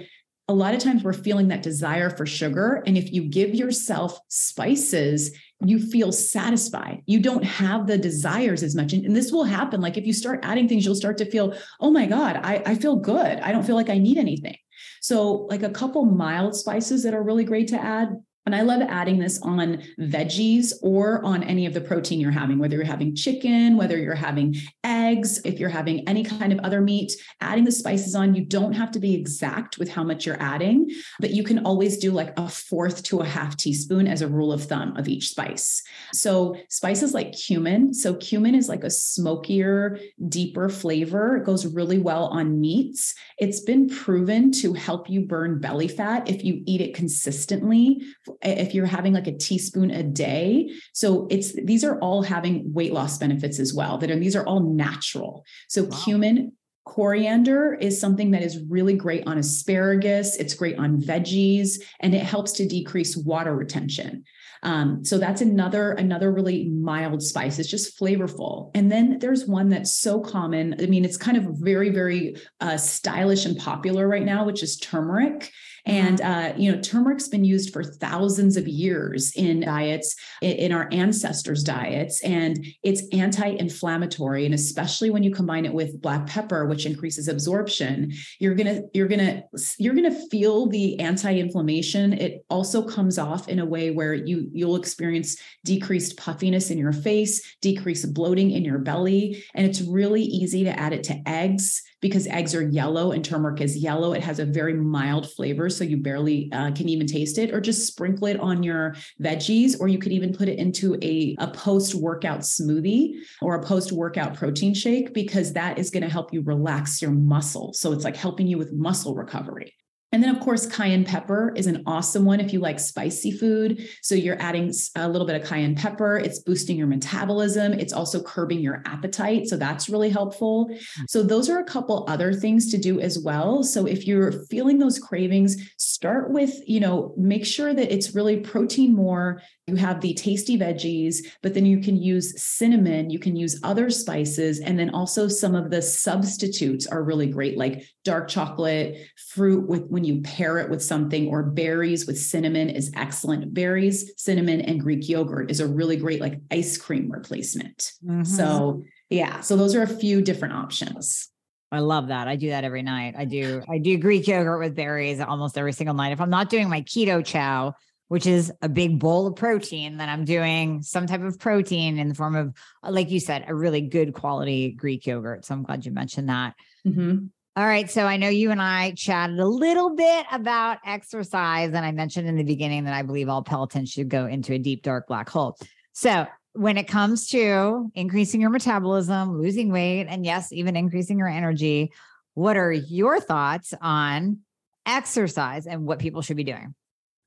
a 0.48 0.52
lot 0.52 0.74
of 0.74 0.80
times 0.80 1.04
we're 1.04 1.12
feeling 1.12 1.48
that 1.48 1.62
desire 1.62 2.10
for 2.10 2.26
sugar. 2.26 2.82
And 2.86 2.98
if 2.98 3.12
you 3.12 3.22
give 3.22 3.54
yourself 3.54 4.18
spices, 4.28 5.34
you 5.68 5.78
feel 5.78 6.12
satisfied. 6.12 7.02
You 7.06 7.20
don't 7.20 7.44
have 7.44 7.86
the 7.86 7.98
desires 7.98 8.62
as 8.62 8.74
much. 8.74 8.92
And, 8.92 9.14
this 9.14 9.30
will 9.30 9.44
happen. 9.44 9.80
Like 9.80 9.96
if 9.96 10.06
you 10.06 10.12
start 10.12 10.40
adding 10.42 10.68
things, 10.68 10.84
you'll 10.84 10.94
start 10.94 11.18
to 11.18 11.30
feel, 11.30 11.54
oh 11.80 11.90
my 11.90 12.06
God, 12.06 12.36
I, 12.42 12.62
I 12.64 12.74
feel 12.74 12.96
good. 12.96 13.38
I 13.40 13.52
don't 13.52 13.64
feel 13.64 13.76
like 13.76 13.90
I 13.90 13.98
need 13.98 14.18
anything. 14.18 14.56
So, 15.00 15.46
like 15.50 15.62
a 15.62 15.70
couple 15.70 16.04
mild 16.04 16.56
spices 16.56 17.02
that 17.02 17.14
are 17.14 17.22
really 17.22 17.44
great 17.44 17.68
to 17.68 17.80
add 17.80 18.20
and 18.44 18.56
I 18.56 18.62
love 18.62 18.82
adding 18.82 19.18
this 19.18 19.40
on 19.42 19.82
veggies 20.00 20.72
or 20.82 21.24
on 21.24 21.44
any 21.44 21.64
of 21.64 21.74
the 21.74 21.80
protein 21.80 22.18
you're 22.18 22.32
having, 22.32 22.58
whether 22.58 22.76
you're 22.76 22.84
having 22.84 23.14
chicken, 23.14 23.76
whether 23.76 23.96
you're 23.96 24.14
having 24.14 24.56
eggs, 24.82 25.40
if 25.44 25.60
you're 25.60 25.68
having 25.68 26.08
any 26.08 26.24
kind 26.24 26.52
of 26.52 26.58
other 26.60 26.80
meat, 26.80 27.12
adding 27.40 27.64
the 27.64 27.70
spices 27.70 28.16
on. 28.16 28.34
You 28.34 28.44
don't 28.44 28.72
have 28.72 28.90
to 28.92 28.98
be 28.98 29.14
exact 29.14 29.78
with 29.78 29.88
how 29.88 30.02
much 30.02 30.26
you're 30.26 30.42
adding, 30.42 30.90
but 31.20 31.30
you 31.30 31.44
can 31.44 31.64
always 31.64 31.98
do 31.98 32.10
like 32.10 32.36
a 32.36 32.48
fourth 32.48 33.04
to 33.04 33.20
a 33.20 33.24
half 33.24 33.56
teaspoon 33.56 34.08
as 34.08 34.22
a 34.22 34.28
rule 34.28 34.52
of 34.52 34.64
thumb 34.64 34.96
of 34.96 35.06
each 35.06 35.28
spice. 35.28 35.82
So, 36.12 36.56
spices 36.68 37.14
like 37.14 37.32
cumin. 37.32 37.94
So, 37.94 38.14
cumin 38.14 38.56
is 38.56 38.68
like 38.68 38.82
a 38.82 38.90
smokier, 38.90 39.98
deeper 40.28 40.68
flavor. 40.68 41.36
It 41.36 41.44
goes 41.44 41.66
really 41.66 41.98
well 41.98 42.26
on 42.26 42.60
meats. 42.60 43.14
It's 43.38 43.60
been 43.60 43.88
proven 43.88 44.50
to 44.52 44.72
help 44.72 45.08
you 45.08 45.20
burn 45.20 45.60
belly 45.60 45.88
fat 45.88 46.28
if 46.28 46.44
you 46.44 46.62
eat 46.66 46.80
it 46.80 46.94
consistently 46.94 48.02
if 48.42 48.74
you're 48.74 48.86
having 48.86 49.12
like 49.12 49.26
a 49.26 49.36
teaspoon 49.36 49.90
a 49.90 50.02
day. 50.02 50.70
So 50.92 51.26
it's 51.30 51.52
these 51.52 51.84
are 51.84 51.98
all 52.00 52.22
having 52.22 52.72
weight 52.72 52.92
loss 52.92 53.18
benefits 53.18 53.58
as 53.58 53.74
well. 53.74 53.98
That 53.98 54.10
are 54.10 54.18
these 54.18 54.36
are 54.36 54.46
all 54.46 54.60
natural. 54.60 55.44
So 55.68 55.84
wow. 55.84 56.00
cumin, 56.04 56.52
Coriander 56.84 57.74
is 57.74 58.00
something 58.00 58.32
that 58.32 58.42
is 58.42 58.58
really 58.68 58.94
great 58.94 59.26
on 59.26 59.38
asparagus. 59.38 60.36
It's 60.36 60.54
great 60.54 60.78
on 60.78 61.00
veggies, 61.00 61.80
and 62.00 62.14
it 62.14 62.22
helps 62.22 62.52
to 62.52 62.66
decrease 62.66 63.16
water 63.16 63.54
retention. 63.54 64.24
Um, 64.64 65.04
so 65.04 65.18
that's 65.18 65.40
another 65.40 65.92
another 65.92 66.32
really 66.32 66.68
mild 66.68 67.22
spice. 67.22 67.58
It's 67.58 67.68
just 67.68 67.98
flavorful. 67.98 68.70
And 68.74 68.90
then 68.90 69.18
there's 69.18 69.46
one 69.46 69.68
that's 69.68 69.92
so 69.92 70.20
common. 70.20 70.76
I 70.80 70.86
mean, 70.86 71.04
it's 71.04 71.16
kind 71.16 71.36
of 71.36 71.44
very 71.58 71.90
very 71.90 72.36
uh, 72.60 72.76
stylish 72.76 73.44
and 73.44 73.56
popular 73.56 74.06
right 74.06 74.24
now, 74.24 74.44
which 74.44 74.62
is 74.62 74.76
turmeric. 74.76 75.50
And, 75.84 76.20
uh, 76.20 76.52
you 76.56 76.70
know, 76.70 76.80
turmeric's 76.80 77.28
been 77.28 77.44
used 77.44 77.72
for 77.72 77.82
thousands 77.82 78.56
of 78.56 78.68
years 78.68 79.32
in 79.34 79.60
diets, 79.60 80.14
in 80.40 80.70
our 80.72 80.88
ancestors' 80.92 81.64
diets, 81.64 82.22
and 82.22 82.64
it's 82.82 83.02
anti 83.12 83.46
inflammatory. 83.46 84.44
And 84.44 84.54
especially 84.54 85.10
when 85.10 85.22
you 85.22 85.32
combine 85.32 85.64
it 85.64 85.74
with 85.74 86.00
black 86.00 86.26
pepper, 86.26 86.66
which 86.66 86.86
increases 86.86 87.26
absorption, 87.26 88.12
you're 88.38 88.54
going 88.54 88.66
to, 88.66 88.82
you're 88.94 89.08
going 89.08 89.18
to, 89.18 89.42
you're 89.78 89.94
going 89.94 90.10
to 90.10 90.28
feel 90.28 90.68
the 90.68 90.98
anti 91.00 91.38
inflammation. 91.38 92.12
It 92.12 92.44
also 92.48 92.82
comes 92.82 93.18
off 93.18 93.48
in 93.48 93.58
a 93.58 93.66
way 93.66 93.90
where 93.90 94.14
you, 94.14 94.48
you'll 94.52 94.76
experience 94.76 95.36
decreased 95.64 96.16
puffiness 96.16 96.70
in 96.70 96.78
your 96.78 96.92
face, 96.92 97.56
decreased 97.60 98.14
bloating 98.14 98.52
in 98.52 98.64
your 98.64 98.78
belly. 98.78 99.44
And 99.54 99.66
it's 99.66 99.80
really 99.80 100.22
easy 100.22 100.62
to 100.64 100.78
add 100.78 100.92
it 100.92 101.04
to 101.04 101.20
eggs 101.26 101.82
because 102.02 102.26
eggs 102.26 102.54
are 102.54 102.68
yellow 102.68 103.12
and 103.12 103.24
turmeric 103.24 103.62
is 103.62 103.78
yellow. 103.78 104.12
It 104.12 104.22
has 104.22 104.40
a 104.40 104.44
very 104.44 104.74
mild 104.74 105.32
flavor, 105.32 105.70
so 105.70 105.84
you 105.84 105.96
barely 105.96 106.50
uh, 106.52 106.72
can 106.72 106.90
even 106.90 107.06
taste 107.06 107.38
it, 107.38 107.54
or 107.54 107.60
just 107.60 107.86
sprinkle 107.86 108.26
it 108.26 108.38
on 108.38 108.62
your 108.62 108.94
veggies, 109.22 109.80
or 109.80 109.88
you 109.88 109.98
could 109.98 110.12
even 110.12 110.34
put 110.34 110.48
it 110.48 110.58
into 110.58 110.98
a, 111.00 111.34
a 111.38 111.48
post 111.48 111.94
workout 111.94 112.40
smoothie 112.40 113.14
or 113.40 113.54
a 113.54 113.62
post 113.62 113.92
workout 113.92 114.34
protein 114.34 114.74
shake 114.74 115.14
because 115.14 115.54
that 115.54 115.78
is 115.78 115.88
going 115.90 116.02
to 116.02 116.10
help 116.10 116.34
you 116.34 116.42
relax 116.42 117.00
your 117.00 117.12
muscle. 117.12 117.72
So 117.72 117.92
it's 117.92 118.04
like 118.04 118.16
helping 118.16 118.46
you 118.46 118.58
with 118.58 118.72
muscle 118.72 119.14
recovery. 119.14 119.74
And 120.12 120.22
then, 120.22 120.34
of 120.34 120.40
course, 120.40 120.66
cayenne 120.66 121.04
pepper 121.04 121.52
is 121.56 121.66
an 121.66 121.82
awesome 121.86 122.26
one 122.26 122.38
if 122.38 122.52
you 122.52 122.60
like 122.60 122.78
spicy 122.78 123.30
food. 123.30 123.88
So 124.02 124.14
you're 124.14 124.40
adding 124.40 124.72
a 124.94 125.08
little 125.08 125.26
bit 125.26 125.40
of 125.40 125.48
cayenne 125.48 125.74
pepper. 125.74 126.18
It's 126.18 126.38
boosting 126.38 126.76
your 126.76 126.86
metabolism. 126.86 127.72
It's 127.72 127.94
also 127.94 128.22
curbing 128.22 128.60
your 128.60 128.82
appetite. 128.84 129.48
So 129.48 129.56
that's 129.56 129.88
really 129.88 130.10
helpful. 130.10 130.66
Hmm. 130.66 131.04
So 131.08 131.22
those 131.22 131.48
are 131.48 131.60
a 131.60 131.64
couple 131.64 132.04
other 132.08 132.34
things 132.34 132.70
to 132.72 132.78
do 132.78 133.00
as 133.00 133.18
well. 133.18 133.62
So 133.62 133.86
if 133.86 134.06
you're 134.06 134.32
feeling 134.50 134.78
those 134.78 134.98
cravings, 134.98 135.56
start 135.78 136.30
with, 136.30 136.54
you 136.66 136.80
know, 136.80 137.14
make 137.16 137.46
sure 137.46 137.72
that 137.72 137.92
it's 137.92 138.14
really 138.14 138.40
protein 138.40 138.94
more. 138.94 139.40
You 139.66 139.76
have 139.76 140.00
the 140.00 140.12
tasty 140.12 140.58
veggies, 140.58 141.18
but 141.40 141.54
then 141.54 141.64
you 141.64 141.78
can 141.78 141.96
use 141.96 142.42
cinnamon, 142.42 143.10
you 143.10 143.18
can 143.18 143.36
use 143.36 143.60
other 143.62 143.88
spices, 143.90 144.58
and 144.58 144.76
then 144.76 144.90
also 144.90 145.28
some 145.28 145.54
of 145.54 145.70
the 145.70 145.80
substitutes 145.80 146.86
are 146.86 147.04
really 147.04 147.28
great, 147.28 147.56
like 147.56 147.86
dark 148.04 148.28
chocolate, 148.28 148.96
fruit 149.28 149.68
with 149.68 149.86
when 149.86 150.01
you 150.04 150.22
pair 150.22 150.58
it 150.58 150.70
with 150.70 150.82
something, 150.82 151.28
or 151.28 151.42
berries 151.42 152.06
with 152.06 152.18
cinnamon 152.18 152.70
is 152.70 152.90
excellent. 152.94 153.52
Berries, 153.54 154.12
cinnamon, 154.16 154.60
and 154.60 154.80
Greek 154.80 155.08
yogurt 155.08 155.50
is 155.50 155.60
a 155.60 155.66
really 155.66 155.96
great 155.96 156.20
like 156.20 156.40
ice 156.50 156.76
cream 156.76 157.10
replacement. 157.10 157.92
Mm-hmm. 158.04 158.24
So 158.24 158.84
yeah, 159.10 159.40
so 159.40 159.56
those 159.56 159.74
are 159.74 159.82
a 159.82 159.86
few 159.86 160.22
different 160.22 160.54
options. 160.54 161.28
I 161.70 161.78
love 161.78 162.08
that. 162.08 162.28
I 162.28 162.36
do 162.36 162.50
that 162.50 162.64
every 162.64 162.82
night. 162.82 163.14
I 163.16 163.24
do 163.24 163.62
I 163.68 163.78
do 163.78 163.96
Greek 163.96 164.26
yogurt 164.26 164.60
with 164.60 164.74
berries 164.74 165.20
almost 165.20 165.56
every 165.56 165.72
single 165.72 165.94
night. 165.94 166.12
If 166.12 166.20
I'm 166.20 166.30
not 166.30 166.50
doing 166.50 166.68
my 166.68 166.82
keto 166.82 167.24
chow, 167.24 167.74
which 168.08 168.26
is 168.26 168.52
a 168.60 168.68
big 168.68 168.98
bowl 168.98 169.26
of 169.26 169.36
protein, 169.36 169.96
then 169.96 170.10
I'm 170.10 170.26
doing 170.26 170.82
some 170.82 171.06
type 171.06 171.22
of 171.22 171.38
protein 171.38 171.98
in 171.98 172.08
the 172.08 172.14
form 172.14 172.36
of, 172.36 172.54
like 172.86 173.10
you 173.10 173.18
said, 173.18 173.46
a 173.48 173.54
really 173.54 173.80
good 173.80 174.12
quality 174.12 174.72
Greek 174.72 175.06
yogurt. 175.06 175.46
So 175.46 175.54
I'm 175.54 175.62
glad 175.62 175.86
you 175.86 175.92
mentioned 175.92 176.28
that. 176.28 176.54
Mm-hmm. 176.86 177.28
All 177.54 177.66
right. 177.66 177.90
So 177.90 178.06
I 178.06 178.16
know 178.16 178.30
you 178.30 178.50
and 178.50 178.62
I 178.62 178.92
chatted 178.92 179.38
a 179.38 179.46
little 179.46 179.94
bit 179.94 180.24
about 180.32 180.78
exercise, 180.86 181.68
and 181.74 181.84
I 181.84 181.92
mentioned 181.92 182.26
in 182.26 182.36
the 182.36 182.44
beginning 182.44 182.84
that 182.84 182.94
I 182.94 183.02
believe 183.02 183.28
all 183.28 183.44
Pelotons 183.44 183.92
should 183.92 184.08
go 184.08 184.24
into 184.24 184.54
a 184.54 184.58
deep, 184.58 184.82
dark 184.82 185.06
black 185.06 185.28
hole. 185.28 185.58
So 185.92 186.26
when 186.54 186.78
it 186.78 186.88
comes 186.88 187.28
to 187.28 187.90
increasing 187.94 188.40
your 188.40 188.48
metabolism, 188.48 189.38
losing 189.38 189.70
weight, 189.70 190.06
and 190.08 190.24
yes, 190.24 190.50
even 190.50 190.76
increasing 190.76 191.18
your 191.18 191.28
energy, 191.28 191.92
what 192.32 192.56
are 192.56 192.72
your 192.72 193.20
thoughts 193.20 193.74
on 193.82 194.38
exercise 194.86 195.66
and 195.66 195.84
what 195.84 195.98
people 195.98 196.22
should 196.22 196.38
be 196.38 196.44
doing? 196.44 196.74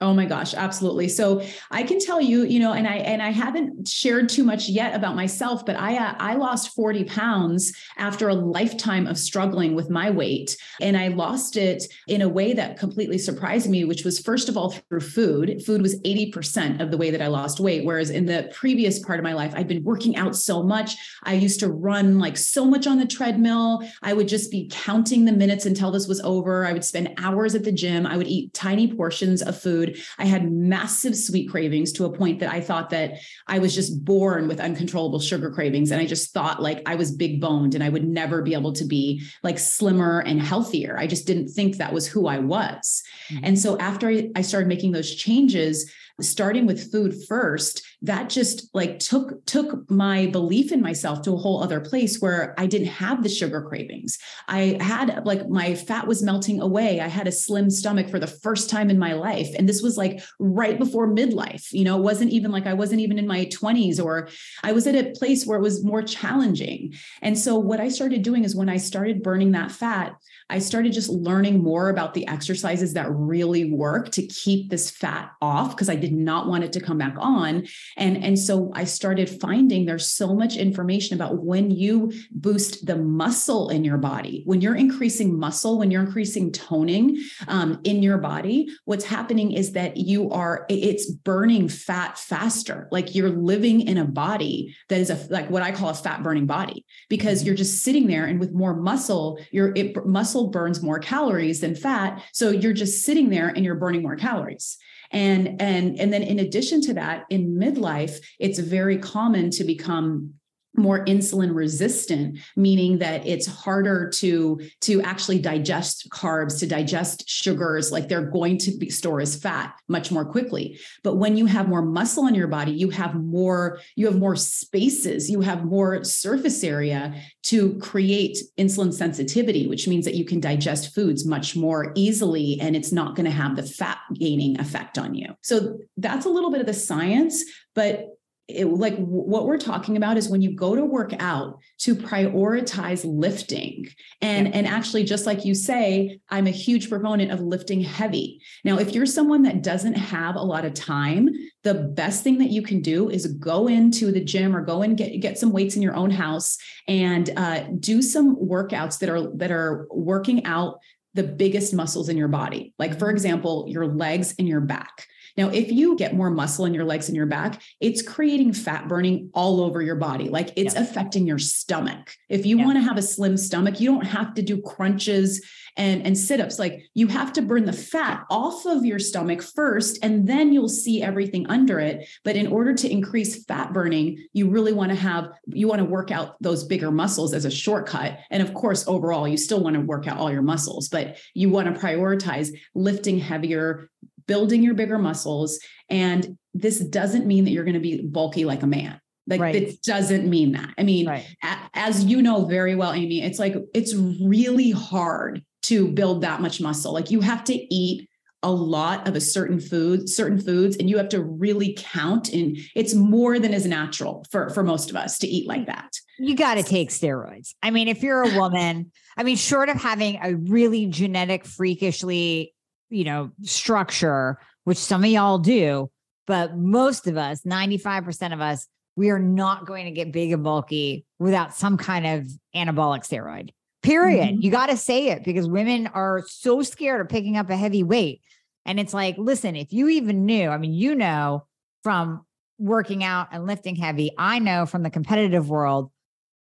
Oh 0.02 0.14
my 0.14 0.26
gosh, 0.26 0.54
absolutely. 0.54 1.08
So 1.08 1.42
I 1.72 1.84
can 1.84 2.00
tell 2.02 2.20
you, 2.20 2.44
you 2.44 2.60
know, 2.60 2.74
and 2.74 2.86
I 2.86 2.96
and 2.98 3.22
I 3.22 3.30
haven't 3.30 3.88
shared 3.88 4.28
too 4.28 4.44
much 4.44 4.68
yet 4.68 4.94
about 4.94 5.16
myself, 5.16 5.66
but 5.66 5.78
I 5.78 5.96
uh, 5.96 6.16
I 6.20 6.36
lost 6.36 6.76
40 6.76 7.06
pounds 7.06 7.72
after 7.96 8.28
a 8.28 8.34
lifetime 8.34 9.08
of 9.08 9.18
struggling 9.18 9.74
with 9.74 9.90
my 9.90 10.10
weight, 10.10 10.58
and 10.82 10.98
I 10.98 11.08
lost 11.08 11.56
it 11.56 11.86
in 12.10 12.22
a 12.22 12.28
way 12.28 12.52
that 12.52 12.78
completely 12.78 13.18
surprised 13.18 13.70
me, 13.70 13.86
which 13.86 14.04
was 14.04 14.20
first 14.20 14.50
of 14.50 14.58
all 14.58 14.72
through 14.72 15.00
food. 15.00 15.64
Food 15.66 15.82
was 15.82 15.98
80% 16.02 16.82
of 16.82 16.92
the 16.92 16.98
way 16.98 17.10
that 17.10 17.22
I 17.22 17.28
lost 17.28 17.62
weight, 17.62 17.86
whereas 17.86 18.10
in 18.10 18.26
the 18.26 18.52
previous 18.54 19.00
part 19.00 19.20
of 19.20 19.24
my 19.24 19.34
life, 19.34 19.54
I'd 19.56 19.70
been 19.70 19.84
working 19.86 20.18
out 20.18 20.36
so 20.36 20.62
much. 20.62 20.98
I 21.24 21.36
used 21.36 21.62
to 21.62 21.70
run 21.72 22.20
like 22.20 22.36
so 22.36 22.66
much 22.66 22.86
on 22.86 23.00
the 23.00 23.08
treadmill. 23.08 23.82
I 24.04 24.12
would 24.12 24.28
just 24.28 24.52
be 24.52 24.68
counting 24.70 25.24
the 25.24 25.32
minutes 25.32 25.66
until 25.66 25.90
this 25.90 26.06
was 26.06 26.20
over. 26.20 26.66
I 26.66 26.74
would 26.74 26.84
spend 26.84 27.14
hours 27.18 27.56
at 27.56 27.64
the 27.64 27.72
gym. 27.72 28.06
I 28.06 28.18
would 28.18 28.28
eat 28.28 28.54
tiny 28.54 28.94
portions 28.94 29.42
of 29.42 29.58
food 29.58 29.85
food. 29.86 30.04
I 30.18 30.26
had 30.26 30.52
massive 30.52 31.16
sweet 31.16 31.50
cravings 31.50 31.92
to 31.94 32.06
a 32.06 32.12
point 32.12 32.40
that 32.40 32.52
I 32.52 32.62
thought 32.62 32.90
that 32.92 33.20
I 33.48 33.60
was 33.60 33.74
just 33.74 34.04
born 34.04 34.48
with 34.48 34.60
uncontrollable 34.60 35.20
sugar 35.20 35.52
cravings. 35.52 35.92
And 35.92 36.02
I 36.02 36.06
just 36.06 36.34
thought 36.34 36.62
like 36.62 36.82
I 36.86 36.96
was 36.96 37.12
big 37.12 37.42
boned 37.42 37.76
and 37.76 37.84
I 37.84 37.90
would 37.90 38.06
never 38.06 38.42
be 38.42 38.54
able 38.54 38.74
to 38.74 38.86
be 38.86 39.24
like 39.44 39.60
slimmer 39.60 40.20
and 40.22 40.42
healthier. 40.42 40.98
I 40.98 41.08
just 41.08 41.28
didn't 41.28 41.50
think 41.50 41.78
that 41.78 41.94
was 41.94 42.08
who 42.08 42.28
I 42.28 42.40
was. 42.40 43.04
Mm-hmm. 43.30 43.46
And 43.46 43.60
so 43.60 43.78
after 43.80 44.10
I 44.36 44.42
started 44.42 44.68
making 44.68 44.92
those 44.92 45.14
changes, 45.14 45.92
starting 46.22 46.66
with 46.66 46.92
food 46.92 47.14
first 47.28 47.86
that 48.06 48.30
just 48.30 48.74
like 48.74 49.00
took 49.00 49.46
took 49.46 49.90
my 49.90 50.28
belief 50.28 50.72
in 50.72 50.82
myself 50.82 51.22
to 51.24 51.34
a 51.34 51.38
whole 51.38 51.62
other 51.62 51.80
place 51.80 52.20
where 52.20 52.54
i 52.58 52.66
didn't 52.66 52.88
have 52.88 53.24
the 53.24 53.30
sugar 53.30 53.62
cravings. 53.62 54.18
I 54.48 54.78
had 54.82 55.26
like 55.26 55.50
my 55.50 55.76
fat 55.76 56.08
was 56.08 56.24
melting 56.24 56.62
away. 56.62 57.00
I 57.00 57.08
had 57.08 57.28
a 57.28 57.32
slim 57.32 57.70
stomach 57.70 58.10
for 58.10 58.20
the 58.20 58.28
first 58.28 58.70
time 58.70 58.90
in 58.90 59.00
my 59.00 59.14
life. 59.14 59.50
And 59.58 59.68
this 59.68 59.82
was 59.82 59.98
like 59.98 60.22
right 60.40 60.78
before 60.78 61.08
midlife 61.08 61.72
you 61.72 61.84
know? 61.84 61.98
It 61.98 62.04
wasn't 62.04 62.32
even 62.32 62.52
like 62.52 62.68
i 62.68 62.74
wasn't 62.74 63.02
even 63.02 63.18
in 63.18 63.28
my 63.28 63.46
20s 63.46 64.04
or 64.04 64.30
i 64.64 64.72
was 64.72 64.88
at 64.88 64.96
a 64.96 65.12
place 65.12 65.46
where 65.46 65.58
it 65.58 65.62
was 65.62 65.84
more 65.84 66.02
challenging. 66.02 66.94
And 67.22 67.38
so 67.38 67.58
what 67.58 67.80
i 67.80 67.90
started 67.90 68.22
doing 68.22 68.44
is 68.44 68.56
when 68.56 68.70
i 68.70 68.78
started 68.78 69.24
burning 69.24 69.52
that 69.52 69.72
fat 69.72 70.16
I 70.50 70.60
started 70.60 70.94
just 70.94 71.10
learning 71.10 71.64
more 71.64 71.90
about 71.90 72.14
the 72.14 72.28
exercises 72.28 72.94
that 72.94 73.10
really 73.10 73.72
work 73.72 74.12
to 74.12 74.28
keep 74.28 74.70
this 74.70 74.92
fat 74.92 75.32
off 75.42 75.72
because 75.72 75.90
I 75.90 75.96
did 75.96 76.14
not 76.14 76.48
want 76.48 76.64
it 76.64 76.72
to 76.74 76.80
come 76.80 77.00
back 77.00 77.16
on. 77.18 77.66
And, 77.98 78.24
and 78.24 78.38
so 78.38 78.72
I 78.76 78.84
started 78.84 79.30
finding 79.42 79.86
there's 79.86 80.08
so 80.08 80.34
much 80.34 80.58
information 80.58 81.16
about 81.16 81.44
when 81.44 81.72
you 81.72 82.12
boost 82.32 82.86
the 82.86 82.98
muscle 82.98 83.70
in 83.70 83.84
your 83.84 83.98
body, 83.98 84.44
when 84.46 84.62
you're 84.62 84.76
increasing 84.76 85.40
muscle, 85.40 85.80
when 85.80 85.92
you're 85.92 86.04
increasing 86.04 86.52
toning 86.52 87.18
um, 87.48 87.80
in 87.84 88.04
your 88.04 88.18
body, 88.18 88.68
what's 88.86 89.06
happening 89.06 89.52
is 89.54 89.72
that 89.72 89.98
you 89.98 90.30
are, 90.32 90.66
it's 90.70 91.10
burning 91.10 91.70
fat 91.70 92.18
faster. 92.18 92.88
Like 92.92 93.16
you're 93.16 93.30
living 93.30 93.82
in 93.82 93.98
a 93.98 94.06
body 94.06 94.76
that 94.90 95.00
is 95.00 95.10
a, 95.10 95.28
like 95.30 95.50
what 95.50 95.64
I 95.64 95.72
call 95.72 95.90
a 95.90 95.94
fat 95.94 96.24
burning 96.24 96.46
body 96.46 96.86
because 97.10 97.40
mm-hmm. 97.40 97.48
you're 97.48 97.56
just 97.56 97.84
sitting 97.84 98.08
there 98.08 98.26
and 98.26 98.40
with 98.40 98.54
more 98.54 98.76
muscle, 98.76 99.40
your 99.52 99.74
it 99.76 99.96
muscle 100.06 100.36
muscle 100.36 100.50
burns 100.50 100.82
more 100.82 101.00
calories 101.00 101.62
than 101.62 101.76
fat 101.76 102.22
so 102.34 102.50
you're 102.50 102.74
just 102.74 103.06
sitting 103.06 103.30
there 103.30 103.48
and 103.48 103.64
you're 103.64 103.76
burning 103.76 104.02
more 104.02 104.16
calories 104.16 104.78
and 105.12 105.62
and 105.62 106.00
and 106.00 106.12
then 106.12 106.24
in 106.24 106.40
addition 106.40 106.82
to 106.82 106.94
that 106.94 107.26
in 107.30 107.56
midlife 107.56 108.18
it's 108.40 108.60
very 108.60 108.98
common 108.98 109.50
to 109.50 109.64
become 109.64 110.34
more 110.78 111.06
insulin 111.06 111.54
resistant 111.54 112.38
meaning 112.56 112.98
that 113.00 113.26
it's 113.26 113.48
harder 113.48 114.10
to 114.10 114.60
to 114.82 115.02
actually 115.02 115.40
digest 115.40 116.10
carbs 116.10 116.60
to 116.60 116.68
digest 116.68 117.28
sugars 117.30 117.92
like 117.92 118.08
they're 118.08 118.30
going 118.30 118.58
to 118.58 118.72
be 118.78 118.90
store 118.90 119.22
as 119.22 119.36
fat 119.36 119.76
much 119.88 120.12
more 120.12 120.26
quickly. 120.26 120.80
But 121.04 121.16
when 121.16 121.38
you 121.38 121.46
have 121.46 121.68
more 121.68 121.82
muscle 121.82 122.28
in 122.28 122.36
your 122.36 122.48
body 122.48 122.72
you 122.72 122.90
have 122.90 123.16
more 123.16 123.80
you 123.96 124.06
have 124.06 124.18
more 124.18 124.36
spaces 124.36 125.30
you 125.30 125.42
have 125.42 125.66
more 125.66 126.04
surface 126.04 126.64
area 126.64 127.22
to 127.44 127.78
create 127.80 128.38
insulin 128.58 128.94
sensitivity 128.94 129.68
which 129.68 129.88
means 129.88 130.06
that 130.06 130.16
you 130.16 130.26
can 130.26 130.40
digest 130.40 130.94
foods 130.94 131.26
much 131.26 131.56
more 131.56 131.92
easily 131.96 132.60
and 132.62 132.76
it's 132.76 132.92
not 132.92 133.16
going 133.16 133.26
to 133.26 133.32
have 133.32 133.56
the 133.56 133.64
fat 133.64 134.00
gaining 134.14 134.60
effect 134.60 134.98
on 134.98 135.16
you. 135.16 135.36
So 135.42 135.78
that's 135.98 136.26
a 136.26 136.30
little 136.30 136.52
bit 136.52 136.62
of 136.62 136.68
the 136.68 136.74
science 136.74 137.44
but 137.76 138.18
it, 138.48 138.66
like 138.66 138.96
what 138.98 139.46
we're 139.46 139.58
talking 139.58 139.98
about 139.98 140.18
is 140.18 140.30
when 140.30 140.42
you 140.42 140.52
go 140.52 140.76
to 140.76 140.86
work 140.86 141.14
out 141.20 141.60
to 141.80 141.96
prioritize 141.96 143.04
lifting 143.04 143.88
and 144.22 144.48
yeah. 144.48 144.54
and 144.54 144.68
actually 144.68 145.04
just 145.04 145.26
like 145.26 145.46
you 145.46 145.56
say 145.56 146.20
i'm 146.30 146.46
a 146.46 146.52
huge 146.52 146.88
proponent 146.90 147.32
of 147.32 147.40
lifting 147.40 147.82
heavy 147.82 148.40
now 148.64 148.78
if 148.78 148.94
you're 148.94 149.06
someone 149.06 149.42
that 149.42 149.64
doesn't 149.64 149.96
have 149.96 150.36
a 150.36 150.42
lot 150.42 150.64
of 150.64 150.76
time 150.76 151.28
the 151.64 151.74
best 151.74 152.24
thing 152.24 152.38
that 152.38 152.52
you 152.52 152.62
can 152.62 152.82
do 152.82 153.10
is 153.10 153.26
go 153.34 153.68
into 153.68 154.12
the 154.12 154.24
gym 154.24 154.56
or 154.56 154.62
go 154.62 154.84
and 154.84 154.96
get 154.96 155.20
get 155.20 155.40
some 155.40 155.52
weights 155.52 155.76
in 155.76 155.82
your 155.82 155.96
own 155.96 156.12
house 156.12 156.58
and 156.88 157.32
uh, 157.38 157.64
do 157.80 158.00
some 158.00 158.36
workouts 158.36 159.00
that 159.00 159.10
are 159.10 159.36
that 159.36 159.52
are 159.52 159.88
working 159.90 160.46
out 160.46 160.78
the 161.16 161.24
biggest 161.24 161.74
muscles 161.74 162.10
in 162.10 162.18
your 162.18 162.28
body 162.28 162.76
like 162.78 163.00
for 163.00 163.08
mm-hmm. 163.08 163.16
example 163.16 163.66
your 163.68 163.88
legs 163.88 164.36
and 164.38 164.48
your 164.48 164.62
back 164.62 165.08
now, 165.38 165.50
if 165.50 165.72
you 165.72 165.96
get 165.98 166.16
more 166.16 166.30
muscle 166.30 166.66
in 166.66 166.74
your 166.74 166.86
legs 166.86 167.10
and 167.10 167.16
your 167.16 167.26
back, 167.26 167.62
it's 167.82 168.02
creating 168.02 168.54
fat 168.54 168.88
burning 168.88 169.32
all 169.34 169.62
over 169.62 169.82
your 169.82 169.96
body. 169.96 170.30
Like 170.30 170.54
it's 170.56 170.76
affecting 170.76 171.28
your 171.28 171.40
stomach. 171.40 172.16
If 172.30 172.46
you 172.46 172.58
yeah. 172.58 172.66
want 172.66 172.78
to 172.78 172.84
have 172.84 172.98
a 172.98 173.02
slim 173.02 173.38
stomach, 173.38 173.80
you 173.80 173.92
don't 173.92 174.06
have 174.06 174.34
to 174.36 174.42
do 174.42 174.62
crunches 174.62 175.46
and, 175.78 176.06
and 176.06 176.18
sit 176.18 176.40
ups. 176.40 176.58
Like 176.58 176.84
you 176.94 177.08
have 177.08 177.34
to 177.34 177.42
burn 177.42 177.66
the 177.66 177.74
fat 177.74 178.24
off 178.30 178.66
of 178.66 178.86
your 178.86 179.00
stomach 179.00 179.42
first, 179.42 180.00
and 180.02 180.26
then 180.26 180.54
you'll 180.54 180.70
see 180.70 181.04
everything 181.04 181.48
under 181.48 181.80
it. 181.80 182.08
But 182.24 182.38
in 182.38 182.48
order 182.48 182.74
to 182.74 182.90
increase 182.90 183.44
fat 183.44 183.74
burning, 183.74 184.26
you 184.32 184.50
really 184.50 184.72
want 184.72 184.92
to 184.92 184.96
have, 184.96 185.32
you 185.48 185.68
want 185.68 185.80
to 185.80 185.86
work 185.86 186.12
out 186.12 186.42
those 186.42 186.64
bigger 186.64 186.92
muscles 186.92 187.34
as 187.34 187.44
a 187.44 187.52
shortcut. 187.52 188.20
And 188.32 188.42
of 188.42 188.54
course, 188.54 188.88
overall, 188.88 189.28
you 189.28 189.38
still 189.38 189.62
want 189.62 189.76
to 189.76 189.82
work 189.82 190.08
out 190.08 190.18
all 190.18 190.32
your 190.32 190.42
muscles, 190.42 190.88
but 190.88 191.18
you 191.34 191.50
want 191.50 191.74
to 191.74 191.80
prioritize 191.80 192.52
lifting 192.74 193.20
heavier, 193.20 193.90
building 194.28 194.64
your 194.64 194.74
bigger 194.74 194.98
muscles. 194.98 195.60
And 195.90 196.38
this 196.54 196.80
doesn't 196.80 197.26
mean 197.26 197.46
that 197.46 197.52
you're 197.52 197.64
going 197.64 197.76
to 197.76 197.80
be 197.80 198.02
bulky 198.02 198.46
like 198.46 198.64
a 198.64 198.68
man. 198.68 199.00
Like 199.28 199.42
right. 199.42 199.56
it 199.56 199.82
doesn't 199.82 200.30
mean 200.30 200.52
that. 200.52 200.70
I 200.78 200.84
mean, 200.84 201.08
right. 201.08 201.26
a, 201.44 201.58
as 201.74 202.06
you 202.06 202.22
know 202.22 202.46
very 202.46 202.76
well, 202.76 202.94
Amy, 202.94 203.24
it's 203.24 203.40
like 203.40 203.56
it's 203.74 203.96
really 203.96 204.72
hard 204.72 205.44
to 205.64 205.88
build 205.88 206.22
that 206.22 206.42
much 206.42 206.62
muscle. 206.62 206.94
Like 206.94 207.10
you 207.10 207.22
have 207.22 207.44
to 207.46 207.54
eat 207.54 208.08
a 208.44 208.52
lot 208.52 209.08
of 209.08 209.16
a 209.16 209.22
certain 209.22 209.60
food, 209.60 210.08
certain 210.08 210.40
foods, 210.40 210.78
and 210.78 210.88
you 210.88 210.98
have 210.98 211.10
to 211.10 211.24
really 211.24 211.76
count. 211.80 212.32
And 212.32 212.56
it's 212.76 212.94
more 212.94 213.40
than 213.40 213.54
is 213.54 213.66
natural 213.66 214.24
for 214.30 214.50
for 214.52 214.62
most 214.62 214.92
of 214.92 214.96
us 214.96 215.18
to 215.20 215.28
eat 215.28 215.48
like 215.48 215.66
that. 215.66 215.90
You 216.20 216.36
got 216.36 216.56
to 216.56 216.64
take 216.64 216.92
steroids. 216.92 217.56
I 217.64 217.72
mean, 217.72 217.88
if 217.88 218.04
you're 218.04 218.22
a 218.22 218.38
woman, 218.38 218.92
I 219.18 219.24
mean, 219.24 219.36
short 219.36 219.70
of 219.70 219.78
having 219.78 220.20
a 220.24 220.36
really 220.36 220.86
genetic, 220.86 221.46
freakishly 221.46 222.54
you 222.90 223.04
know, 223.04 223.32
structure, 223.44 224.40
which 224.64 224.78
some 224.78 225.04
of 225.04 225.10
y'all 225.10 225.38
do, 225.38 225.90
but 226.28 226.58
most 226.58 227.08
of 227.08 227.18
us, 227.18 227.42
95% 227.42 228.34
of 228.34 228.42
us, 228.42 228.68
we 228.96 229.10
are 229.10 229.20
not 229.20 229.66
going 229.66 229.86
to 229.86 229.92
get 229.92 230.12
big 230.12 230.32
and 230.32 230.44
bulky 230.44 231.06
without 231.20 231.54
some 231.54 231.78
kind 231.78 232.06
of 232.06 232.28
anabolic 232.56 233.02
steroid. 233.08 233.50
Period. 233.84 234.30
Mm-hmm. 234.30 234.42
You 234.42 234.52
got 234.52 234.68
to 234.68 234.78
say 234.78 235.10
it 235.10 235.24
because 235.24 235.48
women 235.48 235.88
are 235.88 236.24
so 236.28 236.62
scared 236.64 237.02
of 237.02 237.10
picking 237.10 237.38
up 237.38 237.50
a 237.50 237.56
heavy 237.56 237.84
weight. 237.84 238.22
And 238.66 238.80
it's 238.80 238.94
like, 238.94 239.16
listen, 239.18 239.56
if 239.56 239.72
you 239.74 239.90
even 239.90 240.26
knew, 240.26 240.50
I 240.50 240.58
mean, 240.58 240.74
you 240.74 240.96
know 240.96 241.46
from 241.84 242.26
working 242.58 243.04
out 243.04 243.28
and 243.32 243.46
lifting 243.46 243.76
heavy, 243.76 244.12
I 244.18 244.40
know 244.40 244.66
from 244.66 244.82
the 244.82 244.90
competitive 244.90 245.50
world, 245.50 245.92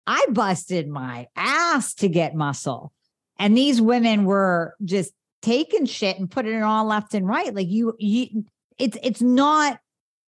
I 0.06 0.24
busted 0.30 0.88
my 0.88 1.26
ass 1.36 1.94
to 1.94 2.08
get 2.08 2.34
muscle. 2.34 2.92
And 3.38 3.56
these 3.56 3.80
women 3.80 4.24
were 4.24 4.74
just 4.84 5.12
taking 5.44 5.84
shit 5.84 6.18
and 6.18 6.30
putting 6.30 6.54
it 6.54 6.62
all 6.62 6.86
left 6.86 7.14
and 7.14 7.28
right. 7.28 7.54
Like 7.54 7.68
you, 7.68 7.94
you 7.98 8.44
it's 8.78 8.96
it's 9.02 9.22
not 9.22 9.78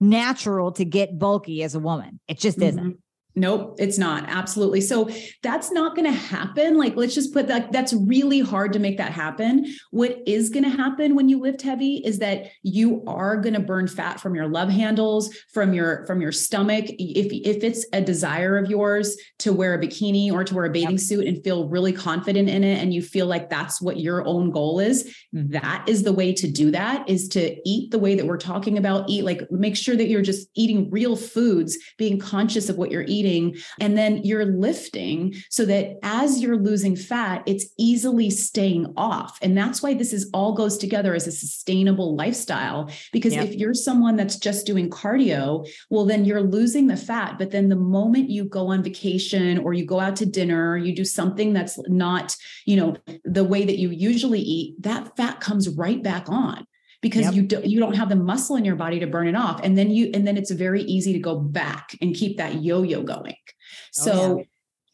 natural 0.00 0.72
to 0.72 0.84
get 0.84 1.18
bulky 1.18 1.62
as 1.62 1.74
a 1.74 1.80
woman. 1.80 2.20
It 2.28 2.38
just 2.38 2.58
mm-hmm. 2.58 2.78
isn't. 2.78 2.98
Nope, 3.36 3.74
it's 3.80 3.98
not. 3.98 4.24
Absolutely. 4.28 4.80
So 4.80 5.10
that's 5.42 5.72
not 5.72 5.96
going 5.96 6.06
to 6.06 6.16
happen. 6.16 6.78
Like, 6.78 6.94
let's 6.94 7.16
just 7.16 7.32
put 7.32 7.48
that, 7.48 7.72
that's 7.72 7.92
really 7.92 8.38
hard 8.38 8.72
to 8.74 8.78
make 8.78 8.96
that 8.98 9.10
happen. 9.10 9.66
What 9.90 10.18
is 10.24 10.50
going 10.50 10.62
to 10.62 10.70
happen 10.70 11.16
when 11.16 11.28
you 11.28 11.40
lift 11.40 11.60
heavy 11.62 11.96
is 11.96 12.20
that 12.20 12.52
you 12.62 13.02
are 13.08 13.36
going 13.36 13.54
to 13.54 13.60
burn 13.60 13.88
fat 13.88 14.20
from 14.20 14.36
your 14.36 14.46
love 14.46 14.68
handles, 14.68 15.34
from 15.52 15.74
your, 15.74 16.06
from 16.06 16.20
your 16.20 16.30
stomach. 16.30 16.84
If, 16.90 17.32
if 17.32 17.64
it's 17.64 17.84
a 17.92 18.00
desire 18.00 18.56
of 18.56 18.70
yours 18.70 19.16
to 19.40 19.52
wear 19.52 19.74
a 19.74 19.80
bikini 19.80 20.30
or 20.30 20.44
to 20.44 20.54
wear 20.54 20.66
a 20.66 20.70
bathing 20.70 20.92
yep. 20.92 21.00
suit 21.00 21.26
and 21.26 21.42
feel 21.42 21.68
really 21.68 21.92
confident 21.92 22.48
in 22.48 22.62
it, 22.62 22.80
and 22.80 22.94
you 22.94 23.02
feel 23.02 23.26
like 23.26 23.50
that's 23.50 23.82
what 23.82 23.98
your 23.98 24.24
own 24.24 24.52
goal 24.52 24.78
is, 24.78 25.12
mm-hmm. 25.34 25.50
that 25.50 25.88
is 25.88 26.04
the 26.04 26.12
way 26.12 26.32
to 26.32 26.46
do 26.46 26.70
that 26.70 27.08
is 27.08 27.26
to 27.30 27.56
eat 27.68 27.90
the 27.90 27.98
way 27.98 28.14
that 28.14 28.26
we're 28.26 28.36
talking 28.36 28.78
about, 28.78 29.10
eat 29.10 29.24
like, 29.24 29.50
make 29.50 29.76
sure 29.76 29.96
that 29.96 30.06
you're 30.06 30.22
just 30.22 30.48
eating 30.54 30.88
real 30.90 31.16
foods, 31.16 31.76
being 31.98 32.16
conscious 32.16 32.68
of 32.68 32.76
what 32.76 32.92
you're 32.92 33.02
eating 33.02 33.23
eating, 33.24 33.56
and 33.80 33.96
then 33.96 34.18
you're 34.24 34.44
lifting 34.44 35.34
so 35.50 35.64
that 35.64 35.98
as 36.02 36.40
you're 36.40 36.58
losing 36.58 36.96
fat, 36.96 37.42
it's 37.46 37.66
easily 37.78 38.30
staying 38.30 38.92
off. 38.96 39.38
And 39.42 39.56
that's 39.56 39.82
why 39.82 39.94
this 39.94 40.12
is 40.12 40.30
all 40.34 40.54
goes 40.54 40.78
together 40.78 41.14
as 41.14 41.26
a 41.26 41.32
sustainable 41.32 42.14
lifestyle. 42.14 42.90
Because 43.12 43.34
yep. 43.34 43.46
if 43.46 43.54
you're 43.54 43.74
someone 43.74 44.16
that's 44.16 44.36
just 44.36 44.66
doing 44.66 44.90
cardio, 44.90 45.68
well, 45.90 46.04
then 46.04 46.24
you're 46.24 46.42
losing 46.42 46.86
the 46.86 46.96
fat. 46.96 47.38
But 47.38 47.50
then 47.50 47.68
the 47.68 47.76
moment 47.76 48.30
you 48.30 48.44
go 48.44 48.68
on 48.68 48.82
vacation 48.82 49.58
or 49.58 49.72
you 49.72 49.86
go 49.86 50.00
out 50.00 50.16
to 50.16 50.26
dinner, 50.26 50.76
you 50.76 50.94
do 50.94 51.04
something 51.04 51.52
that's 51.52 51.78
not, 51.88 52.36
you 52.66 52.76
know, 52.76 52.96
the 53.24 53.44
way 53.44 53.64
that 53.64 53.78
you 53.78 53.90
usually 53.90 54.40
eat, 54.40 54.82
that 54.82 55.16
fat 55.16 55.40
comes 55.40 55.68
right 55.68 56.02
back 56.02 56.28
on 56.28 56.66
because 57.04 57.26
yep. 57.26 57.34
you 57.34 57.42
don't 57.42 57.66
you 57.66 57.78
don't 57.78 57.92
have 57.92 58.08
the 58.08 58.16
muscle 58.16 58.56
in 58.56 58.64
your 58.64 58.76
body 58.76 58.98
to 58.98 59.06
burn 59.06 59.28
it 59.28 59.36
off 59.36 59.60
and 59.62 59.76
then 59.76 59.90
you 59.90 60.10
and 60.14 60.26
then 60.26 60.38
it's 60.38 60.50
very 60.50 60.80
easy 60.84 61.12
to 61.12 61.18
go 61.18 61.38
back 61.38 61.94
and 62.00 62.16
keep 62.16 62.38
that 62.38 62.62
yo-yo 62.62 63.02
going 63.02 63.36
oh, 63.36 63.52
so 63.92 64.12
oh, 64.12 64.38
yeah. 64.38 64.44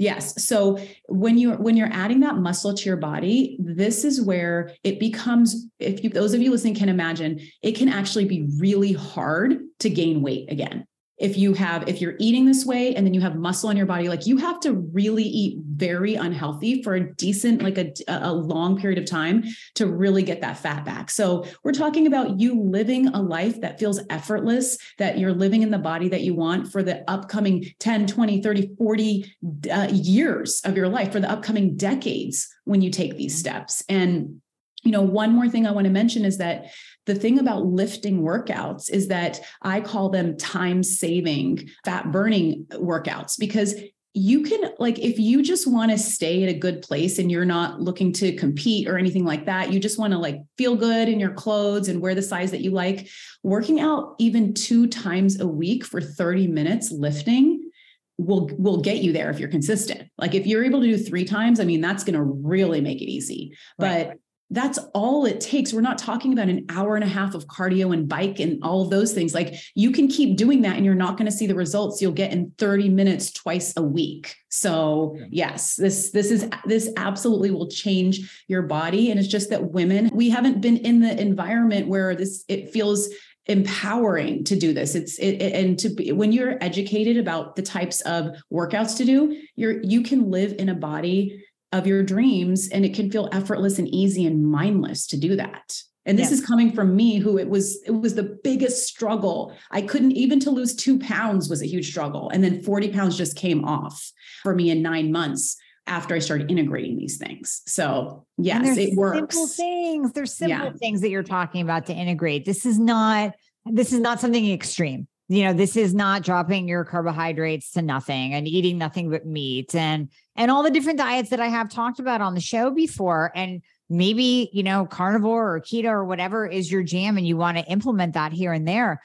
Yes. 0.00 0.42
So 0.42 0.78
when 1.10 1.36
you're 1.36 1.58
when 1.58 1.76
you're 1.76 1.92
adding 1.92 2.20
that 2.20 2.36
muscle 2.36 2.72
to 2.72 2.84
your 2.86 2.96
body, 2.96 3.58
this 3.60 4.02
is 4.02 4.18
where 4.18 4.72
it 4.82 4.98
becomes, 4.98 5.66
if 5.78 6.02
you 6.02 6.08
those 6.08 6.32
of 6.32 6.40
you 6.40 6.50
listening 6.50 6.74
can 6.74 6.88
imagine, 6.88 7.38
it 7.60 7.72
can 7.72 7.90
actually 7.90 8.24
be 8.24 8.48
really 8.56 8.94
hard 8.94 9.58
to 9.80 9.90
gain 9.90 10.22
weight 10.22 10.50
again 10.50 10.86
if 11.20 11.36
you 11.36 11.54
have 11.54 11.88
if 11.88 12.00
you're 12.00 12.16
eating 12.18 12.46
this 12.46 12.64
way 12.64 12.94
and 12.94 13.06
then 13.06 13.14
you 13.14 13.20
have 13.20 13.36
muscle 13.36 13.70
in 13.70 13.76
your 13.76 13.86
body 13.86 14.08
like 14.08 14.26
you 14.26 14.38
have 14.38 14.58
to 14.58 14.72
really 14.72 15.22
eat 15.22 15.58
very 15.80 16.14
unhealthy 16.14 16.82
for 16.82 16.94
a 16.94 17.14
decent 17.14 17.62
like 17.62 17.78
a, 17.78 17.92
a 18.08 18.32
long 18.32 18.78
period 18.78 18.98
of 18.98 19.04
time 19.04 19.44
to 19.74 19.86
really 19.86 20.22
get 20.22 20.40
that 20.40 20.58
fat 20.58 20.84
back. 20.84 21.10
So 21.10 21.46
we're 21.62 21.72
talking 21.72 22.06
about 22.06 22.38
you 22.38 22.60
living 22.60 23.08
a 23.08 23.20
life 23.20 23.60
that 23.60 23.78
feels 23.78 24.00
effortless 24.10 24.78
that 24.98 25.18
you're 25.18 25.32
living 25.32 25.62
in 25.62 25.70
the 25.70 25.78
body 25.78 26.08
that 26.08 26.22
you 26.22 26.34
want 26.34 26.70
for 26.70 26.82
the 26.82 27.08
upcoming 27.10 27.66
10 27.78 28.06
20 28.06 28.42
30 28.42 28.74
40 28.76 29.34
uh, 29.70 29.88
years 29.90 30.60
of 30.64 30.76
your 30.76 30.88
life 30.88 31.12
for 31.12 31.20
the 31.20 31.30
upcoming 31.30 31.76
decades 31.76 32.48
when 32.64 32.82
you 32.82 32.90
take 32.90 33.16
these 33.16 33.38
steps. 33.38 33.82
And 33.88 34.40
you 34.82 34.92
know 34.92 35.02
one 35.02 35.32
more 35.32 35.46
thing 35.46 35.66
i 35.66 35.70
want 35.70 35.84
to 35.84 35.90
mention 35.90 36.24
is 36.24 36.38
that 36.38 36.72
the 37.06 37.14
thing 37.14 37.38
about 37.38 37.66
lifting 37.66 38.22
workouts 38.22 38.90
is 38.90 39.08
that 39.08 39.40
i 39.62 39.80
call 39.80 40.08
them 40.08 40.36
time 40.36 40.82
saving 40.82 41.68
fat 41.84 42.10
burning 42.12 42.66
workouts 42.72 43.38
because 43.38 43.74
you 44.12 44.42
can 44.42 44.72
like 44.78 44.98
if 44.98 45.20
you 45.20 45.40
just 45.40 45.70
want 45.70 45.90
to 45.90 45.96
stay 45.98 46.42
at 46.42 46.48
a 46.48 46.58
good 46.58 46.82
place 46.82 47.18
and 47.18 47.30
you're 47.30 47.44
not 47.44 47.80
looking 47.80 48.12
to 48.12 48.34
compete 48.34 48.88
or 48.88 48.98
anything 48.98 49.24
like 49.24 49.46
that 49.46 49.72
you 49.72 49.78
just 49.78 50.00
want 50.00 50.12
to 50.12 50.18
like 50.18 50.40
feel 50.58 50.74
good 50.74 51.08
in 51.08 51.20
your 51.20 51.30
clothes 51.30 51.88
and 51.88 52.00
wear 52.00 52.14
the 52.14 52.22
size 52.22 52.50
that 52.50 52.60
you 52.60 52.72
like 52.72 53.08
working 53.44 53.78
out 53.78 54.16
even 54.18 54.52
two 54.52 54.88
times 54.88 55.40
a 55.40 55.46
week 55.46 55.84
for 55.84 56.00
30 56.00 56.48
minutes 56.48 56.90
lifting 56.90 57.70
will 58.18 58.50
will 58.58 58.80
get 58.80 58.98
you 58.98 59.12
there 59.12 59.30
if 59.30 59.38
you're 59.38 59.48
consistent 59.48 60.10
like 60.18 60.34
if 60.34 60.44
you're 60.44 60.64
able 60.64 60.80
to 60.80 60.88
do 60.88 60.98
three 60.98 61.24
times 61.24 61.60
i 61.60 61.64
mean 61.64 61.80
that's 61.80 62.02
going 62.02 62.18
to 62.18 62.22
really 62.22 62.80
make 62.80 63.00
it 63.00 63.08
easy 63.08 63.56
right. 63.78 64.08
but 64.08 64.16
that's 64.50 64.78
all 64.94 65.26
it 65.26 65.40
takes. 65.40 65.72
We're 65.72 65.80
not 65.80 65.98
talking 65.98 66.32
about 66.32 66.48
an 66.48 66.66
hour 66.68 66.96
and 66.96 67.04
a 67.04 67.08
half 67.08 67.34
of 67.34 67.46
cardio 67.46 67.94
and 67.94 68.08
bike 68.08 68.40
and 68.40 68.62
all 68.62 68.82
of 68.82 68.90
those 68.90 69.12
things. 69.12 69.32
Like 69.32 69.54
you 69.74 69.92
can 69.92 70.08
keep 70.08 70.36
doing 70.36 70.62
that 70.62 70.76
and 70.76 70.84
you're 70.84 70.94
not 70.94 71.16
going 71.16 71.30
to 71.30 71.36
see 71.36 71.46
the 71.46 71.54
results 71.54 72.02
you'll 72.02 72.12
get 72.12 72.32
in 72.32 72.52
30 72.58 72.88
minutes 72.88 73.30
twice 73.32 73.72
a 73.76 73.82
week. 73.82 74.34
So, 74.48 75.16
yes, 75.30 75.76
this 75.76 76.10
this 76.10 76.30
is 76.30 76.48
this 76.64 76.90
absolutely 76.96 77.52
will 77.52 77.68
change 77.68 78.44
your 78.48 78.62
body 78.62 79.10
and 79.10 79.20
it's 79.20 79.28
just 79.28 79.50
that 79.50 79.70
women 79.70 80.10
we 80.12 80.30
haven't 80.30 80.60
been 80.60 80.78
in 80.78 81.00
the 81.00 81.20
environment 81.20 81.86
where 81.86 82.14
this 82.16 82.44
it 82.48 82.70
feels 82.70 83.08
empowering 83.46 84.44
to 84.44 84.54
do 84.54 84.72
this 84.72 84.94
it's 84.94 85.18
it, 85.18 85.40
and 85.40 85.78
to 85.78 85.88
be 85.88 86.12
when 86.12 86.30
you're 86.30 86.62
educated 86.62 87.16
about 87.16 87.56
the 87.56 87.62
types 87.62 88.00
of 88.02 88.28
workouts 88.52 88.96
to 88.96 89.04
do 89.04 89.36
you're 89.56 89.82
you 89.82 90.02
can 90.02 90.30
live 90.30 90.54
in 90.58 90.68
a 90.68 90.74
body 90.74 91.42
of 91.72 91.86
your 91.86 92.02
dreams 92.02 92.68
and 92.68 92.84
it 92.84 92.94
can 92.94 93.10
feel 93.10 93.28
effortless 93.32 93.78
and 93.78 93.88
easy 93.88 94.26
and 94.26 94.46
mindless 94.46 95.06
to 95.08 95.16
do 95.16 95.36
that. 95.36 95.80
And 96.06 96.18
this 96.18 96.30
yes. 96.30 96.40
is 96.40 96.46
coming 96.46 96.72
from 96.72 96.96
me 96.96 97.18
who 97.18 97.38
it 97.38 97.48
was 97.48 97.80
it 97.86 97.92
was 97.92 98.14
the 98.14 98.38
biggest 98.42 98.86
struggle. 98.86 99.54
I 99.70 99.82
couldn't 99.82 100.12
even 100.12 100.40
to 100.40 100.50
lose 100.50 100.74
two 100.74 100.98
pounds 100.98 101.48
was 101.48 101.62
a 101.62 101.68
huge 101.68 101.90
struggle 101.90 102.30
and 102.30 102.42
then 102.42 102.62
40 102.62 102.92
pounds 102.92 103.16
just 103.16 103.36
came 103.36 103.64
off 103.64 104.10
for 104.42 104.54
me 104.54 104.70
in 104.70 104.82
nine 104.82 105.12
months 105.12 105.56
after 105.86 106.14
i 106.14 106.18
started 106.18 106.50
integrating 106.50 106.96
these 106.96 107.18
things. 107.18 107.62
So 107.66 108.26
yes 108.38 108.76
it 108.76 108.96
works. 108.96 109.34
simple 109.34 109.46
things 109.46 110.12
there's 110.12 110.34
simple 110.34 110.66
yeah. 110.66 110.72
things 110.72 111.02
that 111.02 111.10
you're 111.10 111.22
talking 111.22 111.62
about 111.62 111.86
to 111.86 111.94
integrate. 111.94 112.44
This 112.44 112.64
is 112.64 112.78
not 112.78 113.34
this 113.66 113.92
is 113.92 114.00
not 114.00 114.20
something 114.20 114.50
extreme 114.50 115.06
you 115.30 115.44
know 115.44 115.52
this 115.52 115.76
is 115.76 115.94
not 115.94 116.24
dropping 116.24 116.66
your 116.66 116.84
carbohydrates 116.84 117.70
to 117.70 117.82
nothing 117.82 118.34
and 118.34 118.48
eating 118.48 118.76
nothing 118.76 119.10
but 119.10 119.24
meat 119.24 119.72
and 119.76 120.08
and 120.34 120.50
all 120.50 120.64
the 120.64 120.72
different 120.72 120.98
diets 120.98 121.30
that 121.30 121.38
i 121.38 121.46
have 121.46 121.70
talked 121.70 122.00
about 122.00 122.20
on 122.20 122.34
the 122.34 122.40
show 122.40 122.70
before. 122.72 123.30
And 123.36 123.62
maybe 123.88 124.50
you 124.52 124.64
know 124.64 124.86
carnivore 124.86 125.54
or 125.54 125.60
keto 125.60 125.90
or 125.90 126.04
whatever 126.04 126.46
is 126.46 126.70
your 126.70 126.82
jam 126.82 127.16
and 127.16 127.26
you 127.26 127.36
want 127.36 127.58
to 127.58 127.64
implement 127.64 128.14
that 128.14 128.32
here 128.32 128.52
and 128.52 128.66
there. 128.66 129.00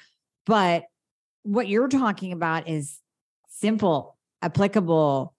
But 0.47 0.85
what 1.43 1.67
you're 1.67 1.87
talking 1.87 2.31
about 2.31 2.67
is 2.67 2.99
simple 3.49 4.17
applicable 4.41 5.35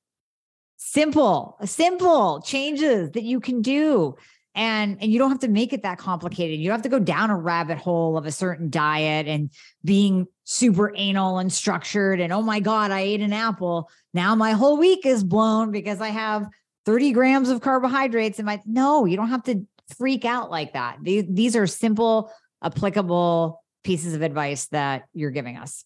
simple 0.77 1.57
simple 1.65 2.43
changes 2.43 3.11
that 3.11 3.25
you 3.25 3.41
can 3.41 3.61
do 3.61 4.15
and 4.57 4.97
and 5.01 5.13
you 5.13 5.19
don't 5.19 5.31
have 5.31 5.41
to 5.41 5.49
make 5.49 5.73
it 5.73 5.83
that 5.83 5.99
complicated 5.99 6.59
you 6.59 6.67
don't 6.67 6.79
have 6.79 6.83
to 6.83 6.89
go 6.89 6.99
down 6.99 7.31
a 7.31 7.37
rabbit 7.37 7.79
hole 7.79 8.17
of 8.17 8.27
a 8.27 8.33
certain 8.33 8.71
diet 8.71 9.29
and 9.29 9.51
being 9.85 10.27
super 10.45 10.93
anal 10.97 11.39
and 11.39 11.53
structured 11.53 12.19
and 12.19 12.33
oh 12.33 12.43
my 12.43 12.59
god 12.59 12.91
i 12.91 13.01
ate 13.01 13.21
an 13.21 13.33
apple 13.33 13.89
now 14.15 14.35
my 14.35 14.53
whole 14.53 14.79
week 14.79 15.05
is 15.07 15.23
blown 15.23 15.71
because 15.71 16.01
i 16.01 16.09
have 16.09 16.49
30 16.87 17.13
grams 17.13 17.51
of 17.51 17.61
carbohydrates 17.61 18.39
in 18.39 18.47
my 18.47 18.61
no 18.67 19.05
you 19.05 19.17
don't 19.17 19.29
have 19.29 19.45
to 19.45 19.65
freak 19.97 20.25
out 20.25 20.51
like 20.51 20.73
that 20.73 20.97
these, 21.03 21.25
these 21.29 21.55
are 21.55 21.67
simple 21.67 22.33
applicable 22.65 23.63
pieces 23.85 24.15
of 24.15 24.23
advice 24.23 24.67
that 24.67 25.05
you're 25.13 25.31
giving 25.31 25.57
us 25.57 25.85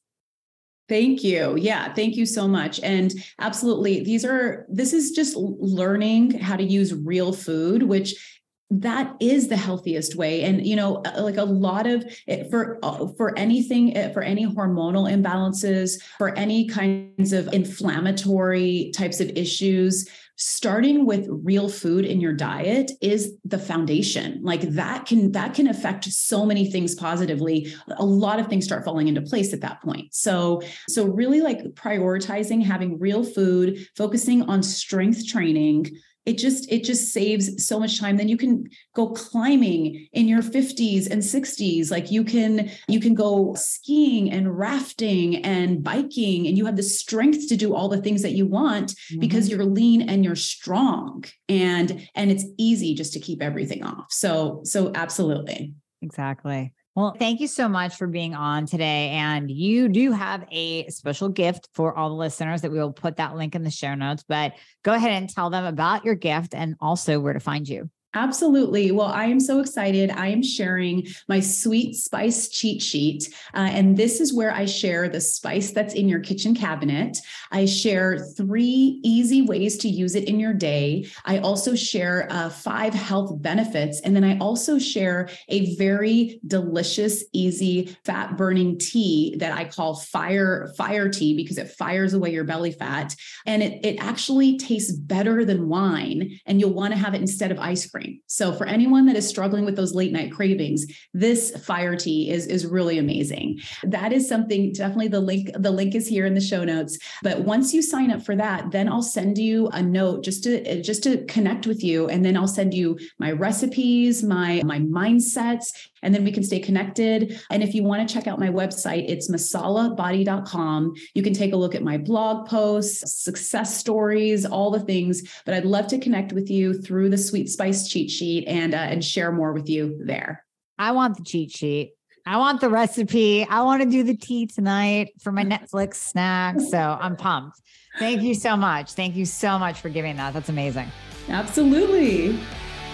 Thank 0.89 1.23
you. 1.23 1.57
Yeah, 1.57 1.95
thank 1.95 2.17
you 2.17 2.27
so 2.27 2.49
much. 2.49 2.81
And 2.81 3.15
absolutely, 3.39 4.03
these 4.03 4.25
are, 4.25 4.67
this 4.69 4.93
is 4.93 5.13
just 5.13 5.37
learning 5.37 6.41
how 6.41 6.57
to 6.57 6.65
use 6.65 6.93
real 6.93 7.33
food, 7.33 7.85
which 7.85 8.40
that 8.71 9.17
is 9.21 9.49
the 9.49 9.57
healthiest 9.57 10.15
way. 10.17 10.43
And 10.43 10.67
you 10.67 10.77
know 10.77 11.03
uh, 11.05 11.23
like 11.23 11.37
a 11.37 11.45
lot 11.45 11.87
of 11.87 12.05
it 12.27 12.51
for 12.51 12.79
uh, 12.83 13.09
for 13.17 13.37
anything 13.39 13.97
uh, 13.97 14.11
for 14.13 14.23
any 14.23 14.47
hormonal 14.47 15.11
imbalances 15.11 16.01
for 16.19 16.37
any 16.37 16.69
kinds 16.69 17.33
of 17.33 17.53
inflammatory 17.53 18.93
types 18.95 19.21
of 19.21 19.31
issues 19.31 20.09
starting 20.41 21.05
with 21.05 21.27
real 21.29 21.69
food 21.69 22.03
in 22.03 22.19
your 22.19 22.33
diet 22.33 22.91
is 23.03 23.35
the 23.45 23.59
foundation. 23.59 24.41
Like 24.43 24.63
that 24.71 25.05
can 25.05 25.33
that 25.33 25.53
can 25.53 25.69
affect 25.69 26.07
so 26.07 26.47
many 26.47 26.71
things 26.71 26.95
positively. 26.95 27.71
A 27.99 28.05
lot 28.05 28.41
of 28.41 28.47
things 28.47 28.65
start 28.65 28.83
falling 28.83 29.07
into 29.07 29.21
place 29.21 29.53
at 29.53 29.61
that 29.61 29.83
point. 29.83 30.15
So 30.15 30.63
so 30.89 31.05
really 31.05 31.43
like 31.43 31.63
prioritizing 31.75 32.65
having 32.65 32.99
real 32.99 33.23
food 33.23 33.87
focusing 33.95 34.43
on 34.45 34.63
strength 34.63 35.27
training 35.27 35.91
it 36.27 36.39
just 36.39 36.71
it 36.71 36.85
just 36.85 37.13
saves 37.13 37.67
so 37.67 37.79
much 37.79 37.99
time. 37.99 38.17
Then 38.17 38.29
you 38.29 38.37
can 38.37 38.69
go 38.95 39.09
climbing 39.09 40.09
in 40.13 40.29
your 40.29 40.43
50s 40.43 41.11
and 41.11 41.23
60s 41.23 41.91
like 41.91 42.11
you 42.11 42.25
can 42.25 42.71
you 42.89 43.01
can 43.01 43.15
go 43.15 43.55
skiing 43.55 44.31
and 44.31 44.57
rafting 44.57 45.37
and 45.45 45.83
biking 45.83 46.47
and 46.47 46.59
you 46.59 46.67
have 46.67 46.77
the 46.77 46.83
strength 46.83 47.49
to 47.49 47.57
do 47.57 47.75
all 47.75 47.89
the 47.89 48.03
things 48.03 48.23
that 48.23 48.33
you 48.33 48.47
want 48.47 48.91
mm-hmm. 48.91 49.21
because 49.21 49.49
you're 49.49 49.65
lean 49.65 50.09
and 50.09 50.25
you're 50.25 50.37
strong 50.37 51.25
and 51.49 52.09
and 52.15 52.31
it's 52.31 52.45
easy 52.59 52.95
just 52.95 53.13
to 53.15 53.21
keep 53.21 53.43
everything 53.43 53.83
off. 53.83 54.07
So 54.11 54.61
so 54.65 54.93
absolutely. 54.95 55.75
Exactly 56.03 56.73
well, 56.97 57.15
thank 57.19 57.41
you 57.41 57.47
so 57.47 57.69
much 57.69 57.97
for 57.97 58.07
being 58.07 58.35
on 58.35 58.67
today. 58.67 59.11
And 59.11 59.51
you 59.51 59.89
do 59.89 60.13
have 60.13 60.45
a 60.51 60.89
special 60.89 61.29
gift 61.29 61.69
for 61.73 61.97
all 61.97 62.09
the 62.09 62.17
listeners 62.17 62.63
that 62.63 62.73
we 62.73 62.79
will 62.79 62.93
put 62.93 63.17
that 63.17 63.37
link 63.37 63.55
in 63.55 63.63
the 63.63 63.71
show 63.71 63.95
notes. 63.95 64.25
But 64.27 64.55
go 64.83 64.93
ahead 64.93 65.13
and 65.13 65.29
tell 65.29 65.51
them 65.51 65.65
about 65.65 66.05
your 66.05 66.17
gift 66.17 66.55
and 66.55 66.75
also 66.81 67.21
where 67.21 67.33
to 67.33 67.41
find 67.41 67.69
you. 67.69 67.91
Absolutely. 68.15 68.91
Well, 68.91 69.07
I 69.07 69.27
am 69.27 69.39
so 69.39 69.61
excited. 69.61 70.11
I 70.11 70.29
am 70.29 70.43
sharing 70.43 71.07
my 71.29 71.39
sweet 71.39 71.95
spice 71.95 72.49
cheat 72.49 72.83
sheet. 72.83 73.33
Uh, 73.55 73.69
and 73.71 73.97
this 73.97 74.21
is 74.21 74.35
where 74.35 74.53
I 74.53 74.65
share 74.65 75.09
the 75.09 75.21
spice 75.21 75.71
that's 75.71 75.95
in 75.95 76.09
your 76.09 76.19
kitchen 76.19 76.53
cabinet. 76.53 77.19
I 77.53 77.67
share 77.67 78.19
three 78.37 79.01
easy 79.05 79.43
ways 79.43 79.79
to 79.79 79.89
use 79.89 80.17
it 80.17 80.25
in 80.25 80.41
your 80.41 80.53
day. 80.53 81.07
I 81.25 81.39
also 81.39 81.77
share 81.77 82.27
uh, 82.31 82.51
five 82.51 82.95
health 82.95 83.41
benefits. 83.41 84.01
And 84.01 84.17
then 84.17 84.25
I 84.25 84.39
also 84.39 84.81
share 84.81 85.29
a 85.49 85.77
very 85.77 86.41
delicious, 86.49 87.23
easy 87.33 87.97
fat 88.05 88.37
burning 88.37 88.77
tea 88.79 89.37
that 89.39 89.57
I 89.57 89.67
call 89.67 89.95
fire, 89.95 90.73
fire 90.77 91.09
tea 91.09 91.37
because 91.37 91.59
it 91.59 91.71
fires 91.71 92.13
away 92.13 92.33
your 92.33 92.45
belly 92.45 92.73
fat. 92.73 93.15
And 93.47 93.63
it, 93.63 93.85
it 93.85 94.03
actually 94.03 94.59
tastes 94.59 94.91
better 94.91 95.45
than 95.45 95.69
wine. 95.69 96.41
And 96.47 96.61
you'll 96.61 96.75
want 96.75 96.93
to 96.93 96.99
have 96.99 97.15
it 97.15 97.21
instead 97.21 97.53
of 97.53 97.61
ice 97.61 97.87
So 98.27 98.53
for 98.53 98.67
anyone 98.67 99.07
that 99.07 99.17
is 99.17 99.29
struggling 99.29 99.65
with 99.65 99.77
those 99.77 99.95
late 99.95 100.13
night 100.13 100.33
cravings, 100.33 100.87
this 101.15 101.51
fire 101.65 101.97
tea 101.97 102.31
is 102.31 102.47
is 102.47 102.67
really 102.67 102.99
amazing. 102.99 103.61
That 103.85 104.13
is 104.13 104.29
something 104.29 104.73
definitely 104.73 105.09
the 105.09 105.21
link 105.21 105.51
the 105.59 105.71
link 105.71 105.95
is 105.95 106.07
here 106.07 106.27
in 106.27 106.35
the 106.35 106.41
show 106.41 106.65
notes. 106.65 106.99
But 107.23 107.41
once 107.41 107.75
you 107.75 107.83
sign 107.83 108.11
up 108.11 108.23
for 108.23 108.37
that, 108.37 108.71
then 108.71 108.89
I'll 108.89 109.03
send 109.03 109.39
you 109.39 109.69
a 109.69 109.83
note 109.83 110.25
just 110.25 110.45
to 110.45 110.83
just 110.83 111.03
to 111.05 111.25
connect 111.27 111.67
with 111.67 111.83
you 111.83 112.09
and 112.09 112.25
then 112.25 112.37
I'll 112.37 112.49
send 112.49 112.75
you 112.75 112.99
my 113.19 113.33
recipes, 113.33 114.23
my 114.23 114.63
my 114.65 114.79
mindsets 114.79 115.73
and 116.03 116.15
then 116.15 116.25
we 116.25 116.33
can 116.33 116.43
stay 116.43 116.59
connected. 116.59 117.41
And 117.51 117.63
if 117.63 117.75
you 117.75 117.83
want 117.83 118.07
to 118.07 118.13
check 118.13 118.27
out 118.27 118.39
my 118.39 118.49
website, 118.49 119.09
it's 119.09 119.31
masalabody.com. 119.31 120.95
You 121.15 121.23
can 121.23 121.35
take 121.35 121.53
a 121.53 121.57
look 121.57 121.75
at 121.75 121.83
my 121.83 121.99
blog 121.99 122.49
posts, 122.49 123.23
success 123.23 123.79
stories, 123.79 124.47
all 124.47 124.71
the 124.71 124.81
things. 124.81 125.23
But 125.45 125.55
I'd 125.55 125.65
love 125.65 125.87
to 125.89 125.99
connect 125.99 126.33
with 126.33 126.51
you 126.51 126.75
through 126.75 127.11
the 127.11 127.19
Sweet 127.19 127.49
Spice 127.49 127.89
cheat 127.89 128.11
sheet 128.11 128.47
and 128.47 128.75
uh, 128.75 128.79
and 128.79 129.05
share 129.05 129.33
more 129.33 129.53
with 129.53 129.69
you 129.69 130.01
there. 130.05 130.45
I 130.79 130.93
want 130.93 131.17
the 131.17 131.25
cheat 131.25 131.53
sheet. 131.53 131.95
I 132.27 132.37
want 132.37 132.61
the 132.61 132.69
recipe. 132.69 133.45
I 133.45 133.63
want 133.63 133.83
to 133.83 133.89
do 133.89 134.03
the 134.03 134.17
tea 134.17 134.47
tonight 134.47 135.13
for 135.21 135.33
my 135.33 135.45
Netflix 135.45 135.95
snack. 135.97 136.61
So 136.61 136.79
I'm 136.79 137.17
pumped. 137.17 137.61
Thank 137.99 138.23
you 138.23 138.35
so 138.35 138.57
much. 138.57 138.93
Thank 138.93 139.17
you 139.17 139.27
so 139.27 139.59
much 139.59 139.81
for 139.81 139.89
giving 139.89 140.17
that. 140.17 140.33
That's 140.33 140.49
amazing. 140.49 140.91
Absolutely. 141.29 142.39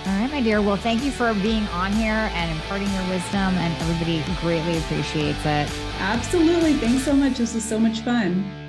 All 0.06 0.12
right, 0.12 0.30
my 0.30 0.40
dear. 0.40 0.62
Well, 0.62 0.76
thank 0.76 1.02
you 1.02 1.10
for 1.10 1.34
being 1.34 1.66
on 1.68 1.90
here 1.90 2.30
and 2.32 2.52
imparting 2.52 2.88
your 2.92 3.02
wisdom, 3.08 3.54
and 3.56 3.82
everybody 3.82 4.22
greatly 4.40 4.78
appreciates 4.78 5.40
it. 5.40 5.68
Absolutely. 5.98 6.74
Thanks 6.74 7.04
so 7.04 7.12
much. 7.12 7.38
This 7.38 7.54
was 7.54 7.64
so 7.64 7.76
much 7.76 8.00
fun. 8.02 8.65